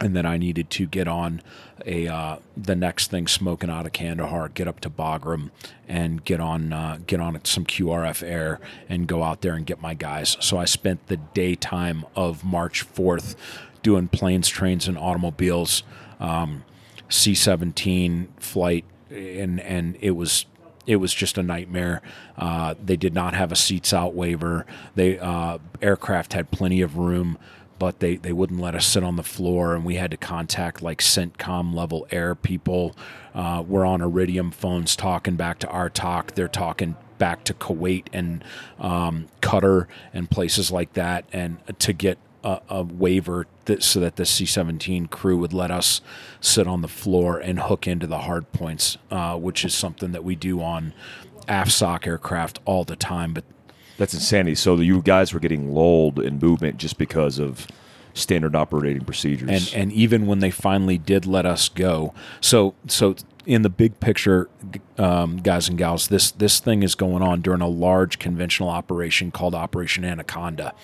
and 0.01 0.17
that 0.17 0.27
I 0.27 0.37
needed 0.37 0.69
to 0.71 0.87
get 0.87 1.09
on 1.09 1.43
a 1.85 2.09
uh, 2.09 2.37
the 2.57 2.75
next 2.75 3.11
thing 3.11 3.27
smoking 3.27 3.71
out 3.71 3.87
of 3.87 3.93
Kandahar, 3.93 4.49
get 4.49 4.69
up 4.69 4.81
to 4.81 4.91
Bagram, 4.91 5.51
and 5.89 6.25
get 6.25 6.41
on 6.41 6.73
uh, 6.73 6.99
get 7.07 7.21
on 7.21 7.43
some 7.45 7.65
QRF 7.65 8.23
air 8.27 8.61
and 8.89 9.07
go 9.07 9.23
out 9.23 9.43
there 9.43 9.55
and 9.55 9.65
get 9.65 9.81
my 9.81 9.95
guys. 9.95 10.37
So 10.41 10.59
I 10.59 10.65
spent 10.65 11.07
the 11.07 11.17
daytime 11.17 12.05
of 12.15 12.45
March 12.45 12.83
fourth 12.83 13.37
doing 13.83 14.09
planes, 14.09 14.49
trains, 14.49 14.89
and 14.89 14.99
automobiles, 14.99 15.85
um, 16.21 16.65
C-17 17.09 18.29
flight, 18.39 18.85
and 19.11 19.61
and 19.61 19.97
it 20.01 20.13
was 20.13 20.47
it 20.87 20.97
was 20.97 21.13
just 21.13 21.37
a 21.37 21.43
nightmare. 21.43 22.01
Uh, 22.37 22.75
they 22.83 22.97
did 22.97 23.13
not 23.13 23.35
have 23.35 23.53
a 23.53 23.57
seats 23.57 23.93
out 23.93 24.15
waiver. 24.15 24.67
They 24.95 25.19
uh, 25.19 25.59
aircraft 25.83 26.33
had 26.33 26.51
plenty 26.51 26.81
of 26.81 26.97
room, 26.97 27.39
but 27.79 28.01
they, 28.01 28.17
they 28.17 28.33
wouldn't 28.33 28.61
let 28.61 28.75
us 28.75 28.87
sit 28.87 29.03
on 29.03 29.17
the 29.17 29.23
floor, 29.23 29.75
and 29.75 29.85
we 29.85 29.97
had 29.97 30.11
to 30.13 30.17
contact 30.17 30.83
like 30.83 31.01
CENTCOM 31.01 31.75
level 31.75 32.07
air 32.11 32.35
people. 32.35 32.97
Uh, 33.35 33.63
we're 33.67 33.85
on 33.85 34.01
Iridium 34.01 34.51
phones 34.51 34.97
talking 34.97 35.37
back 35.37 35.59
to 35.61 35.69
our 35.69 35.91
talk. 35.91 36.35
They're 36.35 36.49
talking 36.49 36.97
back 37.19 37.45
to 37.45 37.55
Kuwait 37.55 38.07
and 38.13 38.45
um, 38.79 39.27
Qatar 39.41 39.87
and 40.15 40.31
places 40.31 40.71
like 40.71 40.93
that, 40.95 41.25
and 41.33 41.59
to 41.81 41.93
get 41.93 42.19
a, 42.47 42.61
a 42.69 42.83
waiver 42.85 43.47
that, 43.65 43.83
so 43.83 43.99
that 44.01 44.17
the 44.17 44.25
C-17 44.25 45.11
crew 45.11 45.37
would 45.39 45.53
let 45.53 45.71
us 45.71 46.01
sit 46.41 46.69
on 46.69 46.81
the 46.81 46.89
floor 46.89 47.39
and 47.39 47.59
hook 47.59 47.89
into 47.89 48.07
the 48.07 48.19
hard 48.19 48.51
points, 48.53 48.97
uh, 49.11 49.37
which 49.37 49.65
is 49.65 49.75
something 49.75 50.13
that 50.13 50.23
we 50.23 50.37
do 50.37 50.63
on 50.63 50.95
AFSOC 51.49 52.07
aircraft 52.07 52.61
all 52.65 52.85
the 52.85 52.95
time. 52.95 53.35
But 53.35 53.45
That's 53.99 54.15
insanity. 54.15 54.55
So 54.55 54.77
you 54.77 55.03
guys 55.03 55.35
were 55.35 55.41
getting 55.41 55.73
lulled 55.75 56.21
in 56.21 56.39
movement 56.39 56.79
just 56.79 56.99
because 56.99 57.41
of 57.41 57.67
standard 58.15 58.55
operating 58.55 59.05
procedures. 59.05 59.51
and 59.51 59.83
and 59.83 59.93
even 59.93 60.27
when 60.27 60.39
they 60.39 60.51
finally 60.51 60.97
did 60.97 61.27
let 61.27 61.45
us 61.45 61.69
go, 61.69 62.15
so 62.41 62.75
so 62.87 63.17
in 63.47 63.63
the 63.63 63.71
big 63.71 64.01
picture, 64.01 64.51
um, 64.99 65.37
guys 65.37 65.69
and 65.69 65.79
gals, 65.79 66.09
this 66.09 66.33
this 66.33 66.59
thing 66.59 66.83
is 66.83 66.97
going 66.97 67.23
on 67.23 67.41
during 67.41 67.61
a 67.61 67.69
large 67.69 68.19
conventional 68.19 68.69
operation 68.69 69.31
called 69.31 69.55
Operation 69.55 70.05
Anaconda, 70.05 70.75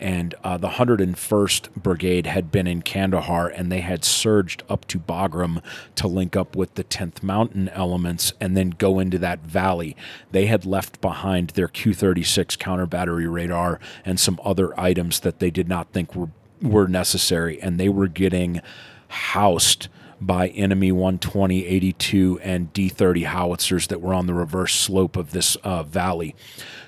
and 0.00 0.34
uh, 0.42 0.56
the 0.56 0.70
101st 0.70 1.74
Brigade 1.76 2.26
had 2.26 2.50
been 2.50 2.66
in 2.66 2.80
Kandahar 2.80 3.48
and 3.48 3.70
they 3.70 3.80
had 3.80 4.02
surged 4.02 4.62
up 4.70 4.86
to 4.88 4.98
Bagram 4.98 5.62
to 5.96 6.08
link 6.08 6.34
up 6.34 6.56
with 6.56 6.74
the 6.74 6.84
10th 6.84 7.22
Mountain 7.22 7.68
elements 7.68 8.32
and 8.40 8.56
then 8.56 8.70
go 8.70 8.98
into 8.98 9.18
that 9.18 9.40
valley. 9.40 9.94
They 10.30 10.46
had 10.46 10.64
left 10.64 11.02
behind 11.02 11.50
their 11.50 11.68
Q-36 11.68 12.58
counter 12.58 12.86
battery 12.86 13.26
radar 13.26 13.78
and 14.06 14.18
some 14.18 14.40
other 14.42 14.78
items 14.80 15.20
that 15.20 15.38
they 15.38 15.50
did 15.50 15.68
not 15.68 15.92
think 15.92 16.14
were 16.16 16.30
were 16.62 16.88
necessary, 16.88 17.60
and 17.60 17.78
they 17.78 17.90
were 17.90 18.08
getting 18.08 18.62
housed 19.08 19.88
by 20.20 20.48
enemy 20.48 20.92
120, 20.92 21.66
82, 21.66 22.40
and 22.42 22.72
D30 22.72 23.26
howitzers 23.26 23.88
that 23.88 24.00
were 24.00 24.14
on 24.14 24.26
the 24.26 24.34
reverse 24.34 24.74
slope 24.74 25.16
of 25.16 25.32
this 25.32 25.56
uh, 25.56 25.82
valley. 25.82 26.34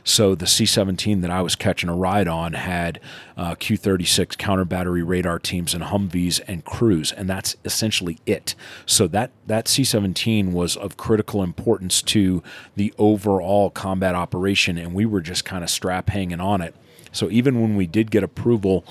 So 0.04 0.34
the 0.34 0.46
C 0.46 0.64
17 0.64 1.20
that 1.20 1.30
I 1.30 1.42
was 1.42 1.54
catching 1.54 1.90
a 1.90 1.94
ride 1.94 2.28
on 2.28 2.54
had 2.54 2.98
uh, 3.36 3.54
Q 3.56 3.76
36 3.76 4.36
counter 4.36 4.64
battery 4.64 5.02
radar 5.02 5.38
teams 5.38 5.74
and 5.74 5.84
Humvees 5.84 6.40
and 6.48 6.64
crews, 6.64 7.12
and 7.12 7.28
that's 7.28 7.56
essentially 7.64 8.18
it. 8.24 8.54
So 8.86 9.06
that, 9.08 9.32
that 9.46 9.68
C 9.68 9.84
17 9.84 10.52
was 10.52 10.76
of 10.76 10.96
critical 10.96 11.42
importance 11.42 12.00
to 12.02 12.42
the 12.76 12.94
overall 12.96 13.68
combat 13.68 14.14
operation, 14.14 14.78
and 14.78 14.94
we 14.94 15.04
were 15.04 15.20
just 15.20 15.44
kind 15.44 15.62
of 15.62 15.68
strap 15.68 16.08
hanging 16.08 16.40
on 16.40 16.62
it. 16.62 16.74
So 17.12 17.30
even 17.30 17.60
when 17.60 17.76
we 17.76 17.86
did 17.86 18.10
get 18.10 18.22
approval, 18.22 18.84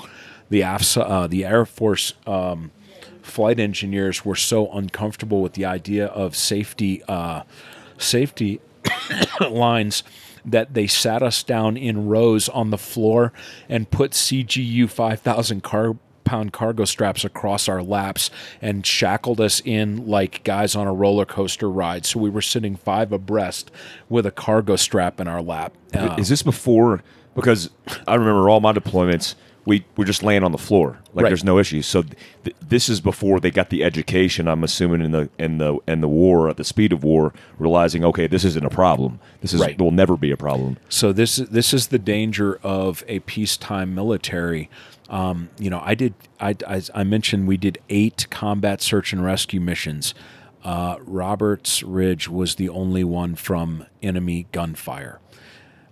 the 0.50 0.62
AFSA, 0.62 1.10
uh, 1.10 1.28
the 1.28 1.46
Air 1.46 1.66
Force 1.66 2.14
um, 2.26 2.72
flight 3.28 3.60
engineers 3.60 4.26
were 4.26 4.36
so 4.36 4.72
uncomfortable 4.72 5.42
with 5.42 5.54
the 5.54 5.66
idea 5.66 6.08
of 6.08 6.36
safety 6.36 7.04
uh, 7.08 7.44
safety 7.98 8.62
lines 9.50 10.04
that 10.46 10.74
they 10.74 10.88
sat 10.88 11.22
us 11.22 11.44
down 11.44 11.76
in 11.76 12.08
rows 12.08 12.48
on 12.50 12.70
the 12.70 12.78
floor 12.78 13.34
and 13.68 13.92
put 13.92 14.12
CGU 14.12 14.90
5000 14.90 15.62
car 15.62 15.98
pound 16.24 16.52
cargo 16.52 16.84
straps 16.84 17.24
across 17.24 17.70
our 17.70 17.82
laps 17.82 18.30
and 18.62 18.86
shackled 18.86 19.40
us 19.40 19.62
in 19.64 20.06
like 20.08 20.44
guys 20.44 20.76
on 20.76 20.86
a 20.86 20.94
roller 20.94 21.26
coaster 21.26 21.70
ride. 21.70 22.06
So 22.06 22.20
we 22.20 22.30
were 22.30 22.42
sitting 22.42 22.76
five 22.76 23.12
abreast 23.12 23.72
with 24.10 24.26
a 24.26 24.32
cargo 24.32 24.76
strap 24.76 25.20
in 25.20 25.28
our 25.28 25.42
lap. 25.42 25.74
Uh, 25.94 26.16
is 26.20 26.30
this 26.30 26.44
before? 26.44 27.02
Because 27.34 27.70
I 28.08 28.16
remember 28.16 28.50
all 28.50 28.60
my 28.60 28.74
deployments. 28.74 29.36
We 29.68 29.84
we're 29.98 30.06
just 30.06 30.24
laying 30.24 30.44
on 30.46 30.54
the 30.54 30.58
floor, 30.58 30.98
like 31.14 31.24
Right. 31.24 31.30
there's 31.30 31.44
no 31.44 31.60
issues 31.60 31.86
So 31.86 32.02
th- 32.04 32.56
this 32.66 32.88
is 32.88 33.02
before 33.02 33.40
they 33.42 33.52
got 33.52 33.70
the 33.70 33.84
education. 33.84 34.48
I'm 34.48 34.64
assuming 34.64 35.02
in 35.02 35.12
the 35.12 35.30
in 35.38 35.58
the 35.58 35.78
in 35.88 36.00
the 36.02 36.08
war 36.08 36.50
at 36.50 36.56
the 36.56 36.64
speed 36.64 36.94
of 36.94 37.04
war, 37.04 37.34
realizing 37.60 38.06
okay, 38.06 38.28
this 38.28 38.46
isn't 38.46 38.66
a 38.66 38.70
problem. 38.70 39.20
This 39.42 39.54
is 39.54 39.60
Right. 39.62 39.78
will 39.78 39.92
never 39.92 40.16
be 40.16 40.32
a 40.32 40.38
problem. 40.38 40.78
So 40.90 41.12
this 41.12 41.36
this 41.36 41.74
is 41.74 41.88
the 41.88 42.00
danger 42.00 42.60
of 42.64 43.04
a 43.10 43.20
peacetime 43.20 43.94
military. 43.94 44.70
Um, 45.10 45.50
you 45.60 45.70
know, 45.70 45.82
I 45.84 45.96
did. 45.96 46.14
I, 46.40 46.56
I, 46.68 46.82
I 46.96 47.04
mentioned 47.04 47.48
we 47.48 47.58
did 47.58 47.78
eight 47.90 48.28
combat 48.30 48.82
search 48.82 49.12
and 49.14 49.24
rescue 49.24 49.60
missions. 49.62 50.14
Uh, 50.64 50.96
Roberts 51.06 51.84
Ridge 51.84 52.28
was 52.30 52.56
the 52.56 52.70
only 52.70 53.04
one 53.04 53.36
from 53.36 53.86
enemy 54.02 54.48
gunfire. 54.52 55.20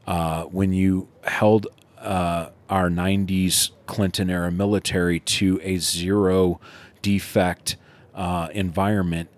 Uh, 0.07 0.43
when 0.43 0.71
you 0.73 1.07
held 1.23 1.67
uh, 1.99 2.49
our 2.69 2.89
90s 2.89 3.71
Clinton 3.85 4.29
era 4.29 4.51
military 4.51 5.19
to 5.19 5.59
a 5.63 5.77
zero 5.77 6.59
defect 7.01 7.77
uh, 8.13 8.47
environment, 8.53 9.29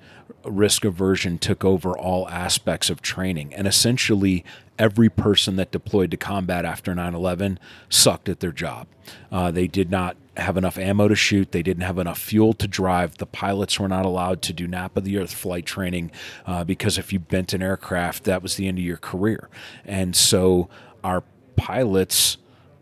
risk 0.43 0.85
aversion 0.85 1.37
took 1.37 1.65
over 1.65 1.97
all 1.97 2.29
aspects 2.29 2.89
of 2.89 3.01
training. 3.01 3.53
And 3.53 3.67
essentially, 3.67 4.45
every 4.79 5.09
person 5.09 5.55
that 5.55 5.71
deployed 5.71 6.11
to 6.11 6.17
combat 6.17 6.65
after 6.65 6.93
9 6.93 7.13
11 7.13 7.59
sucked 7.89 8.29
at 8.29 8.39
their 8.39 8.51
job. 8.51 8.87
Uh, 9.31 9.51
they 9.51 9.67
did 9.67 9.89
not 9.89 10.15
have 10.37 10.55
enough 10.55 10.77
ammo 10.77 11.07
to 11.07 11.15
shoot. 11.15 11.51
They 11.51 11.63
didn't 11.63 11.83
have 11.83 11.97
enough 11.97 12.19
fuel 12.19 12.53
to 12.53 12.67
drive. 12.67 13.17
The 13.17 13.25
pilots 13.25 13.79
were 13.79 13.87
not 13.87 14.05
allowed 14.05 14.41
to 14.43 14.53
do 14.53 14.67
nap 14.67 14.95
of 14.95 15.03
the 15.03 15.17
earth 15.17 15.33
flight 15.33 15.65
training 15.65 16.11
uh, 16.45 16.63
because 16.63 16.97
if 16.97 17.11
you 17.11 17.19
bent 17.19 17.53
an 17.53 17.61
aircraft, 17.61 18.25
that 18.25 18.43
was 18.43 18.55
the 18.55 18.67
end 18.67 18.77
of 18.77 18.83
your 18.83 18.97
career. 18.97 19.49
And 19.83 20.15
so 20.15 20.69
our 21.03 21.23
pilots 21.55 22.37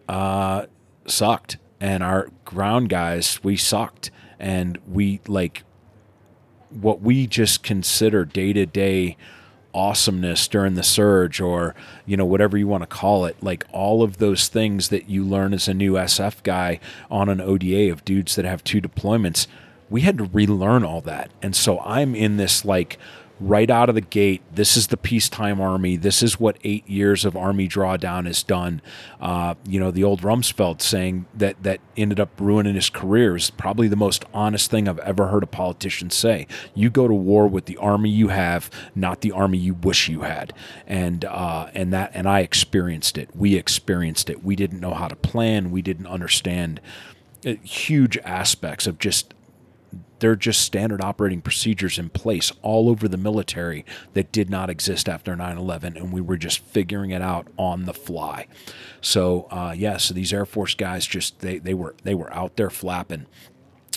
uh, 0.08 0.66
sucked, 1.08 1.58
and 1.80 2.04
our 2.04 2.30
ground 2.44 2.90
guys 2.90 3.44
we 3.44 3.58
sucked, 3.58 4.12
and 4.40 4.78
we 4.88 5.22
like 5.28 5.64
what 6.70 7.02
we 7.02 7.28
just 7.28 7.64
consider 7.64 8.26
day 8.26 8.54
to 8.54 8.66
day 8.66 9.18
awesomeness 9.74 10.48
during 10.48 10.76
the 10.76 10.84
surge 10.84 11.42
or 11.42 11.76
you 12.06 12.16
know 12.16 12.26
whatever 12.26 12.58
you 12.58 12.66
want 12.66 12.82
to 12.82 12.88
call 12.88 13.26
it 13.26 13.36
like 13.44 13.66
all 13.74 14.02
of 14.04 14.20
those 14.20 14.48
things 14.48 14.88
that 14.88 15.10
you 15.10 15.22
learn 15.22 15.54
as 15.54 15.68
a 15.68 15.74
new 15.74 15.94
SF 15.94 16.42
guy 16.44 16.80
on 17.12 17.28
an 17.28 17.42
ODA 17.42 17.92
of 17.92 18.06
dudes 18.06 18.36
that 18.36 18.46
have 18.46 18.64
two 18.64 18.80
deployments 18.80 19.48
we 19.90 20.02
had 20.02 20.18
to 20.18 20.26
relearn 20.26 20.84
all 20.84 21.02
that. 21.02 21.32
And 21.42 21.56
so 21.56 21.80
I'm 21.82 22.16
in 22.16 22.38
this 22.38 22.66
like 22.66 22.98
right 23.40 23.70
out 23.70 23.90
of 23.90 23.96
the 23.96 24.02
gate 24.02 24.42
this 24.56 24.78
is 24.78 24.88
the 24.88 24.98
peacetime 24.98 25.60
army. 25.60 25.98
This 25.98 26.24
is 26.24 26.40
what 26.40 26.58
eight 26.64 26.88
years 26.88 27.26
of 27.26 27.36
army 27.36 27.68
drawdown 27.68 28.26
has 28.26 28.42
done. 28.42 28.82
Uh, 29.20 29.56
you 29.68 29.80
know 29.80 29.92
the 29.92 30.04
old 30.04 30.22
Rumsfeld 30.22 30.82
saying 30.82 31.26
that 31.34 31.62
that 31.64 31.82
ended 31.98 32.20
up 32.20 32.30
ruining 32.40 32.76
his 32.76 32.90
career 32.90 33.36
is 33.36 33.50
probably 33.50 33.88
the 33.88 33.96
most 33.96 34.26
honest 34.34 34.72
thing 34.72 34.88
I've 34.88 35.00
ever 35.00 35.28
heard 35.28 35.44
a 35.44 35.48
politician 35.48 36.10
say. 36.10 36.48
You 36.74 36.90
go 36.90 37.08
to 37.08 37.14
war 37.14 37.48
with 37.48 37.66
the 37.66 37.78
army 37.78 38.10
you 38.10 38.30
have 38.30 38.70
not 38.96 39.22
the 39.22 39.32
army 39.32 39.58
you 39.58 39.74
wish 39.74 40.08
you 40.08 40.22
had. 40.22 40.54
And 40.88 41.26
uh, 41.26 41.70
and 41.74 41.92
that 41.94 42.12
and 42.14 42.28
I 42.28 42.40
experienced 42.40 43.18
it. 43.18 43.36
We 43.36 43.56
experienced 43.56 44.30
it. 44.30 44.44
We 44.44 44.56
didn't 44.56 44.80
know 44.80 44.94
how 44.94 45.08
to 45.08 45.16
plan. 45.16 45.72
We 45.72 45.82
didn't 45.82 46.08
understand 46.08 46.80
uh, 47.46 47.56
huge 47.64 48.18
aspects 48.20 48.88
of 48.88 48.98
just 48.98 49.35
they're 50.26 50.36
just 50.36 50.62
standard 50.62 51.02
operating 51.02 51.40
procedures 51.40 52.00
in 52.00 52.10
place 52.10 52.52
all 52.64 52.90
over 52.90 53.08
the 53.08 53.16
military 53.16 53.86
that 54.16 54.32
did 54.32 54.50
not 54.50 54.72
exist 54.72 55.08
after 55.08 55.36
9-11 55.36 55.96
and 55.96 56.12
we 56.12 56.20
were 56.20 56.36
just 56.36 56.66
figuring 56.66 57.12
it 57.12 57.22
out 57.22 57.46
on 57.58 57.86
the 57.86 57.94
fly. 57.94 58.48
So 59.02 59.48
uh, 59.52 59.76
yeah 59.78 59.98
so 59.98 60.16
these 60.16 60.34
air 60.34 60.48
force 60.48 60.74
guys 60.74 61.06
just 61.06 61.42
they, 61.42 61.60
they 61.60 61.76
were 61.76 61.96
they 62.02 62.16
were 62.16 62.34
out 62.34 62.56
there 62.56 62.72
flapping 62.72 63.28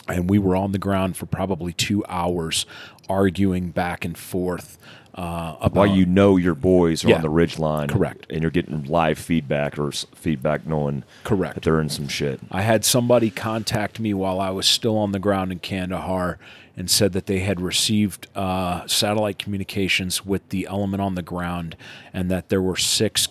and 0.06 0.28
we 0.28 0.38
were 0.38 0.54
on 0.54 0.72
the 0.72 0.78
ground 0.78 1.16
for 1.16 1.24
probably 1.24 1.72
two 1.72 2.04
hours 2.10 2.66
arguing 3.08 3.70
back 3.70 4.04
and 4.04 4.18
forth 4.18 4.76
uh, 5.18 5.56
about 5.60 5.88
While 5.88 5.96
you 5.96 6.06
know 6.06 6.36
your 6.36 6.54
boys 6.54 7.04
are 7.04 7.08
Yeah. 7.08 7.16
on 7.16 7.22
the 7.22 7.28
ridge 7.28 7.58
line, 7.58 7.88
Correct. 7.88 8.26
and 8.30 8.40
you're 8.40 8.52
getting 8.52 8.84
live 8.84 9.18
feedback 9.18 9.76
or 9.76 9.90
feedback 9.90 10.64
knowing 10.64 11.02
Correct. 11.24 11.54
that 11.56 11.64
they're 11.64 11.80
in 11.80 11.88
some 11.88 12.06
shit. 12.06 12.38
I 12.52 12.62
had 12.62 12.84
somebody 12.84 13.28
contact 13.30 13.98
me 13.98 14.14
while 14.14 14.40
I 14.40 14.50
was 14.50 14.66
still 14.66 14.96
on 14.96 15.10
the 15.10 15.18
ground 15.18 15.50
in 15.50 15.58
Kandahar 15.58 16.38
and 16.76 16.88
said 16.88 17.12
that 17.14 17.26
they 17.26 17.40
had 17.40 17.60
received 17.60 18.28
uh, 18.36 18.86
satellite 18.86 19.40
communications 19.40 20.24
with 20.24 20.48
the 20.50 20.68
element 20.70 21.02
on 21.02 21.16
the 21.16 21.22
ground 21.22 21.76
and 22.14 22.30
that 22.30 22.48
there 22.48 22.62
were 22.62 22.76
six 22.76 23.26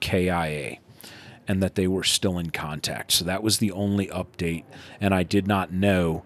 KIA 0.00 0.76
and 1.48 1.62
that 1.62 1.74
they 1.74 1.88
were 1.88 2.04
still 2.04 2.38
in 2.38 2.50
contact. 2.50 3.12
So 3.12 3.24
that 3.24 3.42
was 3.42 3.58
the 3.58 3.72
only 3.72 4.08
update. 4.08 4.64
And 5.00 5.14
I 5.14 5.22
did 5.22 5.46
not 5.46 5.72
know 5.72 6.22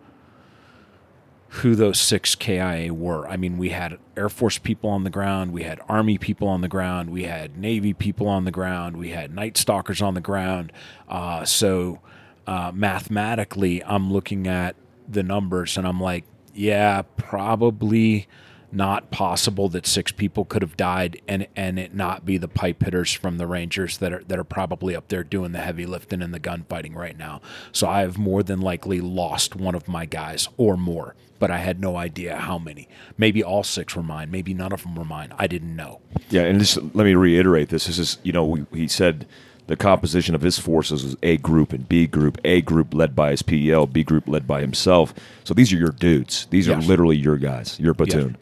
who 1.57 1.77
those 1.77 2.01
six 2.01 2.35
KIA 2.35 2.93
were. 2.93 3.29
I 3.29 3.37
mean, 3.37 3.59
we 3.59 3.69
had 3.71 3.99
Air 4.17 4.29
Force 4.29 4.59
people 4.59 4.91
on 4.91 5.05
the 5.05 5.11
ground, 5.11 5.53
we 5.53 5.63
had 5.63 5.81
Army 5.89 6.19
people 6.19 6.49
on 6.49 6.63
the 6.63 6.69
ground, 6.69 7.11
we 7.11 7.25
had 7.25 7.57
Navy 7.57 7.93
people 7.93 8.27
on 8.27 8.45
the 8.45 8.51
ground, 8.51 8.97
we 8.97 9.11
had 9.11 9.33
Night 9.33 9.57
Stalkers 9.57 10.03
on 10.03 10.15
the 10.15 10.21
ground. 10.21 10.73
Uh, 11.09 11.45
so 11.45 12.01
uh, 12.47 12.73
mathematically, 12.75 13.85
I'm 13.85 14.13
looking 14.13 14.49
at 14.49 14.75
the 15.09 15.23
numbers 15.23 15.77
and 15.77 15.87
I'm 15.87 16.01
like, 16.01 16.25
yeah, 16.55 17.03
probably 17.17 18.27
not 18.75 19.11
possible 19.13 19.69
that 19.69 19.87
six 19.87 20.11
people 20.11 20.45
could 20.45 20.61
have 20.61 20.77
died 20.77 21.21
and 21.29 21.47
and 21.55 21.79
it 21.79 21.95
not 21.95 22.25
be 22.25 22.37
the 22.37 22.49
pipe 22.49 22.83
hitters 22.83 23.13
from 23.13 23.39
the 23.39 23.47
Rangers 23.47 23.99
that 23.99 24.13
are 24.13 24.25
that 24.25 24.39
are 24.39 24.45
probably 24.45 24.97
up 24.97 25.09
there 25.09 25.23
doing 25.23 25.53
the 25.53 25.61
heavy 25.61 25.87
lifting 25.87 26.21
and 26.21 26.35
the 26.35 26.41
gunfighting 26.41 26.95
right 26.95 27.17
now. 27.17 27.41
So 27.71 27.89
I 27.89 28.01
have 28.01 28.19
more 28.19 28.43
than 28.43 28.61
likely 28.61 29.01
lost 29.01 29.55
one 29.55 29.75
of 29.75 29.87
my 29.87 30.07
guys 30.07 30.49
or 30.57 30.77
more, 30.77 31.15
but 31.45 31.51
I 31.51 31.59
had 31.59 31.79
no 31.79 31.99
idea 31.99 32.39
how 32.39 32.59
many. 32.59 32.89
Maybe 33.19 33.45
all 33.45 33.63
six 33.63 33.95
were 33.95 34.03
mine. 34.03 34.31
Maybe 34.31 34.55
none 34.55 34.73
of 34.73 34.83
them 34.83 34.95
were 34.95 35.05
mine. 35.05 35.31
I 35.39 35.47
didn't 35.47 35.77
know. 35.77 36.01
Yeah, 36.31 36.45
and 36.45 36.59
just 36.59 36.79
let 36.79 37.05
me 37.05 37.15
reiterate 37.15 37.69
this. 37.69 37.87
This 37.87 37.99
is, 37.99 38.17
you 38.23 38.33
know, 38.33 38.47
we, 38.47 38.65
he 38.73 38.89
said 38.89 39.27
the 39.67 39.77
composition 39.77 40.35
of 40.35 40.41
his 40.41 40.59
forces 40.59 41.05
was 41.05 41.19
A 41.23 41.37
group 41.37 41.75
and 41.75 41.87
B 41.87 42.07
group. 42.07 42.39
A 42.47 42.63
group 42.63 42.95
led 42.95 43.15
by 43.15 43.33
his 43.33 43.43
PEL, 43.43 43.89
B 43.89 44.03
group 44.03 44.27
led 44.27 44.47
by 44.47 44.63
himself. 44.63 45.13
So 45.45 45.53
these 45.53 45.71
are 45.71 45.77
your 45.77 45.91
dudes. 45.91 46.47
These 46.49 46.67
are 46.67 46.81
literally 46.81 47.19
your 47.19 47.37
guys, 47.37 47.79
your 47.79 47.93
platoon. 47.93 48.39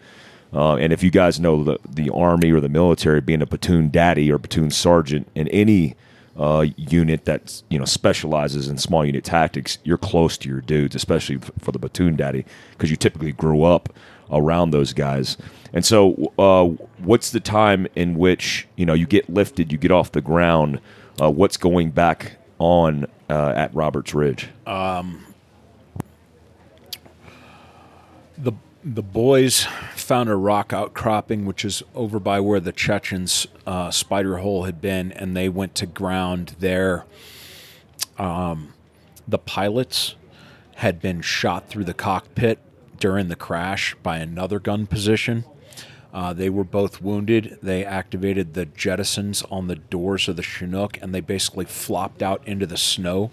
Uh, 0.53 0.77
and 0.77 0.93
if 0.93 1.03
you 1.03 1.11
guys 1.11 1.41
know 1.41 1.65
the, 1.65 1.81
the 1.89 2.09
Army 2.11 2.53
or 2.53 2.61
the 2.61 2.69
military 2.69 3.21
being 3.21 3.43
a 3.43 3.47
platoon 3.47 3.91
daddy 3.91 4.31
or 4.31 4.39
platoon 4.39 4.71
sergeant 4.71 5.27
in 5.35 5.49
any 5.49 5.97
uh, 6.37 6.67
unit 6.77 7.25
that 7.27 7.63
you 7.69 7.79
know 7.79 7.85
specializes 7.85 8.69
in 8.69 8.79
small 8.79 9.05
unit 9.05 9.25
tactics, 9.25 9.79
you're 9.85 9.99
close 9.99 10.39
to 10.39 10.49
your 10.49 10.61
dudes, 10.61 10.95
especially 10.95 11.37
f- 11.37 11.51
for 11.59 11.73
the 11.73 11.79
platoon 11.79 12.17
daddy, 12.17 12.45
because 12.73 12.91
you 12.91 12.97
typically 12.97 13.33
grew 13.33 13.65
up 13.65 13.89
around 14.31 14.71
those 14.71 14.93
guys. 14.93 15.37
And 15.73 15.85
so, 15.85 16.33
uh, 16.39 16.65
what's 16.99 17.31
the 17.31 17.41
time 17.41 17.87
in 17.95 18.17
which 18.17 18.67
you 18.77 18.87
know 18.87 18.95
you 18.95 19.07
get 19.07 19.29
lifted, 19.29 19.73
you 19.73 19.79
get 19.79 19.91
off 19.91 20.13
the 20.13 20.21
ground? 20.21 20.81
Uh, 21.21 21.31
what's 21.31 21.57
going 21.57 21.91
back 21.91 22.39
on 22.59 23.07
uh, 23.29 23.53
at 23.55 23.75
Roberts 23.75 24.15
Ridge? 24.15 24.49
the 28.39 28.53
the 28.85 29.03
boys 29.03 29.67
found 29.95 30.29
a 30.29 30.35
rock 30.35 30.73
outcropping, 30.73 31.45
which 31.47 31.65
is 31.65 31.83
over 31.95 32.19
by 32.19 32.41
where 32.41 32.59
the 32.59 32.73
Chechens' 32.73 33.47
uh, 33.67 33.91
spider 33.91 34.39
hole 34.39 34.65
had 34.65 34.81
been, 34.81 35.13
and 35.13 35.37
they 35.37 35.49
went 35.49 35.75
to 35.77 35.87
ground 35.87 36.57
there. 36.59 37.05
Um, 38.19 38.75
the 39.27 39.39
pilots 39.39 40.17
had 40.77 41.01
been 41.01 41.21
shot 41.21 41.69
through 41.69 41.85
the 41.85 41.95
cockpit 41.95 42.59
during 42.99 43.29
the 43.29 43.37
crash 43.37 43.95
by 44.03 44.19
another 44.19 44.59
gun 44.59 44.87
position. 44.87 45.45
Uh, 46.13 46.33
they 46.33 46.51
were 46.51 46.65
both 46.65 47.01
wounded. 47.01 47.59
They 47.63 47.85
activated 47.85 48.55
the 48.55 48.67
jettisons 48.67 49.45
on 49.51 49.69
the 49.69 49.77
doors 49.77 50.29
of 50.29 50.37
the 50.37 50.43
Chinook, 50.43 50.99
and 51.01 51.15
they 51.15 51.21
basically 51.21 51.65
flopped 51.65 52.23
out 52.23 52.47
into 52.47 52.67
the 52.67 52.77
snow. 52.77 53.31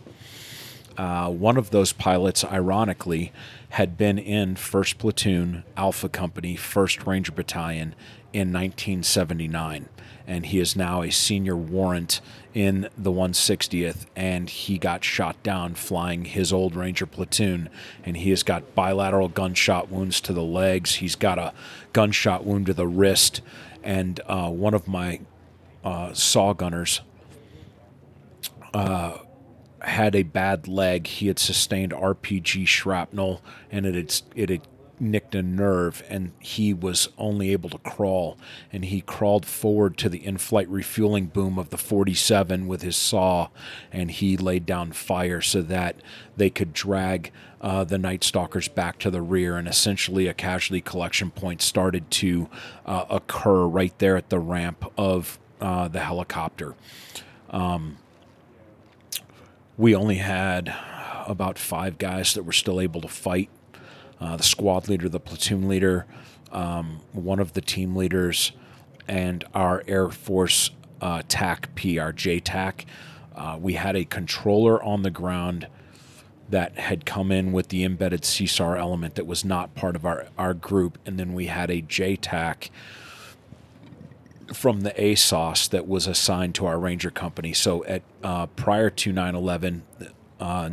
Uh, 0.98 1.30
one 1.30 1.58
of 1.58 1.72
those 1.72 1.94
pilots, 1.94 2.44
ironically, 2.44 3.32
had 3.70 3.98
been 3.98 4.18
in 4.18 4.56
1st 4.56 4.98
Platoon, 4.98 5.64
Alpha 5.78 6.10
Company, 6.10 6.56
1st 6.56 7.06
Ranger 7.06 7.32
Battalion 7.32 7.96
in 8.34 8.52
1979. 8.52 9.88
And 10.30 10.46
he 10.46 10.60
is 10.60 10.78
now 10.78 11.02
a 11.02 11.12
senior 11.12 11.58
warrant 11.58 12.22
in 12.54 12.88
the 12.98 13.12
160th. 13.12 14.06
And 14.16 14.50
he 14.50 14.78
got 14.78 15.04
shot 15.04 15.42
down 15.44 15.76
flying 15.76 16.24
his 16.26 16.54
old 16.54 16.76
Ranger 16.76 17.06
platoon. 17.06 17.68
And 18.06 18.16
he 18.16 18.30
has 18.30 18.44
got 18.44 18.76
bilateral 18.76 19.28
gunshot 19.28 19.90
wounds 19.90 20.22
to 20.22 20.34
the 20.34 20.44
legs. 20.44 20.96
He's 20.96 21.16
got 21.16 21.38
a 21.38 21.54
gunshot 21.92 22.46
wound 22.46 22.68
to 22.68 22.74
the 22.74 22.88
wrist. 22.88 23.42
And 23.84 24.22
uh, 24.28 24.50
one 24.50 24.74
of 24.74 24.88
my 24.88 25.20
uh, 25.84 26.14
saw 26.14 26.54
gunners 26.54 27.02
had 29.82 30.16
a 30.16 30.24
bad 30.24 30.68
leg. 30.68 31.08
He 31.08 31.28
had 31.28 31.40
sustained 31.40 31.92
RPG 31.92 32.68
shrapnel, 32.68 33.42
and 33.72 33.86
it 33.86 33.96
had 33.96 34.22
it 34.36 34.50
had 34.50 34.62
nicked 35.00 35.36
a 35.36 35.42
nerve 35.42 36.04
and 36.10 36.32
he 36.40 36.74
was 36.74 37.10
only 37.18 37.52
able 37.52 37.70
to 37.70 37.78
crawl. 37.80 38.38
And 38.72 38.86
he 38.86 39.02
crawled 39.02 39.46
forward 39.46 39.98
to 39.98 40.10
the 40.10 40.26
in-flight 40.26 40.70
refueling 40.70 41.28
boom 41.28 41.58
of 41.58 41.70
the 41.70 41.78
47 41.78 42.68
with 42.68 42.82
his 42.82 42.96
saw 42.96 43.50
and 43.92 44.12
he 44.12 44.38
laid 44.38 44.66
down 44.66 44.92
fire 44.92 45.42
so 45.42 45.62
that 45.64 45.96
they 46.38 46.50
could 46.50 46.74
drag 46.74 47.32
uh, 47.62 47.84
the 47.84 47.98
night 47.98 48.24
stalkers 48.24 48.68
back 48.68 49.00
to 49.00 49.12
the 49.12 49.22
rear. 49.22 49.58
And 49.58 49.68
essentially 49.68 50.28
a 50.28 50.34
casualty 50.34 50.82
collection 50.82 51.32
point 51.32 51.62
started 51.62 52.10
to 52.12 52.50
uh, 52.86 53.06
occur 53.10 53.66
right 53.66 53.98
there 54.00 54.18
at 54.18 54.30
the 54.30 54.40
ramp 54.40 54.92
of 54.98 55.40
uh, 55.62 55.88
the 55.88 56.00
helicopter. 56.00 56.76
Um, 57.50 57.98
we 59.78 59.96
only 59.96 60.16
had 60.16 60.76
about 61.26 61.58
five 61.58 61.98
guys 61.98 62.34
that 62.34 62.44
were 62.44 62.52
still 62.52 62.82
able 62.82 63.02
to 63.02 63.08
fight 63.08 63.50
uh, 64.20 64.36
the 64.36 64.44
squad 64.44 64.88
leader, 64.88 65.10
the 65.10 65.20
platoon 65.20 65.68
leader, 65.68 66.06
um, 66.52 67.00
one 67.14 67.40
of 67.40 67.54
the 67.54 67.62
team 67.62 67.96
leaders, 67.96 68.52
and 69.08 69.44
our 69.54 69.84
Air 69.88 70.10
Force 70.10 70.72
uh, 71.02 71.22
TAC 71.28 71.74
P, 71.76 71.98
our. 71.98 72.86
Uh, 73.36 73.58
we 73.60 73.74
had 73.74 73.96
a 73.96 74.04
controller 74.04 74.84
on 74.84 75.04
the 75.04 75.10
ground 75.10 75.68
that 76.50 76.78
had 76.78 77.06
come 77.06 77.32
in 77.32 77.52
with 77.52 77.70
the 77.70 77.84
embedded 77.84 78.24
CSAR 78.24 78.78
element 78.78 79.16
that 79.16 79.28
was 79.28 79.46
not 79.46 79.74
part 79.76 79.96
of 79.96 80.06
our, 80.06 80.28
our 80.38 80.54
group. 80.54 80.98
And 81.06 81.20
then 81.20 81.34
we 81.34 81.46
had 81.46 81.70
a 81.70 81.82
JTAC 81.82 82.70
from 84.54 84.82
the 84.82 84.92
ASOS 84.92 85.70
that 85.70 85.88
was 85.88 86.08
assigned 86.08 86.56
to 86.56 86.66
our 86.66 86.80
Ranger 86.80 87.12
company. 87.12 87.54
So 87.54 87.86
at 87.86 88.02
uh, 88.24 88.48
prior 88.48 88.90
to 88.90 89.14
9 89.14 89.36
11, 89.36 89.84
uh, 90.40 90.70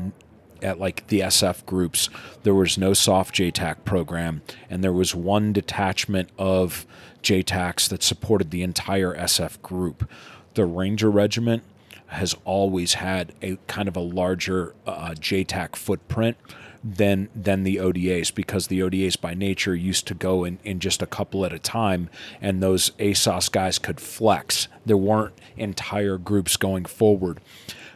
at 0.66 0.80
like 0.80 1.06
the 1.06 1.20
SF 1.20 1.64
groups, 1.64 2.10
there 2.42 2.54
was 2.54 2.76
no 2.76 2.92
soft 2.92 3.34
JTAC 3.36 3.84
program, 3.84 4.42
and 4.68 4.82
there 4.82 4.92
was 4.92 5.14
one 5.14 5.52
detachment 5.52 6.28
of 6.38 6.84
JTACs 7.22 7.88
that 7.88 8.02
supported 8.02 8.50
the 8.50 8.62
entire 8.62 9.14
SF 9.16 9.62
group. 9.62 10.10
The 10.54 10.64
Ranger 10.64 11.10
Regiment 11.10 11.62
has 12.08 12.34
always 12.44 12.94
had 12.94 13.32
a 13.42 13.56
kind 13.66 13.88
of 13.88 13.96
a 13.96 14.00
larger 14.00 14.74
uh, 14.86 15.10
JTAC 15.10 15.76
footprint 15.76 16.36
than 16.84 17.28
than 17.34 17.64
the 17.64 17.76
ODAs 17.76 18.32
because 18.32 18.68
the 18.68 18.82
ODAs 18.82 19.20
by 19.20 19.34
nature 19.34 19.74
used 19.74 20.06
to 20.06 20.14
go 20.14 20.44
in, 20.44 20.58
in 20.62 20.78
just 20.78 21.02
a 21.02 21.06
couple 21.06 21.44
at 21.44 21.52
a 21.52 21.58
time, 21.58 22.08
and 22.40 22.62
those 22.62 22.90
ASOS 22.98 23.50
guys 23.50 23.78
could 23.78 24.00
flex. 24.00 24.68
There 24.84 24.96
weren't 24.96 25.34
entire 25.56 26.18
groups 26.18 26.56
going 26.56 26.84
forward. 26.84 27.40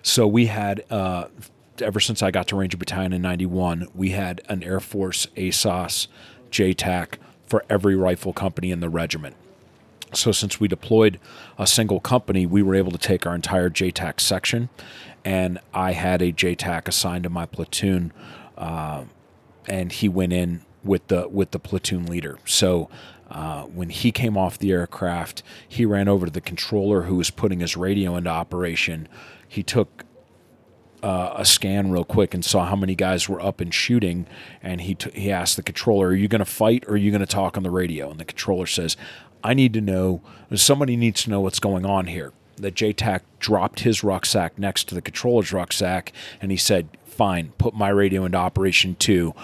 So 0.03 0.27
we 0.27 0.47
had 0.47 0.85
uh, 0.91 1.27
ever 1.83 2.01
since 2.01 2.23
I 2.23 2.31
got 2.31 2.49
to 2.49 2.57
Ranger 2.57 2.77
Battalion 2.77 3.13
in 3.13 3.23
91, 3.23 3.89
we 3.95 4.11
had 4.11 4.41
an 4.49 4.63
Air 4.63 4.81
Force 4.81 5.27
ASOS 5.37 6.09
JTAC 6.51 7.15
for 7.47 7.65
every 7.69 7.97
rifle 7.97 8.33
company 8.33 8.71
in 8.71 8.81
the 8.81 8.89
regiment. 8.89 9.37
So 10.13 10.33
since 10.33 10.59
we 10.59 10.69
deployed 10.69 11.21
a 11.59 11.67
single 11.67 12.01
company, 12.01 12.47
we 12.47 12.63
were 12.63 12.75
able 12.75 12.91
to 12.93 12.99
take 12.99 13.27
our 13.27 13.35
entire 13.35 13.71
JTAC 13.71 14.21
section, 14.21 14.69
and 15.25 15.61
I 15.73 15.93
had 15.93 16.21
a 16.23 16.33
JTAC 16.33 16.89
assigned 16.89 17.25
to 17.25 17.31
my 17.31 17.47
platoon, 17.47 18.13
uh, 18.59 19.05
and 19.67 19.93
he 19.93 20.09
went 20.09 20.33
in 20.33 20.63
with 20.83 21.07
the 21.09 21.29
with 21.29 21.53
the 21.53 21.59
platoon 21.59 22.07
leader. 22.07 22.39
So 22.45 22.89
uh, 23.31 23.63
when 23.65 23.91
he 23.91 24.11
came 24.11 24.37
off 24.37 24.59
the 24.59 24.73
aircraft, 24.73 25.43
he 25.69 25.85
ran 25.85 26.09
over 26.09 26.27
to 26.27 26.33
the 26.33 26.41
controller 26.41 27.03
who 27.03 27.15
was 27.17 27.31
putting 27.31 27.61
his 27.61 27.77
radio 27.77 28.17
into 28.17 28.31
operation. 28.31 29.09
He 29.47 29.63
took 29.63 30.05
uh, 31.03 31.35
a 31.37 31.45
scan 31.45 31.91
real 31.91 32.05
quick 32.05 32.35
and 32.35 32.45
saw 32.45 32.67
how 32.67 32.77
many 32.77 32.95
guys 32.95 33.29
were 33.29 33.41
up 33.41 33.61
and 33.61 33.73
shooting, 33.73 34.27
and 34.63 34.83
he 34.83 34.95
t- 34.95 35.11
he 35.19 35.31
asked 35.31 35.57
the 35.57 35.63
controller, 35.63 36.09
"Are 36.09 36.15
you 36.15 36.29
going 36.29 36.41
to 36.41 36.45
fight 36.45 36.85
or 36.87 36.93
are 36.93 36.97
you 36.97 37.11
going 37.11 37.21
to 37.21 37.27
talk 37.27 37.57
on 37.57 37.63
the 37.63 37.71
radio?" 37.71 38.11
And 38.11 38.21
the 38.21 38.25
controller 38.25 38.67
says, 38.67 38.97
"I 39.43 39.55
need 39.55 39.73
to 39.75 39.81
know. 39.81 40.21
Somebody 40.55 40.97
needs 40.97 41.25
to 41.25 41.31
know 41.31 41.41
what's 41.41 41.61
going 41.61 41.87
on 41.87 42.07
here." 42.07 42.33
The 42.57 42.71
JTAC 42.71 43.21
dropped 43.39 43.81
his 43.81 44.05
rucksack 44.05 44.59
next 44.59 44.85
to 44.89 44.95
the 44.95 45.03
controller's 45.03 45.53
rucksack, 45.53 46.13
and 46.41 46.51
he 46.51 46.57
said, 46.57 46.89
"Fine, 47.07 47.53
put 47.59 47.75
my 47.75 47.89
radio 47.89 48.25
into 48.25 48.39
operation 48.39 48.97
too." 48.97 49.35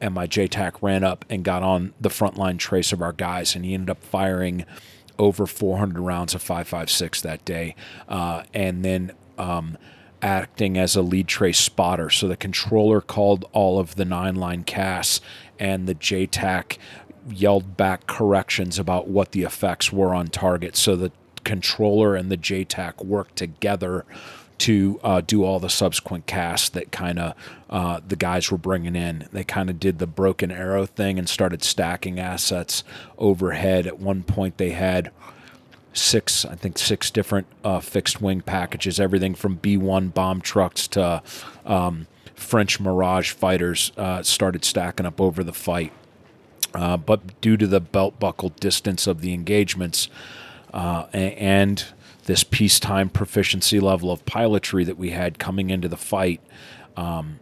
And 0.00 0.12
my 0.12 0.26
JTAC 0.26 0.82
ran 0.82 1.02
up 1.04 1.24
and 1.30 1.42
got 1.42 1.62
on 1.62 1.94
the 1.98 2.10
front 2.10 2.36
line 2.36 2.58
trace 2.58 2.92
of 2.92 3.00
our 3.00 3.14
guys, 3.14 3.56
and 3.56 3.64
he 3.64 3.72
ended 3.72 3.88
up 3.88 4.04
firing 4.04 4.66
over 5.18 5.46
400 5.46 5.98
rounds 5.98 6.34
of 6.34 6.42
5.56 6.42 7.22
that 7.22 7.44
day, 7.44 7.74
uh, 8.08 8.42
and 8.52 8.84
then. 8.84 9.12
Um, 9.38 9.78
acting 10.22 10.78
as 10.78 10.96
a 10.96 11.02
lead 11.02 11.28
trace 11.28 11.58
spotter. 11.58 12.10
So 12.10 12.28
the 12.28 12.36
controller 12.36 13.00
called 13.00 13.44
all 13.52 13.78
of 13.78 13.96
the 13.96 14.04
nine 14.04 14.36
line 14.36 14.64
casts, 14.64 15.20
and 15.58 15.86
the 15.86 15.94
JTAC 15.94 16.78
yelled 17.28 17.76
back 17.76 18.06
corrections 18.06 18.78
about 18.78 19.08
what 19.08 19.32
the 19.32 19.42
effects 19.42 19.92
were 19.92 20.14
on 20.14 20.28
target. 20.28 20.76
So 20.76 20.96
the 20.96 21.12
controller 21.44 22.14
and 22.14 22.30
the 22.30 22.36
JTAC 22.36 23.04
worked 23.04 23.36
together 23.36 24.04
to 24.58 24.98
uh, 25.02 25.20
do 25.20 25.44
all 25.44 25.60
the 25.60 25.68
subsequent 25.68 26.26
casts 26.26 26.70
that 26.70 26.90
kind 26.90 27.18
of 27.18 27.34
uh, 27.68 28.00
the 28.06 28.16
guys 28.16 28.50
were 28.50 28.58
bringing 28.58 28.96
in. 28.96 29.28
They 29.32 29.44
kind 29.44 29.68
of 29.68 29.78
did 29.78 29.98
the 29.98 30.06
broken 30.06 30.50
arrow 30.50 30.86
thing 30.86 31.18
and 31.18 31.28
started 31.28 31.62
stacking 31.62 32.18
assets 32.18 32.82
overhead. 33.18 33.86
At 33.86 33.98
one 33.98 34.22
point, 34.22 34.56
they 34.56 34.70
had 34.70 35.10
six, 35.96 36.44
I 36.44 36.54
think, 36.54 36.78
six 36.78 37.10
different 37.10 37.46
uh, 37.64 37.80
fixed 37.80 38.20
wing 38.20 38.40
packages, 38.40 39.00
everything 39.00 39.34
from 39.34 39.56
B 39.56 39.76
1 39.76 40.08
bomb 40.08 40.40
trucks 40.40 40.86
to 40.88 41.22
um, 41.64 42.06
French 42.34 42.78
Mirage 42.78 43.32
fighters 43.32 43.92
uh, 43.96 44.22
started 44.22 44.64
stacking 44.64 45.06
up 45.06 45.20
over 45.20 45.42
the 45.42 45.52
fight. 45.52 45.92
Uh, 46.74 46.96
but 46.96 47.40
due 47.40 47.56
to 47.56 47.66
the 47.66 47.80
belt 47.80 48.18
buckle 48.20 48.50
distance 48.50 49.06
of 49.06 49.22
the 49.22 49.32
engagements 49.32 50.08
uh, 50.74 51.06
and 51.12 51.86
this 52.24 52.44
peacetime 52.44 53.08
proficiency 53.08 53.80
level 53.80 54.10
of 54.10 54.24
pilotry 54.26 54.84
that 54.84 54.98
we 54.98 55.10
had 55.10 55.38
coming 55.38 55.70
into 55.70 55.88
the 55.88 55.96
fight, 55.96 56.40
um, 56.96 57.38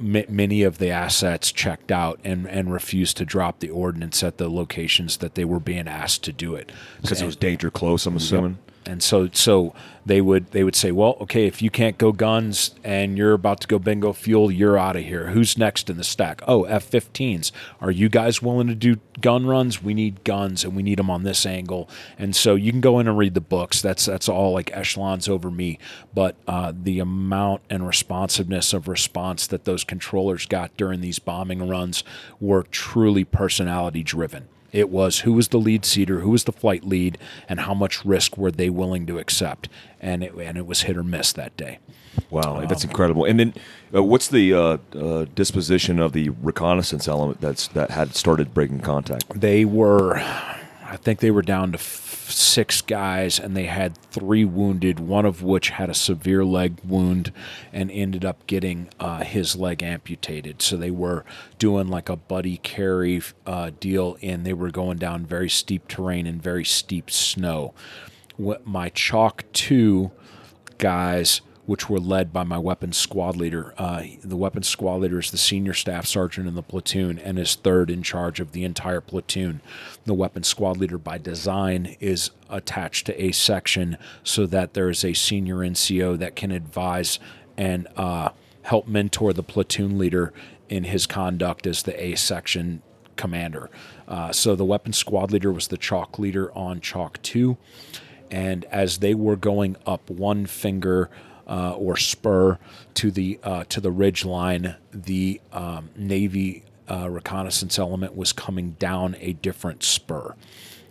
many 0.00 0.62
of 0.62 0.78
the 0.78 0.90
assets 0.90 1.52
checked 1.52 1.92
out 1.92 2.18
and, 2.24 2.46
and 2.46 2.72
refused 2.72 3.16
to 3.18 3.24
drop 3.24 3.60
the 3.60 3.70
ordinance 3.70 4.22
at 4.22 4.38
the 4.38 4.48
locations 4.48 5.18
that 5.18 5.34
they 5.34 5.44
were 5.44 5.60
being 5.60 5.86
asked 5.86 6.24
to 6.24 6.32
do 6.32 6.54
it 6.54 6.72
because 7.02 7.20
it 7.20 7.26
was 7.26 7.36
danger 7.36 7.70
close. 7.70 8.06
I'm 8.06 8.16
assuming. 8.16 8.58
And 8.86 9.02
so 9.02 9.28
so 9.32 9.74
they 10.06 10.20
would 10.20 10.50
they 10.52 10.64
would 10.64 10.74
say, 10.74 10.90
well, 10.90 11.16
okay, 11.20 11.46
if 11.46 11.60
you 11.60 11.70
can't 11.70 11.98
go 11.98 12.12
guns 12.12 12.74
and 12.82 13.18
you're 13.18 13.34
about 13.34 13.60
to 13.60 13.68
go 13.68 13.78
bingo 13.78 14.12
fuel, 14.12 14.50
you're 14.50 14.78
out 14.78 14.96
of 14.96 15.04
here. 15.04 15.28
Who's 15.28 15.58
next 15.58 15.90
in 15.90 15.98
the 15.98 16.04
stack? 16.04 16.40
Oh, 16.48 16.64
F-15s. 16.64 17.52
Are 17.80 17.90
you 17.90 18.08
guys 18.08 18.40
willing 18.40 18.66
to 18.68 18.74
do 18.74 18.96
gun 19.20 19.46
runs? 19.46 19.82
We 19.82 19.92
need 19.92 20.24
guns 20.24 20.64
and 20.64 20.74
we 20.74 20.82
need 20.82 20.98
them 20.98 21.10
on 21.10 21.22
this 21.22 21.44
angle. 21.44 21.88
And 22.18 22.34
so 22.34 22.54
you 22.54 22.72
can 22.72 22.80
go 22.80 22.98
in 22.98 23.06
and 23.06 23.18
read 23.18 23.34
the 23.34 23.40
books. 23.40 23.82
That's 23.82 24.06
that's 24.06 24.28
all 24.28 24.52
like 24.52 24.74
echelons 24.74 25.28
over 25.28 25.50
me. 25.50 25.78
But 26.14 26.36
uh, 26.48 26.72
the 26.74 26.98
amount 26.98 27.62
and 27.68 27.86
responsiveness 27.86 28.72
of 28.72 28.88
response 28.88 29.46
that 29.48 29.64
those 29.64 29.84
controllers 29.84 30.46
got 30.46 30.74
during 30.76 31.02
these 31.02 31.18
bombing 31.18 31.68
runs 31.68 32.02
were 32.40 32.62
truly 32.62 33.24
personality 33.24 34.02
driven. 34.02 34.48
It 34.72 34.88
was 34.88 35.20
who 35.20 35.32
was 35.32 35.48
the 35.48 35.58
lead 35.58 35.84
seater, 35.84 36.20
who 36.20 36.30
was 36.30 36.44
the 36.44 36.52
flight 36.52 36.84
lead, 36.84 37.18
and 37.48 37.60
how 37.60 37.74
much 37.74 38.04
risk 38.04 38.36
were 38.36 38.50
they 38.50 38.70
willing 38.70 39.06
to 39.06 39.18
accept. 39.18 39.68
And 40.00 40.22
it, 40.22 40.34
and 40.34 40.56
it 40.56 40.66
was 40.66 40.82
hit 40.82 40.96
or 40.96 41.02
miss 41.02 41.32
that 41.32 41.56
day. 41.56 41.78
Wow, 42.30 42.58
um, 42.58 42.66
that's 42.66 42.84
incredible. 42.84 43.24
And 43.24 43.38
then, 43.38 43.54
uh, 43.94 44.02
what's 44.02 44.28
the 44.28 44.54
uh, 44.54 44.78
uh, 44.96 45.26
disposition 45.34 45.98
of 45.98 46.12
the 46.12 46.30
reconnaissance 46.30 47.08
element 47.08 47.40
that's 47.40 47.68
that 47.68 47.90
had 47.90 48.14
started 48.14 48.54
breaking 48.54 48.80
contact? 48.80 49.24
They 49.38 49.64
were, 49.64 50.22
I 50.90 50.96
think 50.96 51.20
they 51.20 51.30
were 51.30 51.42
down 51.42 51.70
to 51.70 51.78
six 51.78 52.82
guys, 52.82 53.38
and 53.38 53.56
they 53.56 53.66
had 53.66 53.96
three 53.96 54.44
wounded, 54.44 54.98
one 54.98 55.24
of 55.24 55.40
which 55.40 55.70
had 55.70 55.88
a 55.88 55.94
severe 55.94 56.44
leg 56.44 56.80
wound 56.84 57.32
and 57.72 57.92
ended 57.92 58.24
up 58.24 58.44
getting 58.48 58.88
uh, 58.98 59.22
his 59.22 59.54
leg 59.54 59.84
amputated. 59.84 60.60
So 60.60 60.76
they 60.76 60.90
were 60.90 61.24
doing 61.60 61.86
like 61.86 62.08
a 62.08 62.16
buddy 62.16 62.56
carry 62.56 63.22
uh, 63.46 63.70
deal, 63.78 64.18
and 64.20 64.44
they 64.44 64.52
were 64.52 64.72
going 64.72 64.98
down 64.98 65.24
very 65.24 65.48
steep 65.48 65.86
terrain 65.86 66.26
and 66.26 66.42
very 66.42 66.64
steep 66.64 67.08
snow. 67.08 67.72
My 68.64 68.88
Chalk 68.88 69.44
2 69.52 70.10
guys 70.78 71.40
which 71.70 71.88
were 71.88 72.00
led 72.00 72.32
by 72.32 72.42
my 72.42 72.58
weapons 72.58 72.96
squad 72.96 73.36
leader. 73.36 73.72
Uh, 73.78 74.02
the 74.24 74.36
weapons 74.36 74.66
squad 74.66 74.96
leader 74.96 75.20
is 75.20 75.30
the 75.30 75.38
senior 75.38 75.72
staff 75.72 76.04
sergeant 76.04 76.48
in 76.48 76.56
the 76.56 76.64
platoon 76.64 77.16
and 77.16 77.38
is 77.38 77.54
third 77.54 77.88
in 77.88 78.02
charge 78.02 78.40
of 78.40 78.50
the 78.50 78.64
entire 78.64 79.00
platoon. 79.00 79.60
The 80.04 80.12
weapons 80.12 80.48
squad 80.48 80.78
leader, 80.78 80.98
by 80.98 81.18
design, 81.18 81.96
is 82.00 82.32
attached 82.48 83.06
to 83.06 83.24
a 83.24 83.30
section 83.30 83.98
so 84.24 84.46
that 84.46 84.74
there 84.74 84.90
is 84.90 85.04
a 85.04 85.12
senior 85.12 85.58
NCO 85.58 86.18
that 86.18 86.34
can 86.34 86.50
advise 86.50 87.20
and 87.56 87.86
uh, 87.96 88.30
help 88.62 88.88
mentor 88.88 89.32
the 89.32 89.44
platoon 89.44 89.96
leader 89.96 90.32
in 90.68 90.82
his 90.82 91.06
conduct 91.06 91.68
as 91.68 91.84
the 91.84 92.04
A 92.04 92.16
section 92.16 92.82
commander. 93.14 93.70
Uh, 94.08 94.32
so 94.32 94.56
the 94.56 94.64
weapons 94.64 94.98
squad 94.98 95.30
leader 95.30 95.52
was 95.52 95.68
the 95.68 95.78
chalk 95.78 96.18
leader 96.18 96.52
on 96.52 96.80
chalk 96.80 97.22
2 97.22 97.56
and 98.30 98.64
as 98.66 98.98
they 98.98 99.14
were 99.14 99.36
going 99.36 99.76
up 99.86 100.08
one 100.08 100.46
finger 100.46 101.10
uh, 101.50 101.72
or 101.72 101.96
spur 101.96 102.58
to 102.94 103.10
the 103.10 103.38
uh, 103.42 103.64
to 103.64 103.80
the 103.80 103.90
ridge 103.90 104.24
line. 104.24 104.76
The 104.92 105.40
um, 105.52 105.90
Navy 105.96 106.62
uh, 106.88 107.10
reconnaissance 107.10 107.78
element 107.78 108.16
was 108.16 108.32
coming 108.32 108.72
down 108.78 109.16
a 109.20 109.34
different 109.34 109.82
spur. 109.82 110.34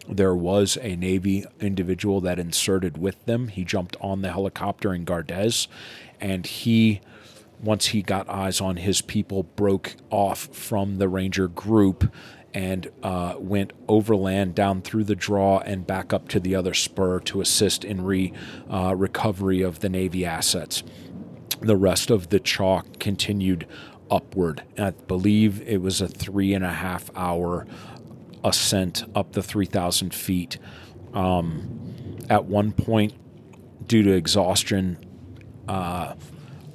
There 0.08 0.36
was 0.36 0.78
a 0.82 0.96
Navy 0.96 1.46
individual 1.60 2.20
that 2.22 2.40
inserted 2.40 2.98
with 2.98 3.24
them. 3.26 3.48
He 3.48 3.64
jumped 3.64 3.96
on 4.02 4.22
the 4.22 4.32
helicopter 4.32 4.94
in 4.94 5.06
Gardez, 5.06 5.68
and 6.20 6.46
he, 6.48 7.02
once 7.62 7.88
he 7.88 8.02
got 8.02 8.28
eyes 8.28 8.60
on 8.60 8.78
his 8.78 9.02
people, 9.02 9.44
broke 9.44 9.96
off 10.10 10.48
from 10.52 10.98
the 10.98 11.08
Ranger 11.08 11.48
group 11.48 12.12
and 12.54 12.90
uh, 13.04 13.36
went 13.38 13.74
overland 13.88 14.56
down 14.56 14.82
through 14.82 15.04
the 15.04 15.16
draw 15.16 15.60
and 15.60 15.86
back 15.86 16.14
up 16.14 16.28
to 16.30 16.40
the 16.40 16.56
other 16.56 16.74
spur 16.74 17.20
to 17.20 17.42
assist 17.42 17.84
in 17.84 18.04
re 18.04 18.34
uh, 18.70 18.96
recovery 18.96 19.62
of 19.62 19.80
the 19.80 19.90
Navy 19.90 20.26
assets. 20.26 20.84
The 21.62 21.78
rest 21.78 22.10
of 22.10 22.30
the 22.30 22.40
chalk 22.40 23.00
continued 23.00 23.68
upward. 24.10 24.64
I 24.78 24.92
believe 24.92 25.62
it 25.68 25.82
was 25.82 26.02
a 26.02 26.08
three 26.08 26.54
and 26.54 26.66
a 26.66 26.74
half 26.74 27.12
hour 27.16 27.68
ascent 28.44 29.04
up 29.16 29.34
the 29.34 29.44
3,000 29.44 30.14
feet. 30.14 30.58
Um, 31.14 32.18
at 32.30 32.46
one 32.46 32.72
point, 32.72 33.14
due 33.88 34.04
to 34.04 34.12
exhaustion, 34.12 34.98
uh, 35.68 36.16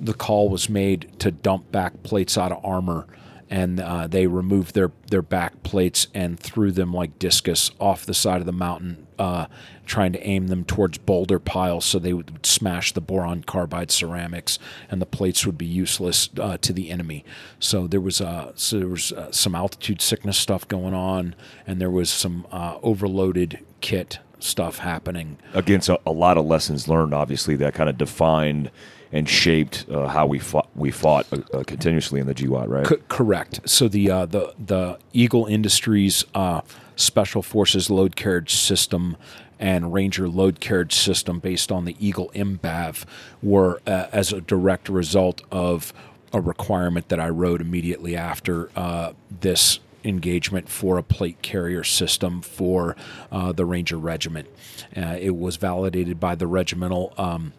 the 0.01 0.15
call 0.15 0.49
was 0.49 0.69
made 0.69 1.19
to 1.21 1.31
dump 1.31 1.73
back 1.73 2.03
plates 2.03 2.37
out 2.37 2.53
of 2.53 2.65
armor 2.65 3.07
and 3.51 3.81
uh, 3.81 4.07
they 4.07 4.27
removed 4.27 4.75
their 4.75 4.93
their 5.11 5.23
back 5.23 5.63
plates 5.63 6.07
and 6.15 6.39
threw 6.39 6.73
them 6.73 6.93
like 6.93 7.19
discus 7.19 7.71
off 7.79 8.07
the 8.07 8.15
side 8.15 8.41
of 8.41 8.47
the 8.47 8.53
mountain, 8.53 9.07
uh, 9.19 9.47
trying 9.87 10.13
to 10.13 10.27
aim 10.27 10.49
them 10.49 10.65
towards 10.65 10.99
boulder 10.99 11.39
piles 11.39 11.85
so 11.85 11.99
they 11.99 12.13
would 12.13 12.45
smash 12.45 12.93
the 12.93 13.01
boron 13.01 13.43
carbide 13.43 13.91
ceramics, 13.91 14.59
and 14.91 15.01
the 15.01 15.07
plates 15.07 15.47
would 15.47 15.59
be 15.59 15.67
useless 15.67 16.31
uh, 16.41 16.57
to 16.59 16.73
the 16.73 16.91
enemy. 16.91 17.25
So 17.59 17.87
there 17.87 18.01
was 18.01 18.21
uh, 18.21 18.53
so 18.55 18.79
there 18.79 18.89
was 18.89 19.13
uh, 19.13 19.31
some 19.33 19.55
altitude 19.55 20.01
sickness 20.01 20.39
stuff 20.39 20.67
going 20.67 20.95
on, 20.95 21.35
and 21.67 21.81
there 21.81 21.91
was 21.91 22.11
some 22.11 22.47
uh, 22.51 22.79
overloaded 22.83 23.61
kit 23.81 24.19
stuff 24.45 24.79
happening 24.79 25.39
against 25.55 25.89
a, 25.89 25.99
a 26.07 26.13
lot 26.13 26.37
of 26.37 26.45
lessons 26.45 26.87
learned. 26.87 27.15
Obviously, 27.15 27.57
that 27.57 27.75
kind 27.75 27.89
of 27.89 27.97
defined 27.99 28.71
and 29.13 29.29
shaped 29.29 29.87
uh, 29.91 30.09
how 30.09 30.27
we 30.27 30.39
fought, 30.39 30.69
we 30.75 30.91
fought 30.91 31.27
uh, 31.33 31.63
continuously 31.65 32.21
in 32.21 32.27
the 32.27 32.35
GWOT, 32.35 32.69
right? 32.69 32.85
Co- 32.85 32.99
correct. 33.09 33.61
So 33.65 33.89
the 33.89 34.11
uh, 34.11 34.27
the 34.27 34.55
the 34.59 34.99
Eagle 35.13 35.47
Industries 35.47 36.25
uh, 36.35 36.63
Special 36.97 37.43
Forces 37.43 37.89
load 37.91 38.17
carriage 38.17 38.55
system 38.55 39.17
and 39.59 39.95
Ranger 39.95 40.29
load 40.29 40.61
carriage 40.61 40.95
system, 40.95 41.39
based 41.39 41.71
on 41.71 41.85
the 41.85 41.97
Eagle 42.05 42.31
MBAV, 42.35 43.05
were 43.43 43.81
uh, 43.87 44.09
as 44.13 44.33
a 44.33 44.41
direct 44.41 44.89
result 44.89 45.43
of 45.51 45.93
a 46.33 46.41
requirement 46.41 47.09
that 47.09 47.21
I 47.21 47.29
wrote 47.29 47.61
immediately 47.61 48.17
after 48.17 48.69
uh, 48.75 49.13
this 49.41 49.79
engagement 50.05 50.69
for 50.69 50.99
a 50.99 51.03
plate 51.03 51.41
carrier 51.43 51.85
system 51.85 52.43
for 52.43 52.97
the 53.31 53.65
Ranger 53.65 53.97
Regiment. 53.97 54.49
it 54.95 55.37
was 55.37 55.57
validated 55.57 56.21
by 56.21 56.35
the 56.35 56.47
regimental. 56.47 57.13
Um, 57.17 57.53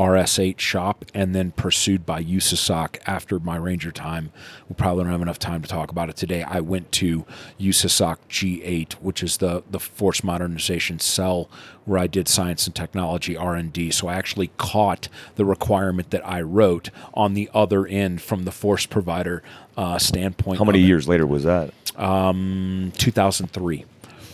RS8 0.00 0.58
shop 0.58 1.04
and 1.12 1.34
then 1.34 1.50
pursued 1.50 2.06
by 2.06 2.24
USASOC 2.24 2.98
after 3.06 3.38
my 3.38 3.56
Ranger 3.56 3.92
time. 3.92 4.32
We 4.66 4.74
probably 4.74 5.04
don't 5.04 5.12
have 5.12 5.20
enough 5.20 5.38
time 5.38 5.60
to 5.60 5.68
talk 5.68 5.90
about 5.90 6.08
it 6.08 6.16
today. 6.16 6.42
I 6.42 6.60
went 6.60 6.90
to 6.92 7.26
USASOC 7.60 8.16
G8, 8.30 8.94
which 8.94 9.22
is 9.22 9.36
the, 9.36 9.62
the 9.70 9.78
force 9.78 10.24
modernization 10.24 11.00
cell 11.00 11.50
where 11.84 11.98
I 11.98 12.06
did 12.06 12.28
science 12.28 12.66
and 12.66 12.74
technology 12.74 13.36
R&D. 13.36 13.90
So 13.90 14.08
I 14.08 14.14
actually 14.14 14.50
caught 14.56 15.08
the 15.36 15.44
requirement 15.44 16.10
that 16.12 16.26
I 16.26 16.40
wrote 16.40 16.88
on 17.12 17.34
the 17.34 17.50
other 17.52 17.86
end 17.86 18.22
from 18.22 18.44
the 18.44 18.52
force 18.52 18.86
provider 18.86 19.42
uh, 19.80 19.98
standpoint. 19.98 20.58
How 20.58 20.64
many 20.64 20.80
years 20.80 21.08
later 21.08 21.26
was 21.26 21.44
that? 21.44 21.72
Um, 21.96 22.92
2003. 22.98 23.86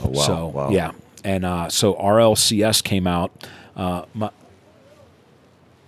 Oh, 0.02 0.08
wow. 0.08 0.20
So, 0.20 0.46
wow. 0.48 0.70
yeah. 0.70 0.90
And 1.22 1.44
uh, 1.44 1.68
so 1.68 1.94
RLCS 1.94 2.82
came 2.82 3.06
out. 3.06 3.46
Uh, 3.76 4.06
my, 4.12 4.30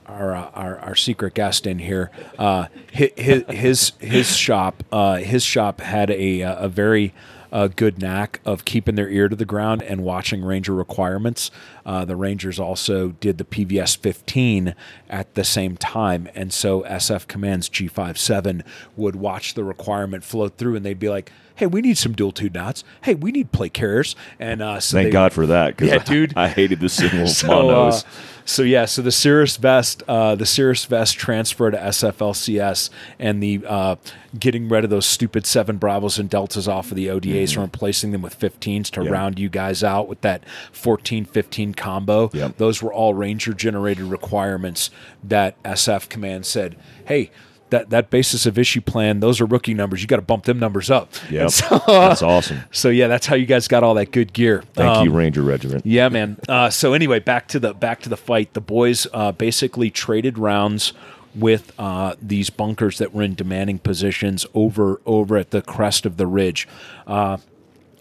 our, 0.07 0.35
uh, 0.35 0.51
our 0.55 0.79
our 0.79 0.95
secret 0.95 1.35
guest 1.35 1.67
in 1.67 1.81
here. 1.81 2.11
Uh, 2.39 2.67
his 2.93 3.45
his 3.49 3.93
his 3.99 4.37
shop 4.37 4.83
uh, 4.91 5.17
his 5.17 5.45
shop 5.45 5.81
had 5.81 6.11
a 6.11 6.41
a 6.41 6.69
very 6.69 7.13
uh, 7.53 7.69
good 7.69 8.01
knack 8.01 8.41
of 8.45 8.65
keeping 8.65 8.95
their 8.95 9.09
ear 9.09 9.29
to 9.29 9.37
the 9.37 9.45
ground 9.45 9.83
and 9.83 10.03
watching 10.03 10.45
Ranger 10.45 10.75
requirements. 10.75 11.51
Uh, 11.85 12.05
the 12.05 12.17
Rangers 12.17 12.59
also 12.59 13.11
did 13.21 13.39
the 13.39 13.45
PVS 13.45 13.97
15 13.97 14.75
at 15.09 15.35
the 15.35 15.45
same 15.45 15.77
time, 15.77 16.29
and 16.35 16.53
so 16.53 16.83
SF 16.83 17.27
Command's 17.27 17.69
G57 17.69 18.63
would 18.97 19.17
watch 19.17 19.55
the 19.55 19.65
requirement 19.65 20.25
float 20.25 20.57
through, 20.57 20.77
and 20.77 20.85
they'd 20.85 20.99
be 20.99 21.09
like 21.09 21.33
hey, 21.59 21.67
we 21.67 21.81
need 21.81 21.99
some 21.99 22.13
dual 22.13 22.31
two 22.31 22.49
knots. 22.49 22.85
Hey, 23.03 23.15
we 23.15 23.33
need 23.33 23.51
plate 23.51 23.75
carriers. 23.75 24.15
And 24.39 24.63
uh, 24.63 24.79
so 24.79 24.97
thank 24.97 25.07
they, 25.07 25.11
God 25.11 25.33
for 25.33 25.47
that. 25.47 25.81
Yeah, 25.81 25.97
I, 25.97 25.99
dude. 26.05 26.33
I 26.37 26.49
hated 26.49 26.79
the 26.81 26.89
single 26.89 27.27
so, 27.27 27.49
monos. 27.49 28.05
uh, 28.05 28.07
so 28.49 28.63
yeah, 28.63 28.87
so 28.87 29.03
the 29.03 29.11
CIRAS 29.11 29.59
vest, 29.59 30.03
uh, 30.09 30.35
the 30.35 30.47
CIRAS 30.47 30.87
vest 30.87 31.19
transfer 31.19 31.71
to 31.71 31.77
SFLCS, 31.77 32.89
and 33.19 33.43
the 33.43 33.61
uh, 33.67 33.97
getting 34.39 34.69
rid 34.71 34.85
of 34.85 34.91
those 34.91 35.05
stupid 35.05 35.45
seven 35.45 35.77
Bravos 35.77 36.19
and 36.19 36.31
Deltas 36.31 36.67
off 36.67 36.91
of 36.91 36.97
the 36.97 37.09
ODAs 37.11 37.51
Mm-hmm. 37.53 37.61
and 37.61 37.73
replacing 37.73 38.11
them 38.13 38.23
with 38.23 38.39
15s 38.39 38.91
to 38.93 39.05
Yeah. 39.05 39.11
round 39.11 39.39
you 39.39 39.51
guys 39.51 39.85
out 39.85 40.09
with 40.09 40.23
that 40.23 40.43
14-15 40.73 41.77
combo. 41.77 42.31
Yep. 42.33 42.57
Those 42.57 42.83
were 42.83 42.93
all 42.93 43.13
Ranger 43.15 43.53
generated 43.53 44.05
requirements 44.05 44.91
that 45.23 45.63
SF 45.63 46.09
Command 46.09 46.47
said, 46.47 46.77
hey. 47.05 47.31
That, 47.71 47.91
that 47.91 48.09
basis 48.11 48.47
of 48.47 48.59
issue 48.59 48.81
plan, 48.81 49.21
those 49.21 49.41
are 49.41 49.47
rookie 49.47 49.75
numbers. 49.75 50.01
You 50.01 50.07
got 50.09 50.16
to 50.16 50.23
bump 50.23 50.45
them 50.45 50.59
numbers 50.59 50.91
up. 50.91 51.12
Yep. 51.31 51.43
And 51.43 51.53
So, 51.53 51.83
That's 51.87 52.23
awesome. 52.23 52.61
so 52.71 52.89
yeah, 52.89 53.09
that's 53.09 53.27
how 53.27 53.35
you 53.37 53.45
guys 53.47 53.69
got 53.69 53.83
all 53.83 53.95
that 53.95 54.11
good 54.11 54.33
gear. 54.33 54.62
Thank 54.73 55.05
you, 55.05 55.11
Um, 55.11 55.16
Ranger 55.16 55.43
Regiment. 55.43 55.85
yeah, 55.85 56.09
man. 56.09 56.39
Uh, 56.49 56.71
so 56.71 56.95
anyway, 56.95 57.19
back 57.19 57.47
to 57.49 57.59
the 57.61 57.75
back 57.75 58.01
to 58.03 58.09
the 58.09 58.16
fight. 58.16 58.55
The 58.55 58.61
boys 58.62 59.07
uh, 59.12 59.33
basically 59.33 59.91
traded 59.91 60.39
rounds 60.39 60.93
with 61.35 61.73
uh, 61.79 62.14
these 62.23 62.49
bunkers 62.51 62.97
that 62.99 63.12
were 63.14 63.23
in 63.23 63.35
demanding 63.35 63.79
positions 63.81 64.47
over 64.55 65.01
over 65.05 65.37
at 65.37 65.51
the 65.51 65.61
crest 65.62 66.07
of 66.07 66.16
the 66.16 66.27
ridge. 66.27 66.66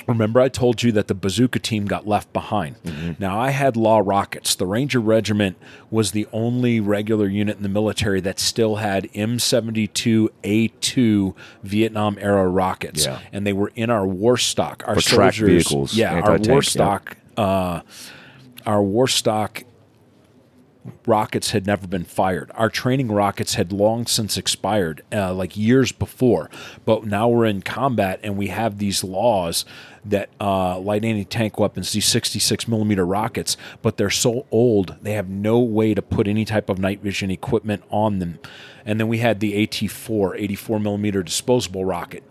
Remember, 0.08 0.40
I 0.40 0.48
told 0.48 0.84
you 0.84 0.92
that 0.94 1.08
the 1.08 1.14
bazooka 1.14 1.60
team 1.60 1.86
got 1.86 2.08
left 2.08 2.32
behind. 2.32 2.76
Now, 3.20 3.40
I 3.40 3.50
had 3.50 3.76
law 3.76 4.02
rockets. 4.04 4.56
The 4.56 4.66
Ranger 4.66 5.02
Regiment 5.02 5.58
was 5.92 6.12
the 6.12 6.26
only 6.32 6.80
regular 6.80 7.28
unit 7.28 7.58
in 7.58 7.64
the 7.64 7.70
military 7.70 8.22
that 8.22 8.40
still 8.40 8.78
had 8.78 9.12
M72A2 9.14 11.36
Vietnam 11.64 12.18
era 12.20 12.48
rockets, 12.48 13.06
Yeah. 13.06 13.20
and 13.32 13.46
they 13.46 13.54
were 13.54 13.72
in 13.76 13.90
our 13.90 14.08
war 14.08 14.38
stock. 14.38 14.84
Our 14.88 14.96
For 14.96 15.02
soldiers, 15.02 15.68
vehicles, 15.68 15.94
yeah, 15.94 16.20
our 16.22 16.38
war 16.38 16.56
yeah. 16.56 16.60
stock, 16.62 17.18
uh, 17.36 17.82
our 18.66 18.82
war 18.82 19.08
stock 19.08 19.64
rockets 21.06 21.52
had 21.52 21.66
never 21.66 21.88
been 21.88 22.04
fired. 22.04 22.52
Our 22.56 22.70
training 22.70 23.12
rockets 23.12 23.56
had 23.56 23.72
long 23.72 24.06
since 24.06 24.38
expired, 24.38 25.04
uh, 25.12 25.34
like 25.34 25.58
years 25.58 25.92
before. 25.92 26.50
But 26.86 27.06
now 27.06 27.28
we're 27.30 27.46
in 27.46 27.62
combat 27.62 28.20
and 28.24 28.38
we 28.38 28.48
have 28.48 28.78
these 28.78 29.04
laws 29.04 29.66
that 30.06 30.30
uh, 30.40 30.80
light 30.80 31.04
anti 31.04 31.26
tank 31.26 31.60
weapons, 31.60 31.92
these 31.92 32.06
66 32.06 32.68
millimeter 32.68 33.06
rockets, 33.06 33.58
but 33.82 33.98
they're 33.98 34.10
so 34.10 34.46
old, 34.52 34.96
they 35.02 35.14
have 35.14 35.30
no 35.30 35.60
way 35.60 35.94
to 35.94 36.02
put 36.02 36.28
any 36.28 36.46
type 36.46 36.70
of 36.70 36.80
night 36.80 37.02
vision 37.02 37.30
equipment 37.30 37.84
on 37.90 38.20
them. 38.20 38.40
And 38.86 39.00
then 39.00 39.08
we 39.08 39.18
had 39.18 39.40
the 39.40 39.62
AT 39.62 39.92
4, 39.92 40.36
84 40.36 40.80
millimeter 40.80 41.24
disposable 41.24 41.84
rocket. 41.84 42.24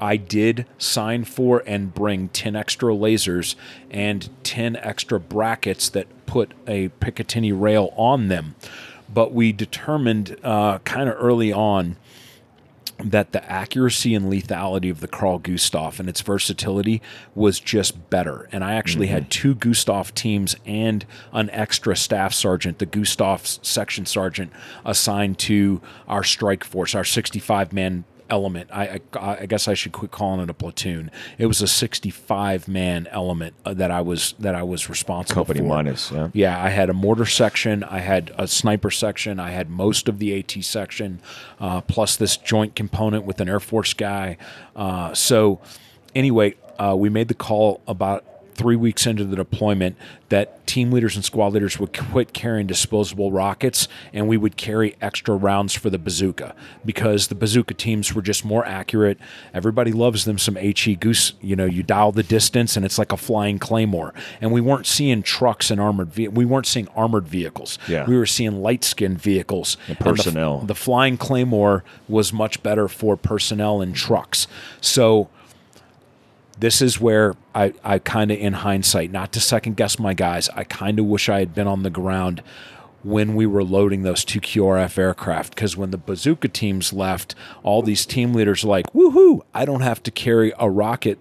I 0.00 0.16
did 0.16 0.66
sign 0.78 1.24
for 1.24 1.62
and 1.66 1.94
bring 1.94 2.28
10 2.28 2.56
extra 2.56 2.92
lasers 2.92 3.54
and 3.90 4.28
10 4.44 4.76
extra 4.76 5.18
brackets 5.18 5.88
that 5.90 6.06
put 6.26 6.52
a 6.66 6.88
Picatinny 7.00 7.58
rail 7.58 7.92
on 7.96 8.28
them. 8.28 8.54
But 9.12 9.32
we 9.32 9.52
determined 9.52 10.36
uh, 10.42 10.78
kind 10.80 11.08
of 11.08 11.16
early 11.18 11.52
on 11.52 11.96
that 12.98 13.32
the 13.32 13.50
accuracy 13.50 14.14
and 14.14 14.30
lethality 14.30 14.90
of 14.90 15.00
the 15.00 15.08
Carl 15.08 15.38
Gustav 15.38 16.00
and 16.00 16.08
its 16.08 16.20
versatility 16.20 17.00
was 17.34 17.60
just 17.60 18.10
better. 18.10 18.48
And 18.50 18.64
I 18.64 18.74
actually 18.74 19.06
had 19.06 19.30
two 19.30 19.54
Gustav 19.54 20.14
teams 20.14 20.56
and 20.66 21.06
an 21.32 21.48
extra 21.50 21.96
staff 21.96 22.34
sergeant, 22.34 22.78
the 22.78 22.86
Gustav 22.86 23.46
section 23.46 24.04
sergeant, 24.04 24.52
assigned 24.84 25.38
to 25.40 25.80
our 26.08 26.24
strike 26.24 26.64
force, 26.64 26.94
our 26.94 27.04
65 27.04 27.72
man 27.72 28.04
element. 28.30 28.70
I, 28.72 29.00
I 29.14 29.38
I 29.40 29.46
guess 29.46 29.68
I 29.68 29.74
should 29.74 29.92
quit 29.92 30.10
calling 30.10 30.40
it 30.40 30.50
a 30.50 30.54
platoon. 30.54 31.10
It 31.38 31.46
was 31.46 31.62
a 31.62 31.68
65 31.68 32.68
man 32.68 33.06
element 33.10 33.54
uh, 33.64 33.74
that 33.74 33.90
I 33.90 34.00
was 34.00 34.34
that 34.38 34.54
I 34.54 34.62
was 34.62 34.88
responsible 34.88 35.34
Company 35.34 35.60
for. 35.60 35.66
minus. 35.66 36.10
Yeah. 36.10 36.28
Yeah, 36.32 36.62
I 36.62 36.68
had 36.68 36.90
a 36.90 36.94
mortar 36.94 37.26
section, 37.26 37.84
I 37.84 37.98
had 37.98 38.32
a 38.36 38.46
sniper 38.48 38.90
section, 38.90 39.38
I 39.40 39.50
had 39.50 39.70
most 39.70 40.08
of 40.08 40.18
the 40.18 40.38
AT 40.38 40.64
section, 40.64 41.20
uh, 41.60 41.80
plus 41.82 42.16
this 42.16 42.36
joint 42.36 42.74
component 42.74 43.24
with 43.24 43.40
an 43.40 43.48
Air 43.48 43.60
Force 43.60 43.94
guy. 43.94 44.36
Uh, 44.76 45.14
so, 45.14 45.60
anyway, 46.14 46.54
uh, 46.78 46.94
we 46.96 47.08
made 47.08 47.28
the 47.28 47.34
call 47.34 47.80
about 47.86 48.24
three 48.58 48.76
weeks 48.76 49.06
into 49.06 49.24
the 49.24 49.36
deployment 49.36 49.96
that 50.28 50.66
team 50.66 50.90
leaders 50.92 51.16
and 51.16 51.24
squad 51.24 51.54
leaders 51.54 51.78
would 51.78 51.96
quit 51.96 52.34
carrying 52.34 52.66
disposable 52.66 53.32
rockets 53.32 53.88
and 54.12 54.28
we 54.28 54.36
would 54.36 54.56
carry 54.58 54.94
extra 55.00 55.34
rounds 55.34 55.72
for 55.72 55.88
the 55.88 55.98
bazooka 55.98 56.54
because 56.84 57.28
the 57.28 57.34
bazooka 57.34 57.72
teams 57.72 58.12
were 58.14 58.20
just 58.20 58.44
more 58.44 58.66
accurate. 58.66 59.16
Everybody 59.54 59.92
loves 59.92 60.26
them 60.26 60.36
some 60.36 60.56
HE 60.56 60.96
goose. 60.96 61.32
You 61.40 61.56
know, 61.56 61.64
you 61.64 61.82
dial 61.82 62.12
the 62.12 62.22
distance 62.22 62.76
and 62.76 62.84
it's 62.84 62.98
like 62.98 63.12
a 63.12 63.16
flying 63.16 63.58
claymore. 63.58 64.12
And 64.40 64.52
we 64.52 64.60
weren't 64.60 64.86
seeing 64.86 65.22
trucks 65.22 65.70
and 65.70 65.80
armored 65.80 66.12
ve- 66.12 66.28
we 66.28 66.44
weren't 66.44 66.66
seeing 66.66 66.88
armored 66.88 67.28
vehicles. 67.28 67.78
Yeah. 67.88 68.04
We 68.06 68.18
were 68.18 68.26
seeing 68.26 68.60
light 68.60 68.84
skinned 68.84 69.22
vehicles. 69.22 69.76
And 69.86 69.96
the- 69.96 70.04
personnel. 70.04 70.58
the 70.58 70.74
flying 70.74 71.16
claymore 71.16 71.84
was 72.08 72.32
much 72.32 72.62
better 72.62 72.88
for 72.88 73.16
personnel 73.16 73.80
and 73.80 73.94
trucks. 73.94 74.46
So 74.80 75.28
this 76.58 76.82
is 76.82 77.00
where 77.00 77.34
I, 77.54 77.72
I 77.84 77.98
kind 77.98 78.30
of, 78.30 78.38
in 78.38 78.52
hindsight, 78.54 79.10
not 79.10 79.32
to 79.32 79.40
second 79.40 79.76
guess 79.76 79.98
my 79.98 80.14
guys, 80.14 80.48
I 80.50 80.64
kind 80.64 80.98
of 80.98 81.06
wish 81.06 81.28
I 81.28 81.38
had 81.40 81.54
been 81.54 81.66
on 81.66 81.82
the 81.82 81.90
ground 81.90 82.42
when 83.04 83.34
we 83.34 83.46
were 83.46 83.62
loading 83.62 84.02
those 84.02 84.24
two 84.24 84.40
QRF 84.40 84.98
aircraft. 84.98 85.54
Because 85.54 85.76
when 85.76 85.90
the 85.90 85.98
bazooka 85.98 86.48
teams 86.48 86.92
left, 86.92 87.34
all 87.62 87.82
these 87.82 88.04
team 88.04 88.32
leaders 88.32 88.64
like, 88.64 88.92
woohoo, 88.92 89.40
I 89.54 89.64
don't 89.64 89.82
have 89.82 90.02
to 90.04 90.10
carry 90.10 90.52
a 90.58 90.68
rocket 90.68 91.20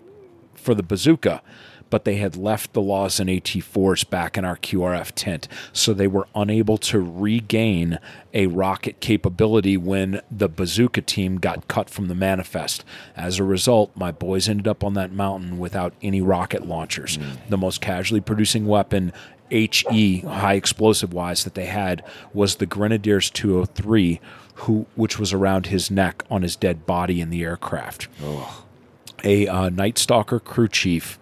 for 0.55 0.73
the 0.73 0.83
bazooka. 0.83 1.41
But 1.89 2.03
they 2.03 2.15
had 2.17 2.35
left 2.35 2.73
the 2.73 2.81
laws 2.81 3.19
and 3.19 3.29
AT4s 3.29 4.09
back 4.09 4.37
in 4.37 4.45
our 4.45 4.57
QRF 4.57 5.11
tent. 5.15 5.47
So 5.73 5.93
they 5.93 6.07
were 6.07 6.27
unable 6.35 6.77
to 6.79 6.99
regain 6.99 7.99
a 8.33 8.47
rocket 8.47 8.99
capability 8.99 9.77
when 9.77 10.21
the 10.29 10.49
bazooka 10.49 11.01
team 11.01 11.37
got 11.37 11.67
cut 11.67 11.89
from 11.89 12.07
the 12.07 12.15
manifest. 12.15 12.83
As 13.15 13.39
a 13.39 13.43
result, 13.43 13.91
my 13.95 14.11
boys 14.11 14.49
ended 14.49 14.67
up 14.67 14.83
on 14.83 14.93
that 14.95 15.11
mountain 15.11 15.57
without 15.59 15.93
any 16.01 16.21
rocket 16.21 16.67
launchers. 16.67 17.17
The 17.49 17.57
most 17.57 17.81
casually 17.81 18.21
producing 18.21 18.65
weapon 18.67 19.13
HE, 19.49 20.19
high 20.19 20.53
explosive 20.55 21.13
wise, 21.13 21.43
that 21.43 21.53
they 21.53 21.65
had 21.65 22.03
was 22.33 22.55
the 22.55 22.65
Grenadiers 22.65 23.29
203, 23.29 24.19
who 24.55 24.85
which 24.95 25.19
was 25.19 25.33
around 25.33 25.67
his 25.67 25.89
neck 25.89 26.23
on 26.29 26.41
his 26.41 26.55
dead 26.55 26.85
body 26.85 27.21
in 27.21 27.29
the 27.29 27.43
aircraft. 27.43 28.07
A 29.23 29.47
uh, 29.47 29.69
Night 29.69 29.97
Stalker 29.97 30.39
crew 30.39 30.67
chief 30.67 31.17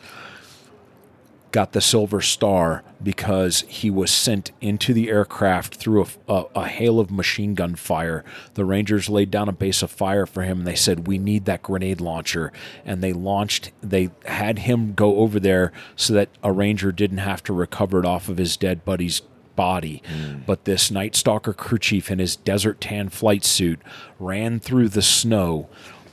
got 1.55 1.71
the 1.71 1.79
Silver 1.79 2.19
Star 2.19 2.83
because 3.01 3.61
he 3.69 3.89
was 3.89 4.11
sent 4.11 4.51
into 4.59 4.93
the 4.93 5.07
aircraft 5.07 5.75
through 5.75 6.03
a, 6.03 6.33
a, 6.33 6.45
a 6.53 6.67
hail 6.67 6.99
of 6.99 7.09
machine 7.09 7.53
gun 7.53 7.75
fire. 7.75 8.25
The 8.55 8.65
Rangers 8.65 9.07
laid 9.07 9.31
down 9.31 9.47
a 9.47 9.53
base 9.53 9.81
of 9.81 9.89
fire 9.89 10.25
for 10.25 10.43
him 10.43 10.59
and 10.59 10.67
they 10.67 10.75
said, 10.75 11.07
We 11.07 11.17
need 11.17 11.45
that 11.45 11.63
grenade 11.63 12.01
launcher. 12.01 12.51
And 12.83 13.01
they 13.01 13.13
launched, 13.13 13.71
they 13.79 14.09
had 14.25 14.59
him 14.59 14.95
go 14.95 15.19
over 15.19 15.39
there 15.39 15.71
so 15.95 16.13
that 16.15 16.27
a 16.43 16.51
Ranger 16.51 16.91
didn't 16.91 17.19
have 17.19 17.41
to 17.43 17.53
recover 17.53 17.99
it 17.99 18.05
off 18.05 18.27
of 18.27 18.37
his 18.37 18.57
dead 18.57 18.83
buddy's 18.83 19.21
body. 19.55 20.03
Mm. 20.13 20.45
But 20.45 20.65
this 20.65 20.91
Night 20.91 21.15
Stalker 21.15 21.53
crew 21.53 21.79
chief 21.79 22.11
in 22.11 22.19
his 22.19 22.35
desert 22.35 22.81
tan 22.81 23.07
flight 23.07 23.45
suit 23.45 23.79
ran 24.19 24.59
through 24.59 24.89
the 24.89 25.01
snow, 25.01 25.69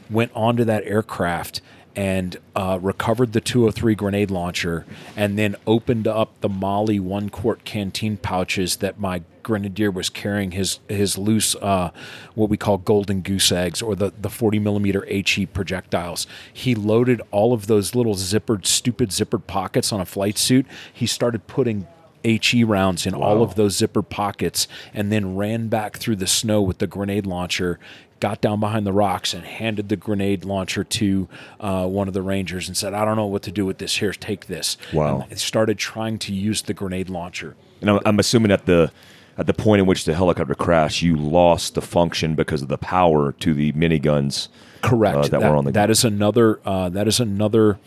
went 0.09 0.30
onto 0.36 0.62
that 0.62 0.84
aircraft, 0.84 1.61
and 1.95 2.38
uh, 2.57 2.78
recovered 2.80 3.32
the 3.32 3.40
203 3.40 3.95
grenade 3.95 4.30
launcher, 4.30 4.86
and 5.16 5.38
then 5.38 5.57
opened 5.66 6.09
up 6.09 6.40
the 6.40 6.49
MOLLE 6.49 7.01
one 7.01 7.28
quart 7.28 7.64
canteen 7.64 8.16
pouches 8.16 8.76
that 8.76 8.99
my 8.99 9.22
grenadier 9.43 9.90
was 9.90 10.09
carrying 10.09 10.53
his 10.53 10.78
his 10.88 11.18
loose 11.18 11.55
uh, 11.57 11.90
what 12.34 12.49
we 12.49 12.57
call 12.57 12.78
golden 12.78 13.20
goose 13.20 13.51
eggs 13.53 13.82
or 13.82 13.95
the 13.95 14.12
the 14.20 14.30
40 14.30 14.59
millimeter 14.59 15.05
HE 15.07 15.47
projectiles. 15.47 16.26
He 16.53 16.74
loaded 16.74 17.20
all 17.30 17.53
of 17.53 17.66
those 17.66 17.95
little 17.95 18.14
zippered 18.14 18.66
stupid 18.66 19.11
zippered 19.11 19.47
pockets 19.47 19.93
on 19.93 20.01
a 20.01 20.07
flight 20.07 20.38
suit. 20.38 20.66
He 20.93 21.07
started 21.07 21.47
putting 21.47 21.86
HE 22.24 22.64
rounds 22.64 23.07
in 23.07 23.14
all 23.14 23.43
of 23.43 23.57
those 23.57 23.76
zippered 23.76 24.09
pockets 24.09 24.68
and 24.95 25.11
then 25.11 25.36
ran 25.36 25.68
back 25.68 25.97
through 25.97 26.16
the 26.16 26.26
snow 26.26 26.62
with 26.62 26.78
the 26.78 26.86
grenade 26.86 27.26
launcher, 27.26 27.78
got 28.23 28.41
down 28.41 28.61
behind 28.61 28.87
the 28.87 28.93
rocks 28.93 29.35
and 29.35 29.45
handed 29.45 29.89
the 29.89 29.97
grenade 29.97 30.45
launcher 30.45 30.85
to 30.85 31.29
uh, 31.59 31.85
one 31.89 32.07
of 32.07 32.14
the 32.14 32.23
rangers 32.23 32.68
and 32.68 32.77
said, 32.77 32.95
I 32.95 33.05
don't 33.05 33.16
know 33.16 33.27
what 33.27 33.43
to 33.43 33.51
do 33.51 33.66
with 33.66 33.79
this. 33.79 33.97
Here, 33.97 34.12
take 34.12 34.47
this. 34.47 34.77
Wow. 34.93 35.27
And 35.29 35.41
started 35.41 35.77
trying 35.77 36.20
to 36.20 36.33
use 36.33 36.62
the 36.62 36.73
grenade 36.73 37.11
launcher. 37.11 37.57
And 37.81 37.91
I'm, 37.91 37.99
I'm 38.07 38.18
assuming 38.20 38.53
at 38.53 38.66
the 38.66 38.93
at 39.37 39.49
the 39.49 39.55
point 39.55 39.81
in 39.81 39.87
which 39.87 40.05
the 40.05 40.14
helicopter 40.14 40.55
crashed, 40.55 41.03
you 41.03 41.16
lost 41.16 41.75
the 41.75 41.81
function 41.81 42.37
because 42.37 42.62
of 42.62 42.68
the 42.68 42.79
power 42.79 43.33
to 43.33 43.55
the 43.55 43.73
miniguns. 43.73 44.47
Correct. 44.83 45.16
uh, 45.16 45.29
that, 45.29 45.41
were 45.41 45.57
on 45.57 45.64
the 45.64 45.73
that 45.73 45.91
is 45.91 46.05
another. 46.05 46.61
Uh, 46.64 46.91
that 46.91 47.09
is 47.09 47.18
another 47.18 47.81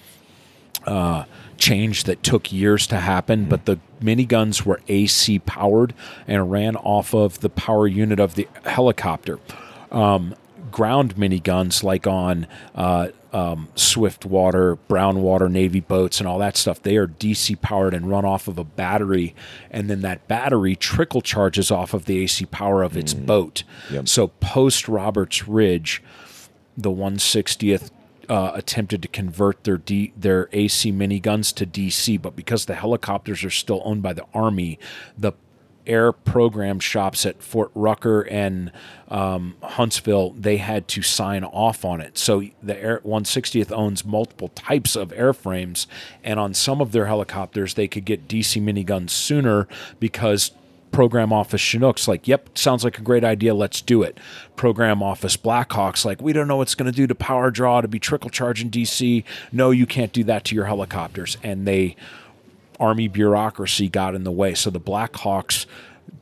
uh, 0.85 1.23
change 1.57 2.03
that 2.03 2.23
took 2.23 2.51
years 2.51 2.87
to 2.87 2.97
happen. 2.97 3.45
But 3.45 3.65
the 3.65 3.79
miniguns 4.01 4.65
were 4.65 4.81
AC 4.89 5.39
powered 5.39 5.93
and 6.27 6.51
ran 6.51 6.75
off 6.75 7.13
of 7.13 7.39
the 7.39 7.49
power 7.49 7.87
unit 7.87 8.19
of 8.19 8.35
the 8.35 8.49
helicopter. 8.65 9.39
Um, 9.91 10.35
ground 10.71 11.15
miniguns, 11.15 11.83
like 11.83 12.05
on 12.05 12.47
uh, 12.73 13.09
um, 13.31 13.69
Swift 13.75 14.25
Water, 14.25 14.75
Brown 14.75 15.21
Water, 15.21 15.49
Navy 15.49 15.79
boats, 15.79 16.19
and 16.19 16.27
all 16.27 16.39
that 16.39 16.57
stuff, 16.57 16.81
they 16.81 16.97
are 16.97 17.07
DC 17.07 17.59
powered 17.61 17.93
and 17.93 18.09
run 18.09 18.25
off 18.25 18.47
of 18.47 18.57
a 18.57 18.63
battery, 18.63 19.35
and 19.71 19.89
then 19.89 20.01
that 20.01 20.27
battery 20.27 20.75
trickle 20.75 21.21
charges 21.21 21.71
off 21.71 21.93
of 21.93 22.05
the 22.05 22.19
AC 22.19 22.45
power 22.45 22.83
of 22.83 22.97
its 22.97 23.13
boat. 23.13 23.63
Yep. 23.91 24.07
So 24.07 24.27
post 24.27 24.87
Roberts 24.87 25.47
Ridge, 25.47 26.01
the 26.77 26.91
160th 26.91 27.91
uh, 28.29 28.51
attempted 28.53 29.01
to 29.01 29.07
convert 29.07 29.63
their 29.63 29.77
D, 29.77 30.13
their 30.17 30.49
AC 30.51 30.91
miniguns 30.91 31.53
to 31.55 31.65
DC, 31.65 32.21
but 32.21 32.35
because 32.35 32.65
the 32.65 32.75
helicopters 32.75 33.43
are 33.43 33.49
still 33.49 33.81
owned 33.85 34.01
by 34.01 34.13
the 34.13 34.25
Army, 34.33 34.79
the 35.17 35.33
air 35.87 36.11
program 36.11 36.79
shops 36.79 37.25
at 37.25 37.41
Fort 37.41 37.71
Rucker 37.75 38.21
and 38.21 38.71
um, 39.09 39.55
Huntsville, 39.61 40.31
they 40.31 40.57
had 40.57 40.87
to 40.89 41.01
sign 41.01 41.43
off 41.43 41.85
on 41.85 42.01
it. 42.01 42.17
So 42.17 42.43
the 42.61 42.77
Air 42.77 43.01
160th 43.05 43.71
owns 43.71 44.03
multiple 44.03 44.49
types 44.49 44.95
of 44.95 45.09
airframes, 45.09 45.85
and 46.23 46.39
on 46.39 46.53
some 46.53 46.81
of 46.81 46.91
their 46.91 47.05
helicopters, 47.05 47.75
they 47.75 47.87
could 47.87 48.05
get 48.05 48.27
DC 48.27 48.61
miniguns 48.61 49.11
sooner 49.11 49.67
because 49.99 50.51
program 50.95 51.33
office 51.33 51.61
Chinooks 51.61 52.07
like, 52.07 52.25
yep, 52.25 52.57
sounds 52.57 52.85
like 52.85 52.97
a 52.97 53.01
great 53.01 53.25
idea. 53.25 53.53
Let's 53.53 53.81
do 53.81 54.01
it. 54.01 54.17
Program 54.55 55.03
office 55.03 55.35
Blackhawks 55.35 56.05
like, 56.05 56.21
we 56.21 56.31
don't 56.31 56.47
know 56.47 56.55
what's 56.55 56.73
going 56.73 56.89
to 56.89 56.95
do 56.95 57.05
to 57.05 57.13
power 57.13 57.51
draw 57.51 57.81
to 57.81 57.87
be 57.87 57.99
trickle 57.99 58.29
charge 58.29 58.61
in 58.61 58.71
DC. 58.71 59.25
No, 59.51 59.71
you 59.71 59.85
can't 59.85 60.13
do 60.13 60.23
that 60.23 60.45
to 60.45 60.55
your 60.55 60.65
helicopters. 60.65 61.37
And 61.43 61.67
they, 61.67 61.97
Army 62.79 63.07
bureaucracy 63.07 63.87
got 63.89 64.15
in 64.15 64.23
the 64.23 64.31
way. 64.31 64.53
So 64.53 64.69
the 64.69 64.79
Blackhawks, 64.79 65.65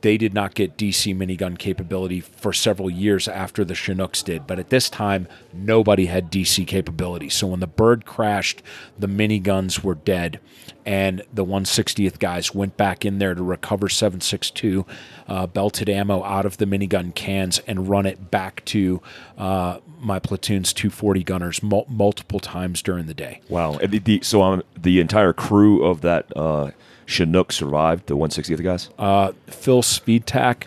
they 0.04 0.18
did 0.18 0.34
not 0.34 0.54
get 0.54 0.76
DC 0.76 1.16
minigun 1.16 1.58
capability 1.58 2.20
for 2.20 2.52
several 2.52 2.90
years 2.90 3.26
after 3.26 3.64
the 3.64 3.74
Chinooks 3.74 4.22
did. 4.22 4.46
But 4.46 4.58
at 4.58 4.68
this 4.68 4.90
time, 4.90 5.26
nobody 5.52 6.06
had 6.06 6.30
DC 6.30 6.66
capability. 6.66 7.30
So 7.30 7.46
when 7.46 7.60
the 7.60 7.66
bird 7.66 8.04
crashed, 8.04 8.62
the 8.98 9.06
miniguns 9.06 9.82
were 9.82 9.94
dead. 9.94 10.40
And 10.84 11.22
the 11.32 11.44
160th 11.44 12.18
guys 12.18 12.54
went 12.54 12.76
back 12.76 13.06
in 13.06 13.18
there 13.18 13.34
to 13.34 13.42
recover 13.42 13.88
762 13.88 14.84
uh, 15.26 15.46
belted 15.46 15.88
ammo 15.88 16.22
out 16.22 16.44
of 16.44 16.58
the 16.58 16.66
minigun 16.66 17.14
cans 17.14 17.60
and 17.60 17.88
run 17.88 18.04
it 18.04 18.30
back 18.30 18.62
to 18.66 19.00
uh, 19.38 19.78
my 19.98 20.18
platoon's 20.18 20.74
240 20.74 21.24
gunners 21.24 21.62
mul- 21.62 21.86
multiple 21.88 22.40
times 22.40 22.82
during 22.82 23.06
the 23.06 23.14
day. 23.14 23.40
Wow. 23.48 23.78
The, 23.78 23.98
the, 23.98 24.20
so 24.22 24.42
um, 24.42 24.62
the 24.76 25.00
entire 25.00 25.32
crew 25.32 25.82
of 25.82 26.02
that 26.02 26.30
uh, 26.36 26.72
Chinook 27.06 27.52
survived, 27.52 28.06
the 28.06 28.16
160th 28.16 28.62
guys? 28.62 28.90
Uh, 28.98 29.32
Phil 29.46 29.82
Svitak, 29.82 30.64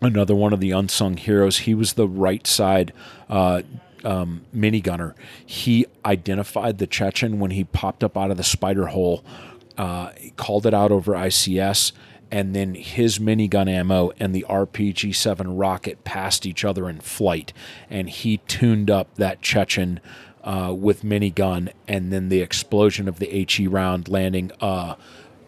another 0.00 0.34
one 0.34 0.52
of 0.52 0.60
the 0.60 0.70
unsung 0.70 1.16
heroes. 1.16 1.58
He 1.58 1.74
was 1.74 1.94
the 1.94 2.08
right 2.08 2.46
side 2.46 2.92
uh, 3.28 3.62
um, 4.04 4.42
minigunner. 4.54 5.14
He 5.44 5.86
identified 6.04 6.78
the 6.78 6.86
Chechen 6.86 7.38
when 7.38 7.52
he 7.52 7.64
popped 7.64 8.02
up 8.02 8.16
out 8.16 8.30
of 8.30 8.36
the 8.36 8.44
spider 8.44 8.88
hole, 8.88 9.24
uh, 9.78 10.10
called 10.36 10.66
it 10.66 10.74
out 10.74 10.92
over 10.92 11.12
ICS, 11.12 11.92
and 12.30 12.56
then 12.56 12.74
his 12.74 13.18
minigun 13.18 13.68
ammo 13.68 14.10
and 14.18 14.34
the 14.34 14.46
RPG 14.48 15.14
7 15.14 15.56
rocket 15.56 16.02
passed 16.02 16.46
each 16.46 16.64
other 16.64 16.88
in 16.88 17.00
flight. 17.00 17.52
And 17.90 18.08
he 18.08 18.38
tuned 18.48 18.90
up 18.90 19.14
that 19.16 19.42
Chechen. 19.42 20.00
Uh, 20.44 20.74
with 20.76 21.02
minigun, 21.04 21.72
and 21.86 22.12
then 22.12 22.28
the 22.28 22.40
explosion 22.40 23.06
of 23.08 23.20
the 23.20 23.46
HE 23.48 23.68
round 23.68 24.08
landing 24.08 24.50
uh, 24.60 24.96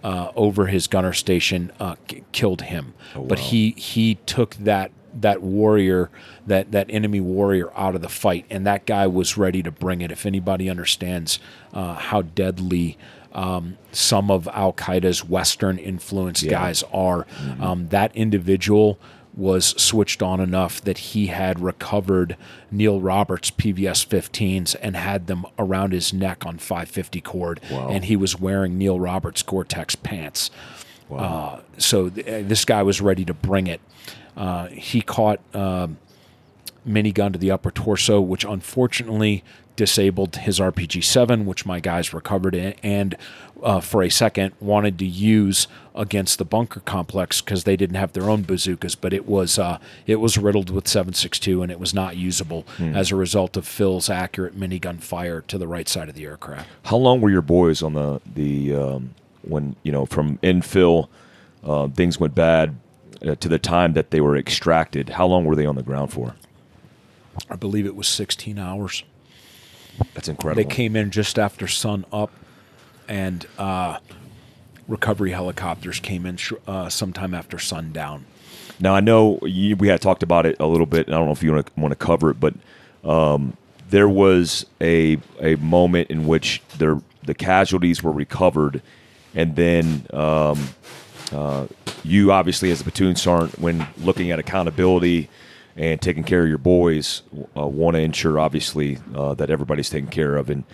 uh, 0.04 0.30
over 0.36 0.66
his 0.66 0.86
gunner 0.86 1.12
station 1.12 1.72
uh, 1.80 1.96
k- 2.06 2.22
killed 2.30 2.62
him. 2.62 2.94
But 3.28 3.38
he 3.40 3.70
he 3.72 4.14
took 4.26 4.54
that 4.56 4.92
that 5.20 5.42
warrior 5.42 6.10
that 6.46 6.70
that 6.70 6.86
enemy 6.90 7.20
warrior 7.20 7.72
out 7.76 7.96
of 7.96 8.02
the 8.02 8.08
fight, 8.08 8.46
and 8.50 8.64
that 8.66 8.86
guy 8.86 9.08
was 9.08 9.36
ready 9.36 9.62
to 9.64 9.72
bring 9.72 10.00
it. 10.00 10.12
If 10.12 10.26
anybody 10.26 10.70
understands 10.70 11.40
uh, 11.72 11.94
how 11.94 12.22
deadly. 12.22 12.96
Um, 13.32 13.78
some 13.90 14.30
of 14.30 14.46
Al 14.52 14.72
Qaeda's 14.72 15.24
Western 15.24 15.76
influenced 15.78 16.48
guys 16.48 16.84
are. 16.92 17.26
Um, 17.60 17.88
that 17.88 18.14
individual 18.14 18.96
was 19.36 19.66
switched 19.80 20.22
on 20.22 20.38
enough 20.40 20.80
that 20.82 20.98
he 20.98 21.26
had 21.26 21.58
recovered 21.58 22.36
Neil 22.70 23.00
Roberts 23.00 23.50
PVS 23.50 24.06
15s 24.06 24.76
and 24.80 24.94
had 24.96 25.26
them 25.26 25.44
around 25.58 25.92
his 25.92 26.12
neck 26.12 26.46
on 26.46 26.58
550 26.58 27.20
cord, 27.20 27.60
Wow. 27.70 27.88
and 27.88 28.04
he 28.04 28.14
was 28.16 28.38
wearing 28.38 28.78
Neil 28.78 29.00
Roberts 29.00 29.42
Gore-Tex 29.42 29.96
pants. 29.96 30.50
Uh, 31.10 31.60
so 31.78 32.08
th- 32.08 32.26
uh, 32.26 32.48
this 32.48 32.64
guy 32.64 32.82
was 32.82 33.00
ready 33.00 33.24
to 33.24 33.34
bring 33.34 33.66
it. 33.66 33.80
Uh, 34.36 34.66
he 34.68 35.00
caught 35.00 35.40
um, 35.54 35.98
minigun 36.86 37.32
to 37.32 37.38
the 37.38 37.50
upper 37.50 37.70
torso, 37.70 38.20
which 38.20 38.44
unfortunately 38.44 39.42
disabled 39.76 40.36
his 40.36 40.60
RPG 40.60 41.02
7, 41.04 41.46
which 41.46 41.66
my 41.66 41.80
guys 41.80 42.14
recovered 42.14 42.54
in, 42.54 42.74
and 42.82 43.16
uh, 43.62 43.80
for 43.80 44.02
a 44.02 44.10
second 44.10 44.52
wanted 44.60 44.98
to 44.98 45.06
use 45.06 45.66
against 45.94 46.38
the 46.38 46.44
bunker 46.44 46.80
complex 46.80 47.40
because 47.40 47.64
they 47.64 47.76
didn't 47.76 47.96
have 47.96 48.12
their 48.12 48.28
own 48.28 48.42
bazookas, 48.42 48.94
but 48.94 49.12
it 49.12 49.26
was 49.26 49.58
uh, 49.58 49.78
it 50.06 50.16
was 50.16 50.36
riddled 50.36 50.70
with 50.70 50.84
7.62 50.84 51.62
and 51.62 51.72
it 51.72 51.80
was 51.80 51.94
not 51.94 52.16
usable 52.16 52.64
as 52.78 53.10
a 53.10 53.16
result 53.16 53.56
of 53.56 53.64
Phil's 53.64 54.10
accurate 54.10 54.58
minigun 54.58 55.00
fire 55.00 55.40
to 55.42 55.56
the 55.56 55.66
right 55.66 55.88
side 55.88 56.08
of 56.08 56.14
the 56.14 56.24
aircraft. 56.24 56.68
How 56.84 56.96
long 56.96 57.20
were 57.20 57.30
your 57.30 57.42
boys 57.42 57.82
on 57.82 57.94
the 57.94 58.20
the 58.34 58.74
um, 58.74 59.14
when 59.42 59.76
you 59.82 59.92
know 59.92 60.06
from 60.06 60.38
infill 60.38 61.08
uh, 61.64 61.88
things 61.88 62.20
went 62.20 62.34
bad 62.34 62.76
uh, 63.26 63.34
to 63.36 63.48
the 63.48 63.58
time 63.58 63.94
that 63.94 64.10
they 64.10 64.20
were 64.20 64.36
extracted? 64.36 65.10
How 65.10 65.26
long 65.26 65.44
were 65.44 65.56
they 65.56 65.66
on 65.66 65.76
the 65.76 65.82
ground 65.82 66.12
for? 66.12 66.34
I 67.50 67.56
believe 67.56 67.86
it 67.86 67.96
was 67.96 68.06
16 68.08 68.58
hours. 68.58 69.02
That's 70.14 70.28
incredible. 70.28 70.62
They 70.62 70.74
came 70.74 70.96
in 70.96 71.10
just 71.10 71.38
after 71.38 71.68
sun 71.68 72.04
up, 72.12 72.30
and 73.08 73.46
uh, 73.58 73.98
recovery 74.88 75.32
helicopters 75.32 76.00
came 76.00 76.26
in 76.26 76.36
sh- 76.36 76.52
uh, 76.66 76.88
sometime 76.88 77.34
after 77.34 77.58
sundown. 77.58 78.26
Now 78.80 78.94
I 78.94 79.00
know 79.00 79.38
you, 79.42 79.76
we 79.76 79.88
had 79.88 80.00
talked 80.00 80.22
about 80.22 80.46
it 80.46 80.56
a 80.58 80.66
little 80.66 80.86
bit, 80.86 81.06
and 81.06 81.14
I 81.14 81.18
don't 81.18 81.26
know 81.26 81.32
if 81.32 81.42
you 81.42 81.52
want 81.52 81.66
to 81.66 81.80
want 81.80 81.92
to 81.92 81.96
cover 81.96 82.30
it, 82.30 82.40
but 82.40 82.54
um, 83.04 83.56
there 83.90 84.08
was 84.08 84.66
a 84.80 85.18
a 85.40 85.56
moment 85.56 86.10
in 86.10 86.26
which 86.26 86.62
there 86.78 87.00
the 87.24 87.34
casualties 87.34 88.02
were 88.02 88.12
recovered, 88.12 88.82
and 89.34 89.56
then 89.56 90.06
um, 90.12 90.68
uh, 91.32 91.66
you 92.02 92.32
obviously 92.32 92.70
as 92.70 92.80
a 92.80 92.84
platoon 92.84 93.16
sergeant, 93.16 93.58
when 93.58 93.86
looking 93.98 94.30
at 94.30 94.38
accountability 94.38 95.28
and 95.76 96.00
taking 96.00 96.24
care 96.24 96.42
of 96.42 96.48
your 96.48 96.58
boys, 96.58 97.22
uh, 97.56 97.66
want 97.66 97.94
to 97.96 98.00
ensure 98.00 98.38
obviously 98.38 98.98
uh, 99.14 99.34
that 99.34 99.50
everybody's 99.50 99.90
taken 99.90 100.08
care 100.08 100.36
of, 100.36 100.50
and 100.50 100.64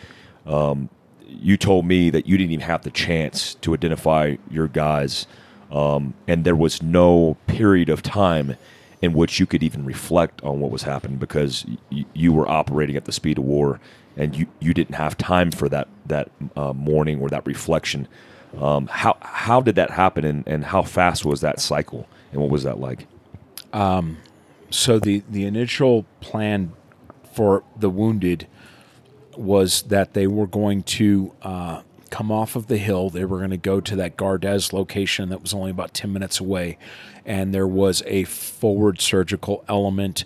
um, 0.47 0.89
you 1.27 1.57
told 1.57 1.87
me 1.87 2.11
that 2.11 2.27
you 2.27 2.37
didn't 2.37 2.53
even 2.53 2.67
have 2.67 2.83
the 2.83 2.91
chance 2.91 3.55
to 3.57 3.75
identify 3.75 4.37
your 4.51 4.69
guys, 4.69 5.27
um, 5.71 6.15
and 6.27 6.45
there 6.45 6.57
was 6.57 6.83
no 6.83 7.37
period 7.47 7.89
of 7.89 8.03
time 8.03 8.57
in 9.03 9.13
which 9.15 9.41
you 9.41 9.47
could 9.47 9.63
even 9.63 9.85
reflect 9.85 10.43
on 10.43 10.61
what 10.61 10.71
was 10.71 10.83
happening 10.83 11.17
because 11.17 11.65
y- 11.91 12.05
you 12.13 12.33
were 12.33 12.49
operating 12.49 12.97
at 12.97 13.07
the 13.07 13.13
speed 13.13 13.39
of 13.39 13.45
war, 13.45 13.81
and 14.17 14.37
you, 14.37 14.47
you 14.61 14.75
didn't 14.75 14.97
have 14.97 15.17
time 15.17 15.51
for 15.51 15.69
that 15.69 15.89
that 16.07 16.31
uh, 16.57 16.73
morning 16.73 17.21
or 17.21 17.29
that 17.31 17.47
reflection. 17.47 18.09
Um, 18.61 18.89
how 18.89 19.17
how 19.23 19.61
did 19.61 19.77
that 19.77 19.91
happen, 19.91 20.25
and, 20.25 20.47
and 20.47 20.65
how 20.65 20.83
fast 20.83 21.25
was 21.25 21.41
that 21.41 21.61
cycle, 21.61 22.09
and 22.33 22.43
what 22.43 22.51
was 22.51 22.65
that 22.65 22.81
like? 22.81 23.07
So 24.71 24.99
the 24.99 25.23
the 25.29 25.45
initial 25.45 26.07
plan 26.21 26.73
for 27.33 27.65
the 27.77 27.91
wounded 27.91 28.47
was 29.37 29.83
that 29.83 30.15
they 30.15 30.27
were 30.27 30.47
going 30.47 30.83
to 30.83 31.33
uh, 31.43 31.83
come 32.11 32.31
off 32.31 32.57
of 32.57 32.67
the 32.67 32.79
hill. 32.79 33.11
They 33.11 33.25
were 33.25 33.39
going 33.39 33.51
to 33.51 33.57
go 33.57 33.81
to 33.81 33.97
that 33.97 34.17
Gardez 34.17 34.73
location 34.73 35.29
that 35.31 35.43
was 35.43 35.53
only 35.53 35.71
about 35.71 35.93
ten 35.93 36.13
minutes 36.13 36.39
away, 36.41 36.79
and 37.25 37.53
there 37.53 37.67
was 37.67 38.03
a 38.07 38.25
forward 38.25 39.01
surgical 39.01 39.65
element 39.69 40.25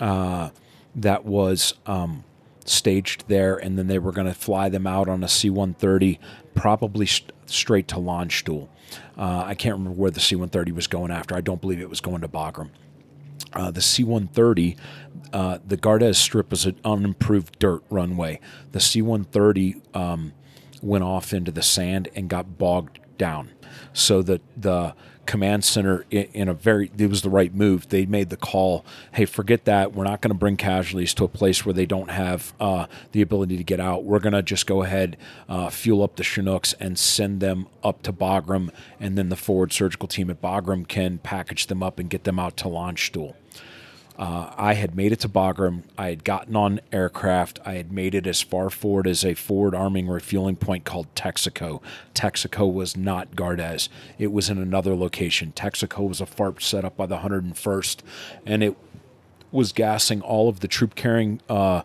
uh, 0.00 0.50
that 0.96 1.24
was 1.24 1.74
um, 1.86 2.24
staged 2.64 3.28
there, 3.28 3.56
and 3.56 3.78
then 3.78 3.86
they 3.86 3.98
were 3.98 4.12
going 4.12 4.26
to 4.26 4.34
fly 4.34 4.68
them 4.68 4.86
out 4.86 5.08
on 5.08 5.22
a 5.22 5.28
C 5.28 5.50
130, 5.50 6.18
probably 6.54 7.06
st- 7.06 7.32
straight 7.46 7.88
to 7.88 7.96
Landstuhl. 7.96 8.68
Uh, 9.16 9.44
I 9.46 9.54
can't 9.54 9.74
remember 9.74 9.98
where 9.98 10.10
the 10.10 10.20
C 10.20 10.34
130 10.34 10.72
was 10.72 10.86
going 10.86 11.10
after. 11.10 11.34
I 11.36 11.40
don't 11.40 11.60
believe 11.60 11.80
it 11.80 11.90
was 11.90 12.00
going 12.00 12.20
to 12.22 12.28
Bagram. 12.28 12.70
Uh, 13.52 13.70
the 13.70 13.80
C 13.80 14.04
130, 14.04 14.76
uh, 15.32 15.58
the 15.66 15.76
Gardez 15.76 16.16
Strip 16.16 16.50
was 16.50 16.66
an 16.66 16.78
unimproved 16.84 17.58
dirt 17.58 17.82
runway. 17.90 18.40
The 18.72 18.80
C 18.80 19.02
130 19.02 19.80
um, 19.94 20.32
went 20.82 21.04
off 21.04 21.32
into 21.32 21.50
the 21.50 21.62
sand 21.62 22.08
and 22.14 22.28
got 22.28 22.58
bogged 22.58 22.97
down. 23.18 23.50
So 23.92 24.22
that 24.22 24.40
the 24.56 24.94
command 25.28 25.62
center, 25.62 26.06
in, 26.10 26.48
a 26.48 26.54
very, 26.54 26.90
it 26.96 27.10
was 27.10 27.20
the 27.20 27.28
right 27.28 27.54
move. 27.54 27.90
They 27.90 28.06
made 28.06 28.30
the 28.30 28.36
call 28.38 28.84
hey, 29.12 29.26
forget 29.26 29.66
that. 29.66 29.92
We're 29.92 30.04
not 30.04 30.22
going 30.22 30.30
to 30.30 30.38
bring 30.38 30.56
casualties 30.56 31.12
to 31.14 31.24
a 31.24 31.28
place 31.28 31.66
where 31.66 31.74
they 31.74 31.84
don't 31.84 32.10
have 32.10 32.54
uh, 32.58 32.86
the 33.12 33.20
ability 33.20 33.58
to 33.58 33.64
get 33.64 33.78
out. 33.78 34.04
We're 34.04 34.20
going 34.20 34.32
to 34.32 34.42
just 34.42 34.66
go 34.66 34.82
ahead, 34.82 35.18
uh, 35.46 35.68
fuel 35.68 36.02
up 36.02 36.16
the 36.16 36.24
Chinooks, 36.24 36.72
and 36.80 36.98
send 36.98 37.40
them 37.40 37.66
up 37.84 38.02
to 38.04 38.12
Bagram. 38.12 38.70
And 38.98 39.18
then 39.18 39.28
the 39.28 39.36
forward 39.36 39.70
surgical 39.70 40.08
team 40.08 40.30
at 40.30 40.40
Bagram 40.40 40.88
can 40.88 41.18
package 41.18 41.66
them 41.66 41.82
up 41.82 41.98
and 41.98 42.08
get 42.08 42.24
them 42.24 42.38
out 42.38 42.56
to 42.58 42.64
Landstuhl. 42.64 43.34
Uh, 44.18 44.52
I 44.56 44.74
had 44.74 44.96
made 44.96 45.12
it 45.12 45.20
to 45.20 45.28
Bagram. 45.28 45.84
I 45.96 46.08
had 46.08 46.24
gotten 46.24 46.56
on 46.56 46.80
aircraft. 46.90 47.60
I 47.64 47.74
had 47.74 47.92
made 47.92 48.16
it 48.16 48.26
as 48.26 48.42
far 48.42 48.68
forward 48.68 49.06
as 49.06 49.24
a 49.24 49.34
forward 49.34 49.76
arming 49.76 50.08
refueling 50.08 50.56
point 50.56 50.84
called 50.84 51.14
Texaco. 51.14 51.80
Texaco 52.14 52.72
was 52.72 52.96
not 52.96 53.36
Gardez. 53.36 53.88
It 54.18 54.32
was 54.32 54.50
in 54.50 54.58
another 54.58 54.96
location. 54.96 55.52
Texaco 55.54 56.08
was 56.08 56.20
a 56.20 56.26
FARP 56.26 56.60
set 56.60 56.84
up 56.84 56.96
by 56.96 57.06
the 57.06 57.18
101st, 57.18 58.00
and 58.44 58.64
it 58.64 58.76
was 59.52 59.72
gassing 59.72 60.20
all 60.20 60.48
of 60.48 60.60
the 60.60 60.68
troop 60.68 60.96
carrying 60.96 61.40
uh, 61.48 61.82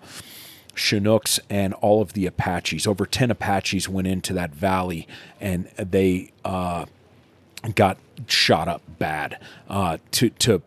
Chinooks 0.75 1.39
and 1.51 1.75
all 1.75 2.01
of 2.01 2.13
the 2.13 2.25
Apaches. 2.25 2.87
Over 2.87 3.05
10 3.05 3.29
Apaches 3.29 3.87
went 3.87 4.07
into 4.07 4.33
that 4.33 4.55
valley, 4.55 5.07
and 5.39 5.67
they 5.77 6.31
uh, 6.43 6.85
got 7.75 7.97
shot 8.27 8.67
up 8.67 8.81
bad 8.97 9.39
uh, 9.69 9.97
to 10.11 10.29
to 10.31 10.61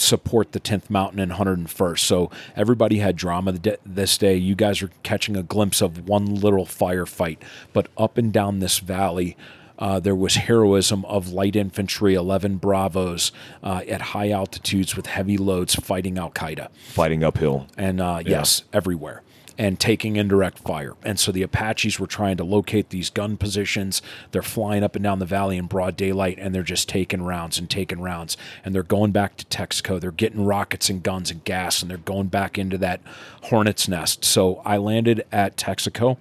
support 0.00 0.52
the 0.52 0.60
10th 0.60 0.88
Mountain 0.90 1.20
and 1.20 1.32
101st. 1.32 1.98
So 2.00 2.30
everybody 2.56 2.98
had 2.98 3.16
drama 3.16 3.54
this 3.84 4.18
day. 4.18 4.36
You 4.36 4.54
guys 4.54 4.82
are 4.82 4.90
catching 5.02 5.36
a 5.36 5.42
glimpse 5.42 5.80
of 5.80 6.08
one 6.08 6.26
little 6.26 6.64
firefight, 6.66 7.38
but 7.72 7.88
up 7.96 8.18
and 8.18 8.32
down 8.32 8.58
this 8.60 8.78
valley. 8.78 9.36
Uh, 9.78 9.98
there 9.98 10.14
was 10.14 10.34
heroism 10.34 11.06
of 11.06 11.30
light 11.32 11.56
infantry, 11.56 12.12
11 12.14 12.58
Bravos 12.58 13.32
uh, 13.62 13.80
at 13.88 14.02
high 14.02 14.30
altitudes 14.30 14.94
with 14.94 15.06
heavy 15.06 15.38
loads 15.38 15.74
fighting 15.74 16.18
Al 16.18 16.30
Qaeda 16.30 16.68
Fighting 16.88 17.24
uphill. 17.24 17.66
and 17.78 17.98
uh, 17.98 18.20
yes, 18.24 18.64
everywhere, 18.74 19.22
and 19.58 19.78
taking 19.78 20.16
indirect 20.16 20.58
fire. 20.58 20.94
And 21.02 21.18
so 21.18 21.32
the 21.32 21.42
Apaches 21.42 21.98
were 21.98 22.06
trying 22.06 22.36
to 22.38 22.44
locate 22.44 22.90
these 22.90 23.10
gun 23.10 23.36
positions. 23.36 24.02
They're 24.30 24.42
flying 24.42 24.82
up 24.82 24.96
and 24.96 25.02
down 25.02 25.18
the 25.18 25.26
valley 25.26 25.56
in 25.56 25.66
broad 25.66 25.96
daylight, 25.96 26.38
and 26.38 26.54
they're 26.54 26.62
just 26.62 26.88
taking 26.88 27.22
rounds 27.22 27.58
and 27.58 27.68
taking 27.68 28.00
rounds. 28.00 28.36
And 28.64 28.74
they're 28.74 28.82
going 28.82 29.12
back 29.12 29.36
to 29.36 29.44
Texaco. 29.46 30.00
They're 30.00 30.10
getting 30.10 30.44
rockets 30.44 30.88
and 30.90 31.02
guns 31.02 31.30
and 31.30 31.44
gas, 31.44 31.82
and 31.82 31.90
they're 31.90 31.98
going 31.98 32.28
back 32.28 32.58
into 32.58 32.78
that 32.78 33.00
hornet's 33.44 33.88
nest. 33.88 34.24
So 34.24 34.62
I 34.64 34.76
landed 34.76 35.24
at 35.32 35.56
Texaco. 35.56 36.16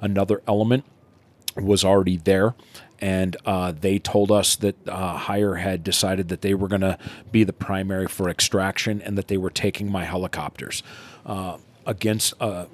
Another 0.00 0.42
element 0.46 0.84
was 1.56 1.84
already 1.84 2.16
there. 2.16 2.54
And 3.00 3.36
uh, 3.44 3.72
they 3.72 3.98
told 3.98 4.30
us 4.30 4.54
that 4.56 4.88
uh, 4.88 5.16
Higher 5.16 5.56
had 5.56 5.82
decided 5.82 6.28
that 6.28 6.40
they 6.40 6.54
were 6.54 6.68
going 6.68 6.82
to 6.82 6.96
be 7.32 7.42
the 7.42 7.52
primary 7.52 8.06
for 8.06 8.28
extraction 8.28 9.02
and 9.02 9.18
that 9.18 9.26
they 9.26 9.36
were 9.36 9.50
taking 9.50 9.90
my 9.90 10.04
helicopters 10.04 10.84
uh, 11.26 11.58
against 11.86 12.34
uh, 12.40 12.66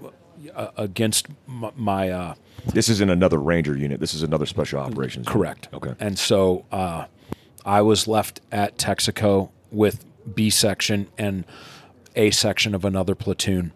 uh, 0.55 0.69
against 0.77 1.27
my 1.47 2.11
uh, 2.11 2.35
This 2.73 2.89
isn't 2.89 3.11
another 3.11 3.39
Ranger 3.39 3.77
unit. 3.77 4.01
This 4.01 4.15
is 4.15 4.23
another 4.23 4.47
special 4.47 4.81
operations. 4.81 5.27
unit. 5.27 5.33
correct. 5.33 5.69
Okay. 5.73 5.95
And 6.01 6.19
so 6.19 6.65
uh, 6.71 7.07
I 7.65 7.83
was 7.83 8.07
left 8.07 8.41
at 8.53 8.79
Texaco 8.79 9.51
with 9.71 10.05
B 10.35 10.51
section 10.51 11.09
and 11.19 11.45
A 12.17 12.31
section 12.31 12.75
of 12.75 12.85
another 12.85 13.15
platoon. 13.15 13.73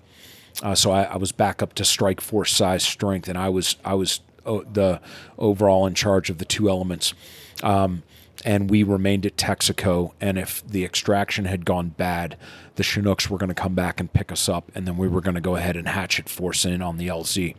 Uh, 0.62 0.74
so 0.74 0.91
I, 0.91 1.05
I 1.05 1.16
was 1.16 1.33
back 1.33 1.62
up 1.62 1.72
to 1.74 1.85
strike 1.85 2.20
force 2.20 2.53
size 2.55 2.83
strength, 2.83 3.28
and 3.28 3.39
I 3.39 3.49
was 3.49 3.76
I 3.85 3.95
was 3.95 4.20
the 4.45 5.01
overall 5.38 5.86
in 5.86 5.95
charge 5.95 6.30
of 6.30 6.38
the 6.38 6.45
two 6.45 6.68
elements. 6.68 7.14
Um, 7.62 8.03
and 8.45 8.70
we 8.70 8.82
remained 8.82 9.24
at 9.26 9.36
Texaco. 9.36 10.12
And 10.20 10.38
if 10.38 10.66
the 10.66 10.84
extraction 10.84 11.45
had 11.45 11.64
gone 11.64 11.90
bad, 11.90 12.36
the 12.76 12.82
Chinooks 12.82 13.28
were 13.28 13.38
going 13.38 13.49
to 13.49 13.55
come 13.55 13.74
back 13.74 14.01
and 14.01 14.12
pick 14.12 14.32
us 14.32 14.49
up, 14.49 14.70
and 14.74 14.86
then 14.86 14.97
we 14.97 15.09
were 15.09 15.20
going 15.20 15.34
to 15.34 15.40
go 15.40 15.57
ahead 15.57 15.76
and 15.76 15.88
hatchet 15.88 16.28
force 16.28 16.64
in 16.64 16.80
on 16.80 16.97
the 16.97 17.09
LZ. 17.09 17.55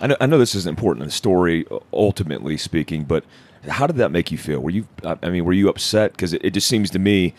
I 0.00 0.08
know, 0.08 0.16
I 0.20 0.26
know 0.26 0.38
this 0.38 0.54
is 0.54 0.66
important 0.66 1.02
in 1.02 1.08
the 1.08 1.12
story, 1.12 1.64
ultimately 1.92 2.56
speaking, 2.56 3.04
but 3.04 3.24
how 3.68 3.86
did 3.86 3.96
that 3.96 4.10
make 4.10 4.30
you 4.30 4.38
feel? 4.38 4.60
Were 4.60 4.70
you, 4.70 4.86
I 5.04 5.16
I 5.22 5.30
mean, 5.30 5.44
were 5.44 5.52
you 5.52 5.68
upset? 5.68 6.12
Because 6.12 6.32
it, 6.32 6.44
it 6.44 6.50
just 6.50 6.66
seems 6.66 6.90
to 6.90 6.98
me, 6.98 7.34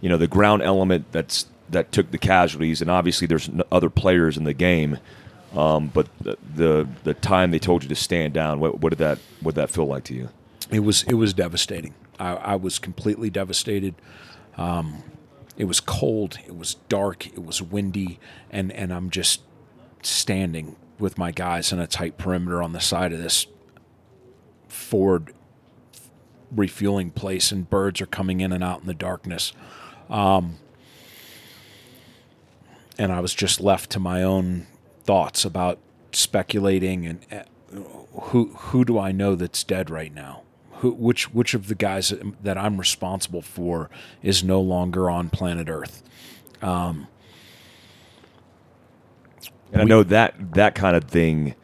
you 0.00 0.08
know, 0.08 0.16
the 0.16 0.26
ground 0.26 0.62
element 0.62 1.06
that's 1.12 1.46
that 1.70 1.90
took 1.92 2.10
the 2.10 2.18
casualties, 2.18 2.82
and 2.82 2.90
obviously 2.90 3.26
there's 3.26 3.48
other 3.70 3.88
players 3.88 4.36
in 4.36 4.44
the 4.44 4.52
game, 4.52 4.98
um, 5.54 5.88
but 5.88 6.08
the, 6.18 6.38
the 6.54 6.88
the 7.04 7.14
time 7.14 7.50
they 7.50 7.58
told 7.58 7.82
you 7.82 7.88
to 7.88 7.94
stand 7.94 8.32
down, 8.32 8.60
what, 8.60 8.80
what 8.80 8.90
did 8.90 8.98
that 8.98 9.18
what 9.40 9.54
did 9.54 9.60
that 9.62 9.70
feel 9.70 9.86
like 9.86 10.04
to 10.04 10.14
you? 10.14 10.28
It 10.70 10.80
was 10.80 11.02
it 11.04 11.14
was 11.14 11.34
devastating. 11.34 11.94
I, 12.18 12.34
I 12.34 12.56
was 12.56 12.78
completely 12.78 13.30
devastated. 13.30 13.94
Um, 14.56 15.02
it 15.56 15.64
was 15.64 15.80
cold, 15.80 16.38
it 16.46 16.56
was 16.56 16.74
dark, 16.88 17.26
it 17.26 17.44
was 17.44 17.60
windy, 17.60 18.18
and 18.50 18.72
and 18.72 18.92
I'm 18.92 19.10
just 19.10 19.42
standing 20.02 20.76
with 20.98 21.18
my 21.18 21.30
guys 21.30 21.72
in 21.72 21.78
a 21.78 21.86
tight 21.86 22.16
perimeter 22.16 22.62
on 22.62 22.72
the 22.72 22.80
side 22.80 23.12
of 23.12 23.22
this 23.22 23.46
forward 24.68 25.34
refueling 26.50 27.10
place, 27.10 27.52
and 27.52 27.68
birds 27.68 28.00
are 28.00 28.06
coming 28.06 28.40
in 28.40 28.52
and 28.52 28.64
out 28.64 28.80
in 28.80 28.86
the 28.86 28.94
darkness. 28.94 29.52
Um, 30.08 30.56
and 32.98 33.12
I 33.12 33.20
was 33.20 33.34
just 33.34 33.60
left 33.60 33.90
to 33.90 34.00
my 34.00 34.22
own 34.22 34.66
thoughts 35.12 35.44
about 35.44 35.78
speculating 36.12 37.06
and 37.06 37.26
uh, 37.30 37.42
who 38.30 38.46
who 38.46 38.82
do 38.82 38.98
I 38.98 39.12
know 39.12 39.34
that's 39.34 39.62
dead 39.62 39.90
right 39.90 40.14
now? 40.14 40.40
Who, 40.76 40.92
which 40.92 41.34
which 41.34 41.52
of 41.52 41.68
the 41.68 41.74
guys 41.74 42.14
that 42.42 42.56
I'm 42.56 42.78
responsible 42.78 43.42
for 43.42 43.90
is 44.22 44.42
no 44.42 44.58
longer 44.58 45.10
on 45.10 45.28
planet 45.28 45.68
Earth? 45.68 46.02
Um, 46.62 47.08
and 49.70 49.82
I 49.82 49.84
know 49.84 50.02
that 50.02 50.54
that 50.54 50.74
kind 50.74 50.96
of 50.96 51.04
thing, 51.04 51.56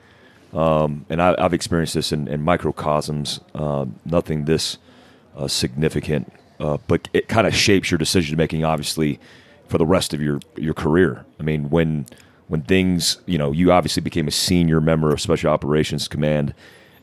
um, 0.53 1.07
and 1.09 1.23
I, 1.23 1.35
have 1.41 1.55
experienced 1.55 1.95
this 1.95 2.13
in, 2.13 2.29
in 2.29 2.43
microcosms. 2.43 3.41
Uh, 3.55 3.87
nothing 4.05 4.45
this 4.45 4.77
uh, 5.39 5.49
significant, 5.49 6.31
uh, 6.61 6.77
but 6.87 7.09
it 7.15 7.29
kind 7.29 7.47
of 7.47 7.55
shapes 7.55 7.91
your 7.91 7.97
decision 7.97 8.37
making. 8.37 8.63
Obviously, 8.63 9.19
for 9.69 9.79
the 9.79 9.87
rest 9.87 10.13
of 10.13 10.21
your 10.21 10.39
your 10.55 10.75
career. 10.75 11.25
I 11.41 11.45
mean, 11.45 11.71
when 11.71 12.05
when 12.49 12.63
things, 12.63 13.19
you 13.27 13.39
know, 13.39 13.53
you 13.53 13.71
obviously 13.71 14.03
became 14.03 14.27
a 14.27 14.33
senior 14.33 14.81
member 14.81 15.13
of 15.13 15.21
Special 15.21 15.51
Operations 15.51 16.09
Command, 16.09 16.55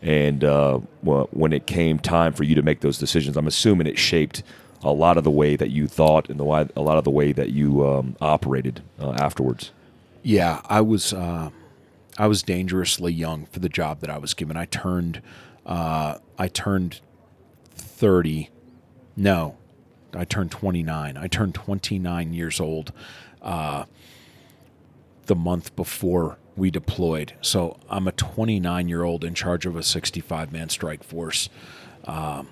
and 0.02 0.44
uh, 0.44 0.80
when 1.02 1.54
it 1.54 1.66
came 1.66 1.98
time 2.00 2.34
for 2.34 2.44
you 2.44 2.54
to 2.56 2.62
make 2.62 2.82
those 2.82 2.98
decisions, 2.98 3.38
I'm 3.38 3.48
assuming 3.48 3.88
it 3.88 3.98
shaped 3.98 4.44
a 4.84 4.92
lot 4.92 5.18
of 5.18 5.24
the 5.24 5.32
way 5.32 5.56
that 5.56 5.72
you 5.72 5.88
thought 5.88 6.30
and 6.30 6.40
the 6.40 6.44
a 6.44 6.82
lot 6.82 6.98
of 6.98 7.04
the 7.04 7.12
way 7.12 7.32
that 7.32 7.50
you 7.50 7.88
um, 7.88 8.16
operated 8.22 8.84
uh, 9.00 9.12
afterwards. 9.14 9.72
Yeah, 10.22 10.62
I 10.66 10.82
was 10.82 11.14
uh, 11.14 11.50
I 12.18 12.28
was 12.28 12.44
dangerously 12.44 13.14
young 13.14 13.46
for 13.48 13.60
the 13.60 13.70
job 13.70 14.02
that 14.02 14.10
I 14.10 14.18
was 14.18 14.34
given. 14.34 14.58
I 14.58 14.66
turned 14.66 15.22
uh, 15.66 16.20
I 16.38 16.48
turned 16.48 17.02
thirty. 17.74 18.50
No, 19.18 19.56
I 20.14 20.26
turned 20.26 20.52
twenty 20.52 20.84
nine. 20.84 21.18
I 21.18 21.28
turned 21.28 21.56
twenty 21.56 21.98
nine 21.98 22.34
years 22.34 22.60
old 22.60 22.92
uh, 23.42 23.86
the 25.26 25.36
month 25.36 25.76
before 25.76 26.38
we 26.56 26.72
deployed. 26.72 27.34
So 27.42 27.78
I'm 27.90 28.08
a 28.08 28.12
29 28.12 28.88
year 28.88 29.04
old 29.04 29.24
in 29.24 29.34
charge 29.34 29.66
of 29.66 29.76
a 29.76 29.84
65 29.84 30.52
man 30.52 30.70
strike 30.70 31.04
force, 31.04 31.50
um, 32.06 32.48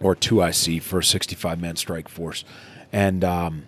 or 0.00 0.16
2IC 0.16 0.82
for 0.82 1.00
a 1.00 1.04
65 1.04 1.60
man 1.60 1.76
strike 1.76 2.08
force. 2.08 2.44
And 2.92 3.22
um, 3.24 3.66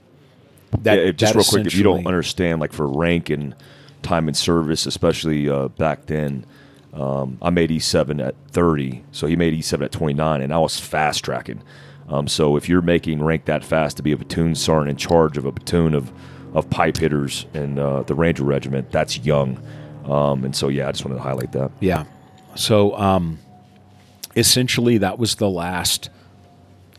that, 0.80 0.98
yeah, 0.98 1.10
just 1.12 1.34
that 1.34 1.38
real 1.38 1.44
quick, 1.44 1.66
if 1.66 1.74
you 1.74 1.82
don't 1.82 2.06
understand, 2.06 2.60
like 2.60 2.72
for 2.72 2.86
rank 2.86 3.30
and 3.30 3.54
time 4.02 4.28
in 4.28 4.34
service, 4.34 4.86
especially 4.86 5.48
uh, 5.48 5.68
back 5.68 6.06
then, 6.06 6.46
um, 6.92 7.38
I 7.40 7.50
made 7.50 7.70
E7 7.70 8.26
at 8.26 8.34
30, 8.48 9.04
so 9.12 9.26
he 9.26 9.36
made 9.36 9.54
E7 9.54 9.84
at 9.84 9.92
29, 9.92 10.42
and 10.42 10.52
I 10.52 10.58
was 10.58 10.78
fast 10.78 11.24
tracking. 11.24 11.62
Um, 12.08 12.28
so 12.28 12.56
if 12.56 12.68
you're 12.68 12.82
making 12.82 13.22
rank 13.22 13.46
that 13.46 13.64
fast 13.64 13.96
to 13.96 14.02
be 14.02 14.12
a 14.12 14.16
platoon 14.16 14.54
sergeant 14.54 14.90
in 14.90 14.96
charge 14.96 15.38
of 15.38 15.46
a 15.46 15.52
platoon 15.52 15.94
of, 15.94 16.12
of 16.54 16.68
pipe 16.70 16.96
hitters 16.96 17.46
in 17.54 17.78
uh, 17.78 18.02
the 18.02 18.14
Ranger 18.14 18.44
Regiment, 18.44 18.90
that's 18.90 19.18
young. 19.18 19.58
Um, 20.04 20.44
and 20.44 20.54
so, 20.54 20.68
yeah, 20.68 20.88
I 20.88 20.92
just 20.92 21.04
wanted 21.04 21.16
to 21.16 21.22
highlight 21.22 21.52
that. 21.52 21.70
Yeah. 21.80 22.04
So 22.54 22.96
um, 22.96 23.38
essentially, 24.36 24.98
that 24.98 25.18
was 25.18 25.36
the 25.36 25.48
last– 25.48 26.10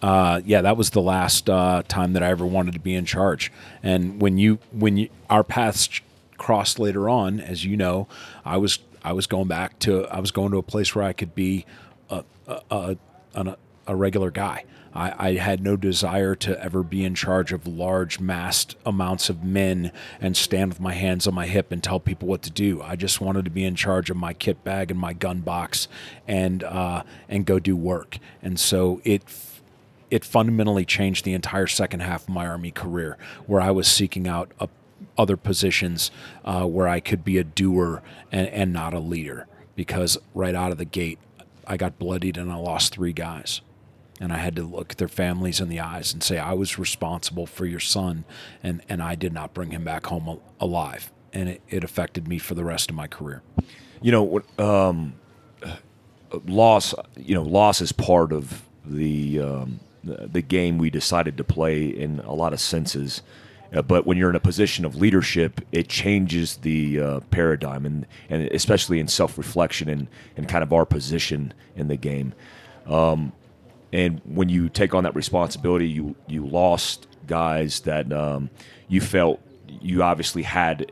uh, 0.03 0.41
yeah, 0.45 0.61
that 0.61 0.75
was 0.75 0.89
the 0.89 1.01
last 1.01 1.49
uh, 1.49 1.81
time 1.87 2.11
that 2.13 2.21
I 2.21 2.29
ever 2.29 2.45
wanted 2.45 2.73
to 2.73 2.79
be 2.79 2.93
in 2.93 3.05
charge. 3.05 3.51
And 3.81 4.21
when 4.21 4.37
you 4.37 4.59
when 4.71 4.97
you, 4.97 5.09
our 5.29 5.45
paths 5.45 6.01
crossed 6.37 6.77
later 6.77 7.07
on, 7.07 7.39
as 7.39 7.63
you 7.63 7.77
know, 7.77 8.09
I 8.43 8.57
was 8.57 8.79
I 9.01 9.13
was 9.13 9.27
going 9.27 9.47
back 9.47 9.79
to 9.79 10.05
I 10.07 10.19
was 10.19 10.31
going 10.31 10.51
to 10.51 10.57
a 10.57 10.63
place 10.63 10.93
where 10.93 11.05
I 11.05 11.13
could 11.13 11.33
be 11.33 11.65
a 12.09 12.25
a, 12.69 12.97
a, 13.33 13.57
a 13.87 13.95
regular 13.95 14.29
guy. 14.29 14.65
I, 14.95 15.29
I, 15.29 15.33
had 15.33 15.63
no 15.63 15.75
desire 15.75 16.35
to 16.35 16.61
ever 16.63 16.83
be 16.83 17.03
in 17.03 17.15
charge 17.15 17.51
of 17.51 17.65
large 17.65 18.19
massed 18.19 18.75
amounts 18.85 19.29
of 19.29 19.43
men 19.43 19.91
and 20.21 20.37
stand 20.37 20.69
with 20.69 20.79
my 20.79 20.93
hands 20.93 21.27
on 21.27 21.33
my 21.33 21.47
hip 21.47 21.71
and 21.71 21.81
tell 21.81 21.99
people 21.99 22.27
what 22.27 22.41
to 22.43 22.51
do. 22.51 22.81
I 22.81 22.95
just 22.95 23.19
wanted 23.19 23.45
to 23.45 23.51
be 23.51 23.65
in 23.65 23.75
charge 23.75 24.09
of 24.09 24.17
my 24.17 24.33
kit 24.33 24.63
bag 24.63 24.91
and 24.91 24.99
my 24.99 25.13
gun 25.13 25.41
box 25.41 25.87
and 26.27 26.63
uh, 26.63 27.03
and 27.27 27.45
go 27.45 27.59
do 27.59 27.75
work. 27.75 28.19
And 28.41 28.59
so 28.59 29.01
it 29.03 29.23
it 30.11 30.23
fundamentally 30.23 30.85
changed 30.85 31.25
the 31.25 31.33
entire 31.33 31.65
second 31.65 32.01
half 32.01 32.23
of 32.23 32.29
my 32.29 32.45
Army 32.45 32.69
career, 32.69 33.17
where 33.47 33.59
I 33.61 33.71
was 33.71 33.87
seeking 33.87 34.27
out 34.27 34.51
a, 34.59 34.69
other 35.17 35.37
positions 35.37 36.11
uh, 36.45 36.65
where 36.65 36.87
I 36.87 36.99
could 36.99 37.25
be 37.25 37.39
a 37.39 37.43
doer 37.43 38.03
and, 38.31 38.47
and 38.49 38.71
not 38.71 38.93
a 38.93 38.99
leader. 38.99 39.47
Because 39.75 40.19
right 40.35 40.53
out 40.53 40.71
of 40.71 40.77
the 40.77 40.85
gate, 40.85 41.17
I 41.65 41.77
got 41.77 41.97
bloodied 41.97 42.37
and 42.37 42.51
I 42.51 42.57
lost 42.57 42.93
three 42.93 43.11
guys. 43.11 43.61
And 44.19 44.31
I 44.31 44.37
had 44.37 44.55
to 44.57 44.63
look 44.63 44.95
their 44.95 45.07
families 45.07 45.59
in 45.59 45.69
the 45.69 45.79
eyes 45.79 46.13
and 46.13 46.23
say, 46.23 46.37
I 46.37 46.53
was 46.53 46.77
responsible 46.77 47.45
for 47.45 47.65
your 47.65 47.79
son, 47.79 48.25
and, 48.61 48.81
and 48.87 49.01
I 49.01 49.15
did 49.15 49.33
not 49.33 49.53
bring 49.53 49.71
him 49.71 49.83
back 49.83 50.05
home 50.05 50.39
alive. 50.59 51.11
And 51.33 51.49
it, 51.49 51.61
it 51.67 51.83
affected 51.83 52.27
me 52.27 52.37
for 52.37 52.53
the 52.53 52.63
rest 52.63 52.89
of 52.89 52.95
my 52.95 53.07
career. 53.07 53.41
You 54.01 54.11
know, 54.11 54.41
um, 54.63 55.15
loss, 56.45 56.93
you 57.17 57.33
know, 57.33 57.43
loss 57.43 57.81
is 57.81 57.91
part 57.91 58.31
of 58.31 58.63
the 58.85 59.39
um, 59.39 59.79
the 60.03 60.41
game 60.41 60.77
we 60.77 60.89
decided 60.89 61.37
to 61.37 61.43
play 61.43 61.85
in 61.85 62.19
a 62.19 62.33
lot 62.33 62.53
of 62.53 62.59
senses. 62.59 63.21
Uh, 63.73 63.81
but 63.81 64.05
when 64.05 64.17
you're 64.17 64.29
in 64.29 64.35
a 64.35 64.41
position 64.41 64.85
of 64.85 64.95
leadership, 64.95 65.61
it 65.71 65.87
changes 65.87 66.57
the 66.57 66.99
uh, 66.99 67.19
paradigm, 67.31 67.85
and, 67.85 68.05
and 68.29 68.43
especially 68.51 68.99
in 68.99 69.07
self 69.07 69.37
reflection 69.37 69.89
and, 69.89 70.07
and 70.37 70.47
kind 70.47 70.63
of 70.63 70.71
our 70.71 70.85
position 70.85 71.53
in 71.75 71.87
the 71.87 71.97
game. 71.97 72.33
Um, 72.85 73.31
and 73.93 74.19
when 74.25 74.49
you 74.49 74.69
take 74.69 74.95
on 74.95 75.03
that 75.03 75.15
responsibility, 75.15 75.87
you 75.87 76.15
you 76.27 76.45
lost 76.45 77.07
guys 77.27 77.81
that 77.81 78.11
um, 78.11 78.49
you 78.89 78.99
felt 78.99 79.39
you 79.81 80.01
obviously 80.01 80.41
had, 80.41 80.91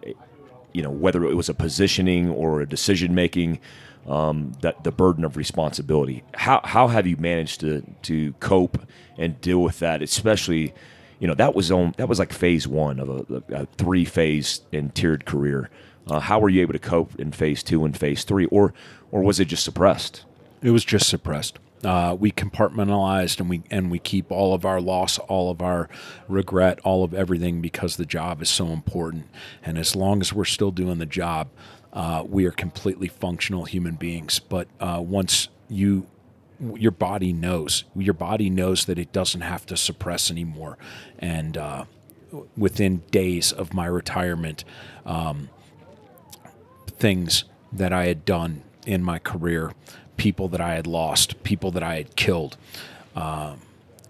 you 0.71 0.83
know, 0.83 0.91
whether 0.91 1.25
it 1.25 1.35
was 1.35 1.49
a 1.49 1.53
positioning 1.55 2.29
or 2.29 2.61
a 2.61 2.67
decision 2.67 3.15
making 3.15 3.59
um, 4.07 4.53
that 4.61 4.83
the 4.83 4.91
burden 4.91 5.25
of 5.25 5.35
responsibility. 5.35 6.23
How 6.35 6.61
how 6.63 6.87
have 6.87 7.07
you 7.07 7.17
managed 7.17 7.61
to 7.61 7.81
to 8.03 8.33
cope 8.33 8.79
and 9.17 9.41
deal 9.41 9.61
with 9.61 9.79
that, 9.79 10.01
especially? 10.01 10.73
You 11.19 11.27
know 11.27 11.35
that 11.35 11.53
was 11.53 11.71
on 11.71 11.93
that 11.97 12.07
was 12.07 12.19
like 12.19 12.31
phase 12.33 12.67
one 12.67 12.99
of 12.99 13.09
a, 13.09 13.43
a 13.53 13.65
three 13.77 14.05
phase 14.05 14.61
and 14.73 14.93
tiered 14.93 15.25
career. 15.25 15.69
Uh, 16.07 16.19
how 16.19 16.39
were 16.39 16.49
you 16.49 16.61
able 16.61 16.73
to 16.73 16.79
cope 16.79 17.19
in 17.19 17.31
phase 17.31 17.61
two 17.61 17.83
and 17.85 17.95
phase 17.97 18.23
three, 18.23 18.45
or 18.45 18.73
or 19.11 19.21
was 19.21 19.39
it 19.39 19.45
just 19.45 19.63
suppressed? 19.63 20.23
It 20.63 20.71
was 20.71 20.85
just 20.85 21.09
suppressed. 21.09 21.59
Uh, 21.84 22.15
we 22.19 22.32
compartmentalized 22.32 23.39
and 23.39 23.49
we 23.49 23.63
and 23.71 23.89
we 23.89 23.99
keep 23.99 24.32
all 24.32 24.53
of 24.53 24.65
our 24.65 24.79
loss, 24.79 25.17
all 25.17 25.49
of 25.49 25.61
our 25.61 25.89
regret, 26.27 26.79
all 26.84 27.03
of 27.03 27.13
everything 27.13 27.61
because 27.61 27.97
the 27.97 28.05
job 28.05 28.41
is 28.41 28.49
so 28.49 28.67
important. 28.67 29.27
And 29.63 29.77
as 29.77 29.95
long 29.95 30.21
as 30.21 30.32
we're 30.32 30.45
still 30.45 30.71
doing 30.71 30.99
the 30.99 31.05
job, 31.05 31.49
uh, 31.93 32.23
we 32.27 32.45
are 32.45 32.51
completely 32.51 33.07
functional 33.07 33.65
human 33.65 33.95
beings. 33.95 34.39
But 34.39 34.67
uh, 34.79 35.01
once 35.03 35.47
you 35.69 36.07
your 36.75 36.91
body 36.91 37.34
knows 37.34 37.86
your 37.95 38.13
body 38.13 38.49
knows 38.49 38.86
that 38.86 38.99
it 38.99 39.11
doesn't 39.11 39.41
have 39.41 39.65
to 39.65 39.75
suppress 39.75 40.29
anymore 40.29 40.77
and 41.17 41.57
uh, 41.57 41.86
within 42.55 42.97
days 43.09 43.51
of 43.51 43.73
my 43.73 43.88
retirement 43.88 44.63
um, 45.03 45.49
things 46.99 47.45
that 47.73 47.91
i 47.91 48.05
had 48.05 48.23
done 48.25 48.61
in 48.86 49.03
my 49.03 49.17
career 49.17 49.73
people 50.22 50.47
that 50.47 50.61
i 50.61 50.74
had 50.76 50.86
lost 50.86 51.41
people 51.43 51.72
that 51.72 51.84
i 51.84 51.95
had 51.95 52.15
killed 52.15 52.57
uh, 53.15 53.55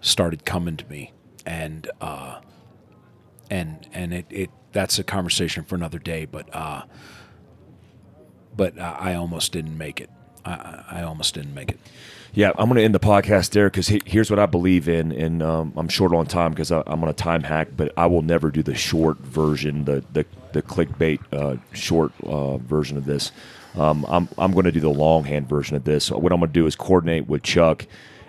started 0.02 0.46
coming 0.46 0.76
to 0.78 0.86
me 0.90 1.12
and 1.46 1.90
uh, 2.02 2.40
and 3.50 3.88
and 3.94 4.14
it, 4.14 4.26
it 4.30 4.50
that's 4.74 5.00
a 5.00 5.04
conversation 5.04 5.64
for 5.64 5.76
another 5.76 6.00
day 6.00 6.26
but 6.26 6.54
uh, 6.54 6.84
but 8.56 8.80
I 8.80 9.16
almost 9.16 9.52
didn't 9.52 9.78
make 9.78 10.00
it. 10.02 10.10
I, 10.44 10.84
I 10.90 11.04
almost 11.04 11.36
didn't 11.36 11.54
make 11.54 11.70
it. 11.70 11.80
Yeah, 12.34 12.52
I'm 12.58 12.68
going 12.68 12.78
to 12.78 12.84
end 12.84 12.96
the 12.96 13.00
podcast 13.00 13.52
there 13.52 13.70
because 13.70 13.88
he, 13.88 14.02
here's 14.06 14.30
what 14.30 14.40
I 14.40 14.46
believe 14.46 14.88
in, 14.88 15.12
and 15.12 15.44
um, 15.44 15.74
I'm 15.76 15.90
short 15.90 16.14
on 16.14 16.26
time 16.26 16.52
because 16.52 16.72
I'm 16.72 17.04
on 17.04 17.10
a 17.10 17.14
time 17.14 17.44
hack, 17.44 17.70
but 17.76 17.92
I 17.98 18.06
will 18.06 18.22
never 18.22 18.52
do 18.52 18.64
the 18.64 18.76
short 18.76 19.18
version, 19.20 19.86
the 19.86 20.04
the, 20.14 20.26
the 20.54 20.62
clickbait 20.62 21.20
uh, 21.34 21.58
short 21.74 22.14
uh, 22.24 22.58
version 22.58 22.98
of 22.98 23.06
this. 23.06 23.32
Um, 23.76 24.06
I'm 24.10 24.30
I'm 24.38 24.52
going 24.52 24.66
to 24.66 24.72
do 24.72 24.80
the 24.80 24.90
longhand 24.90 25.48
version 25.48 25.76
of 25.76 25.84
this. 25.84 26.12
What 26.12 26.32
I'm 26.32 26.40
going 26.40 26.52
to 26.52 26.60
do 26.60 26.66
is 26.66 26.76
coordinate 26.76 27.28
with 27.28 27.44
Chuck, 27.44 27.86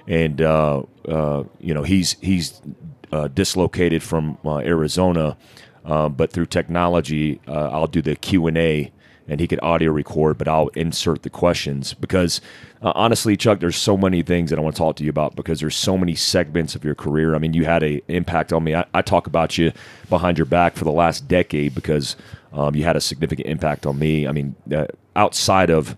and 0.07 0.41
uh, 0.41 0.83
uh 1.09 1.45
you 1.61 1.75
know 1.75 1.83
he's 1.83 2.17
he's 2.21 2.61
uh, 3.13 3.29
dislocated 3.29 4.03
from 4.03 4.39
uh, 4.45 4.59
Arizona, 4.59 5.37
but 5.85 6.33
through 6.33 6.47
technology, 6.47 7.41
I'll 7.49 7.87
do 7.87 8.03
the 8.03 8.17
Q 8.17 8.47
and 8.47 8.59
A 8.59 8.93
and 9.29 9.41
he 9.41 9.47
could 9.47 9.61
audio 9.63 9.91
record, 9.91 10.39
but 10.39 10.49
I'll 10.49 10.69
insert 10.69 11.23
the 11.23 11.31
questions 11.31 11.95
because 11.95 12.41
uh, 12.83 12.93
honestly, 12.95 13.37
Chuck, 13.37 13.61
there's 13.61 13.77
so 13.77 13.97
many 13.97 14.23
things 14.23 14.51
that 14.51 14.59
I 14.59 14.63
want 14.63 14.75
to 14.75 14.79
talk 14.79 14.97
to 14.97 15.05
you 15.05 15.11
about 15.11 15.37
because 15.37 15.61
there's 15.61 15.77
so 15.77 15.97
many 15.97 16.15
segments 16.15 16.75
of 16.75 16.85
your 16.85 16.95
career. 16.95 17.35
I 17.35 17.39
mean, 17.39 17.55
you 17.55 17.65
had 17.65 17.83
a 17.83 18.03
impact 18.09 18.53
on 18.53 18.65
me. 18.65 18.75
I, 18.75 18.85
I 18.93 19.03
talk 19.03 19.27
about 19.27 19.57
you 19.57 19.73
behind 20.09 20.39
your 20.39 20.47
back 20.47 20.75
for 20.75 20.85
the 20.85 20.93
last 20.93 21.29
decade 21.29 21.75
because 21.75 22.17
um, 22.53 22.75
you 22.75 22.85
had 22.85 22.97
a 22.97 23.01
significant 23.01 23.49
impact 23.49 23.87
on 23.87 23.99
me. 23.99 24.27
I 24.27 24.33
mean, 24.33 24.57
uh, 24.75 24.87
outside 25.17 25.71
of 25.71 25.97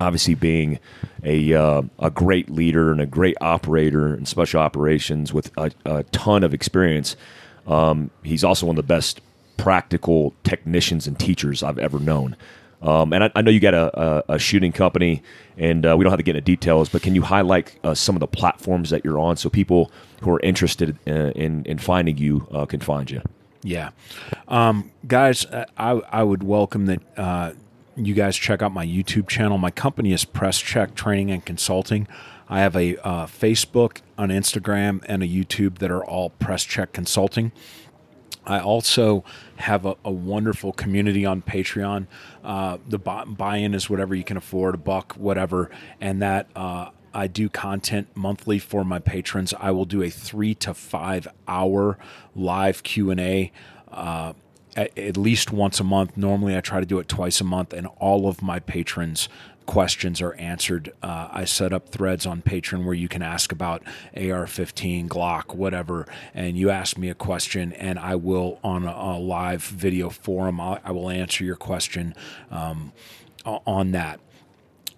obviously 0.00 0.34
being 0.34 0.78
a 1.22 1.54
uh, 1.54 1.82
a 1.98 2.10
great 2.10 2.50
leader 2.50 2.92
and 2.92 3.00
a 3.00 3.06
great 3.06 3.36
operator 3.40 4.14
in 4.14 4.26
special 4.26 4.60
operations 4.60 5.32
with 5.32 5.50
a, 5.56 5.70
a 5.84 6.02
ton 6.04 6.44
of 6.44 6.52
experience. 6.52 7.16
Um, 7.66 8.10
he's 8.22 8.44
also 8.44 8.66
one 8.66 8.78
of 8.78 8.86
the 8.86 8.94
best 8.94 9.20
practical 9.56 10.34
technicians 10.42 11.06
and 11.06 11.18
teachers 11.18 11.62
I've 11.62 11.78
ever 11.78 11.98
known. 11.98 12.36
Um, 12.82 13.14
and 13.14 13.24
I, 13.24 13.30
I, 13.34 13.40
know 13.40 13.50
you 13.50 13.60
got 13.60 13.72
a, 13.72 13.98
a, 13.98 14.34
a 14.34 14.38
shooting 14.38 14.70
company, 14.70 15.22
and 15.56 15.86
uh, 15.86 15.96
we 15.96 16.04
don't 16.04 16.10
have 16.10 16.18
to 16.18 16.24
get 16.24 16.36
into 16.36 16.44
details, 16.44 16.90
but 16.90 17.00
can 17.00 17.14
you 17.14 17.22
highlight 17.22 17.78
uh, 17.82 17.94
some 17.94 18.14
of 18.14 18.20
the 18.20 18.26
platforms 18.26 18.90
that 18.90 19.06
you're 19.06 19.18
on 19.18 19.38
so 19.38 19.48
people 19.48 19.90
who 20.20 20.30
are 20.30 20.40
interested 20.40 20.98
in, 21.06 21.16
uh, 21.16 21.30
in, 21.30 21.64
in 21.64 21.78
finding 21.78 22.18
you 22.18 22.46
uh, 22.52 22.66
can 22.66 22.80
find 22.80 23.10
you? 23.10 23.22
Yeah, 23.62 23.90
um, 24.48 24.90
guys, 25.06 25.46
I 25.46 25.92
I 26.12 26.22
would 26.22 26.42
welcome 26.42 26.84
that 26.84 27.00
uh, 27.16 27.52
you 27.96 28.14
guys 28.14 28.36
check 28.36 28.62
out 28.62 28.72
my 28.72 28.86
YouTube 28.86 29.28
channel. 29.28 29.58
My 29.58 29.70
company 29.70 30.12
is 30.12 30.24
Press 30.24 30.58
Check 30.58 30.94
Training 30.94 31.30
and 31.30 31.44
Consulting. 31.44 32.08
I 32.48 32.60
have 32.60 32.76
a 32.76 32.96
uh, 32.98 33.26
Facebook, 33.26 34.00
an 34.18 34.30
Instagram, 34.30 35.02
and 35.06 35.22
a 35.22 35.26
YouTube 35.26 35.78
that 35.78 35.90
are 35.90 36.04
all 36.04 36.30
Press 36.30 36.64
Check 36.64 36.92
Consulting. 36.92 37.52
I 38.46 38.60
also 38.60 39.24
have 39.56 39.86
a, 39.86 39.96
a 40.04 40.10
wonderful 40.10 40.72
community 40.72 41.24
on 41.24 41.40
Patreon. 41.40 42.06
Uh, 42.42 42.78
the 42.86 42.98
buy 42.98 43.56
in 43.56 43.74
is 43.74 43.88
whatever 43.88 44.14
you 44.14 44.24
can 44.24 44.36
afford, 44.36 44.74
a 44.74 44.78
buck, 44.78 45.14
whatever, 45.14 45.70
and 46.00 46.20
that 46.20 46.48
uh, 46.54 46.90
I 47.14 47.26
do 47.28 47.48
content 47.48 48.08
monthly 48.14 48.58
for 48.58 48.84
my 48.84 48.98
patrons. 48.98 49.54
I 49.58 49.70
will 49.70 49.86
do 49.86 50.02
a 50.02 50.10
three 50.10 50.54
to 50.56 50.74
five 50.74 51.28
hour 51.48 51.96
live 52.34 52.82
Q 52.82 53.10
and 53.10 53.20
A. 53.20 53.52
Uh, 53.90 54.34
at, 54.76 54.96
at, 54.98 55.16
least 55.16 55.52
once 55.52 55.80
a 55.80 55.84
month. 55.84 56.16
Normally, 56.16 56.56
I 56.56 56.60
try 56.60 56.80
to 56.80 56.86
do 56.86 56.98
it 56.98 57.08
twice 57.08 57.40
a 57.40 57.44
month, 57.44 57.72
and 57.72 57.86
all 57.98 58.28
of 58.28 58.42
my 58.42 58.60
patrons 58.60 59.28
questions 59.66 60.20
are 60.20 60.34
answered. 60.34 60.92
Uh, 61.02 61.28
I 61.32 61.44
set 61.44 61.72
up 61.72 61.88
threads 61.88 62.26
on 62.26 62.42
Patreon 62.42 62.84
where 62.84 62.94
you 62.94 63.08
can 63.08 63.22
ask 63.22 63.52
about 63.52 63.82
AR 64.16 64.46
15, 64.46 65.08
Glock, 65.08 65.54
whatever, 65.54 66.06
and 66.34 66.56
you 66.56 66.70
ask 66.70 66.98
me 66.98 67.08
a 67.08 67.14
question, 67.14 67.72
and 67.72 67.98
I 67.98 68.16
will, 68.16 68.58
on 68.62 68.84
a, 68.84 68.90
a 68.90 69.18
live 69.18 69.62
video 69.62 70.10
forum, 70.10 70.60
I, 70.60 70.80
I, 70.84 70.92
will 70.92 71.10
answer 71.10 71.44
your 71.44 71.56
question 71.56 72.14
um, 72.50 72.92
on 73.44 73.92
that. 73.92 74.20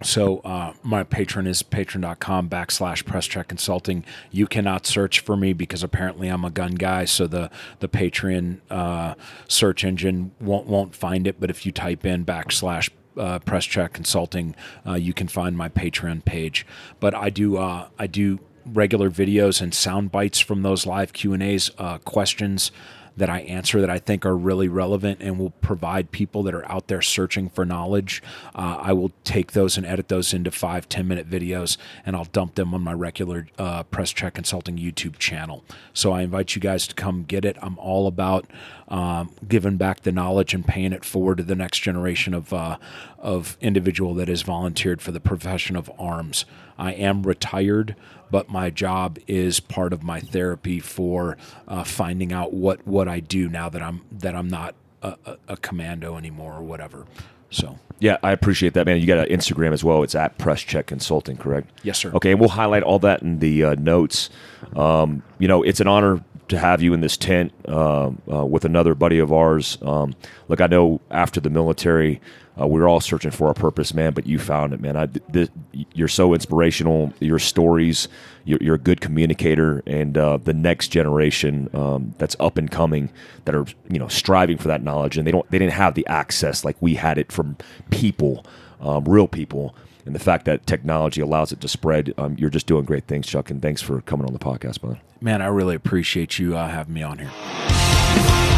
So 0.03 0.39
uh, 0.39 0.75
my 0.83 1.05
Patreon 1.05 1.47
is 1.47 1.63
patreon.com 1.63 2.51
backslash 2.51 3.05
press 3.07 3.27
check 3.27 3.49
consulting. 3.49 4.05
You 4.31 4.47
cannot 4.47 4.87
search 4.87 5.21
for 5.21 5.37
me 5.37 5.53
because 5.53 5.83
apparently 5.83 6.29
I'm 6.29 6.45
a 6.45 6.51
gun 6.51 6.75
guy. 6.75 7.07
So 7.07 7.27
the, 7.27 7.51
the 7.81 7.89
Patreon 7.89 8.61
uh, 8.71 9.15
search 9.49 9.85
engine 9.85 10.33
won't, 10.41 10.67
won't 10.67 10.95
find 10.95 11.27
it. 11.27 11.41
But 11.41 11.49
if 11.49 11.65
you 11.65 11.73
type 11.73 12.05
in 12.05 12.25
backslash 12.25 12.91
uh, 13.17 13.39
press 13.39 13.65
check 13.65 13.95
consulting, 13.95 14.55
uh, 14.87 14.95
you 14.95 15.15
can 15.15 15.29
find 15.29 15.57
my 15.57 15.69
Patreon 15.69 16.25
page. 16.25 16.67
But 17.01 17.15
I 17.15 17.31
do 17.31 17.57
uh, 17.57 17.89
I 17.99 18.07
do 18.07 18.41
regular 18.67 19.11
videos 19.11 19.63
and 19.63 19.73
sound 19.73 20.13
bites 20.13 20.41
from 20.41 20.63
those 20.63 20.87
live 20.87 21.13
Q 21.13 21.33
and 21.33 21.43
A's, 21.43 21.71
uh, 21.79 21.99
questions 21.99 22.71
that 23.17 23.31
I 23.31 23.41
answer 23.41 23.81
that 23.81 23.91
I 23.91 23.99
think 23.99 24.27
are 24.27 24.37
really 24.37 24.69
relevant 24.69 25.21
and 25.21 25.39
will 25.39 25.51
provide 25.51 26.11
people 26.11 26.43
that 26.45 26.55
are 26.55 26.71
out 26.71 26.89
there 26.89 27.03
searching 27.03 27.49
for 27.49 27.65
knowledge. 27.65 28.23
Uh, 28.55 28.79
I 28.81 28.93
will 28.93 29.13
take 29.25 29.53
those 29.53 29.77
and 29.77 29.87
edit 29.87 30.09
those 30.09 30.35
into 30.35 30.51
five, 30.51 30.89
10 30.89 31.09
minute 31.09 31.29
videos 31.29 31.77
and 32.05 32.15
I'll 32.15 32.27
dump 32.27 32.55
them 32.55 32.75
on 32.75 32.83
my 32.83 32.93
regular 32.93 33.49
uh, 33.59 33.85
Press 33.85 34.13
Check 34.13 34.35
Consulting 34.35 34.77
YouTube 34.77 35.19
channel. 35.19 35.65
So 35.95 36.13
I 36.13 36.23
invite 36.23 36.55
you 36.55 36.61
guys 36.61 36.87
to 36.89 36.95
come 36.95 37.25
get 37.25 37.45
it. 37.45 37.57
I'm 37.63 37.79
all 37.79 38.07
about 38.07 38.47
um, 38.89 39.31
giving 39.49 39.77
back 39.77 40.03
the 40.03 40.13
knowledge 40.13 40.55
and 40.55 40.67
paying 40.67 40.93
it 40.93 41.05
forward 41.05 41.39
to 41.39 41.45
the 41.45 41.57
next 41.57 41.81
generation 41.81 42.35
of, 42.35 42.53
uh, 42.53 42.77
of 43.19 43.57
individual 43.61 44.15
that 44.15 44.29
is 44.29 44.43
volunteered 44.43 45.01
for 45.01 45.11
the 45.13 45.21
profession 45.21 45.75
of 45.75 45.91
arms. 45.99 46.45
I 46.79 46.93
am 46.93 47.23
retired 47.23 47.97
but 48.31 48.49
my 48.49 48.71
job 48.71 49.19
is 49.27 49.61
part 49.61 49.93
of 49.93 50.03
my 50.03 50.21
therapy 50.21 50.81
for 50.81 51.37
uh, 51.69 51.85
finding 51.85 52.33
out 52.33 52.53
what 52.53 52.87
what 52.87 53.09
I 53.09 53.21
do 53.21 53.49
now 53.49 53.69
that 53.69 53.83
I'm 53.83 54.03
that 54.13 54.35
I'm 54.35 54.49
not 54.49 54.75
a, 55.03 55.39
a, 55.49 55.57
commando 55.57 56.17
anymore 56.17 56.55
or 56.55 56.63
whatever. 56.63 57.07
So 57.51 57.79
yeah, 57.99 58.19
I 58.23 58.33
appreciate 58.33 58.75
that, 58.75 58.87
man. 58.87 59.01
You 59.01 59.07
got 59.07 59.19
an 59.19 59.37
Instagram 59.37 59.73
as 59.73 59.83
well. 59.83 60.03
It's 60.03 60.15
at 60.15 60.37
Press 60.39 60.61
Check 60.61 60.87
Consulting, 60.87 61.37
correct? 61.37 61.71
Yes, 61.83 61.99
sir. 61.99 62.13
Okay, 62.13 62.33
and 62.33 62.41
we'll 62.41 62.51
highlight 62.51 62.83
all 62.83 62.99
that 63.01 63.23
in 63.23 63.39
the 63.39 63.65
uh, 63.65 63.75
notes. 63.77 64.31
Um, 64.75 65.23
you 65.39 65.49
know, 65.49 65.63
it's 65.63 65.81
an 65.81 65.89
honor 65.89 66.23
to 66.49 66.59
have 66.59 66.83
you 66.83 66.95
in 66.95 67.01
this 67.01 67.17
tent 67.17 67.53
uh, 67.69 68.11
uh, 68.31 68.47
with 68.47 68.65
another 68.65 68.95
buddy 68.95 69.19
of 69.19 69.33
ours. 69.33 69.79
Um, 69.83 70.15
look, 70.49 70.61
I 70.61 70.67
know 70.67 71.01
after 71.11 71.41
the 71.41 71.51
military, 71.51 72.21
uh, 72.59 72.67
we 72.67 72.81
are 72.81 72.89
all 72.89 73.01
searching 73.01 73.31
for 73.31 73.49
our 73.49 73.55
purpose, 73.55 73.93
man. 73.93 74.13
But 74.15 74.27
you 74.27 74.39
found 74.39 74.73
it, 74.73 74.81
man. 74.81 74.97
I, 74.97 75.07
th- 75.07 75.51
you're 75.93 76.09
so 76.09 76.33
inspirational. 76.33 77.13
Your 77.21 77.39
stories. 77.39 78.09
You're, 78.45 78.59
you're 78.63 78.75
a 78.77 78.79
good 78.79 79.01
communicator, 79.01 79.83
and 79.87 80.17
uh, 80.17 80.39
the 80.39 80.55
next 80.55 80.89
generation 80.89 81.69
um, 81.75 82.15
that's 82.19 82.37
up 82.39 82.57
and 82.57 82.71
coming 82.71 83.11
that 83.45 83.55
are 83.55 83.67
you 83.91 83.99
know 83.99 84.09
striving 84.09 84.57
for 84.57 84.69
that 84.69 84.83
knowledge, 84.83 85.19
and 85.19 85.27
they 85.27 85.33
don't 85.33 85.51
they 85.51 85.59
didn't 85.59 85.75
have 85.75 85.95
the 85.95 86.07
access 86.07 86.65
like 86.65 86.77
we 86.81 86.95
had 86.95 87.19
it 87.19 87.31
from 87.31 87.57
people, 87.91 88.47
um, 88.81 89.05
real 89.05 89.29
people. 89.29 89.75
And 90.07 90.15
the 90.15 90.21
fact 90.21 90.45
that 90.47 90.67
technology 90.67 91.21
allows 91.21 91.53
it 91.53 91.61
to 91.61 91.69
spread, 91.69 92.15
um, 92.17 92.37
you're 92.39 92.51
just 92.51 92.67
doing 92.67 92.85
great 92.85 93.05
things, 93.05 93.27
Chuck. 93.27 93.51
And 93.51 93.61
thanks 93.61 93.83
for 93.83 94.01
coming 94.03 94.27
on 94.27 94.33
the 94.33 94.39
podcast, 94.39 94.81
brother. 94.81 95.01
Man, 95.21 95.43
I 95.43 95.47
really 95.47 95.75
appreciate 95.75 96.39
you 96.39 96.57
uh, 96.57 96.69
having 96.69 96.95
me 96.95 97.03
on 97.03 97.19
here. 97.19 98.56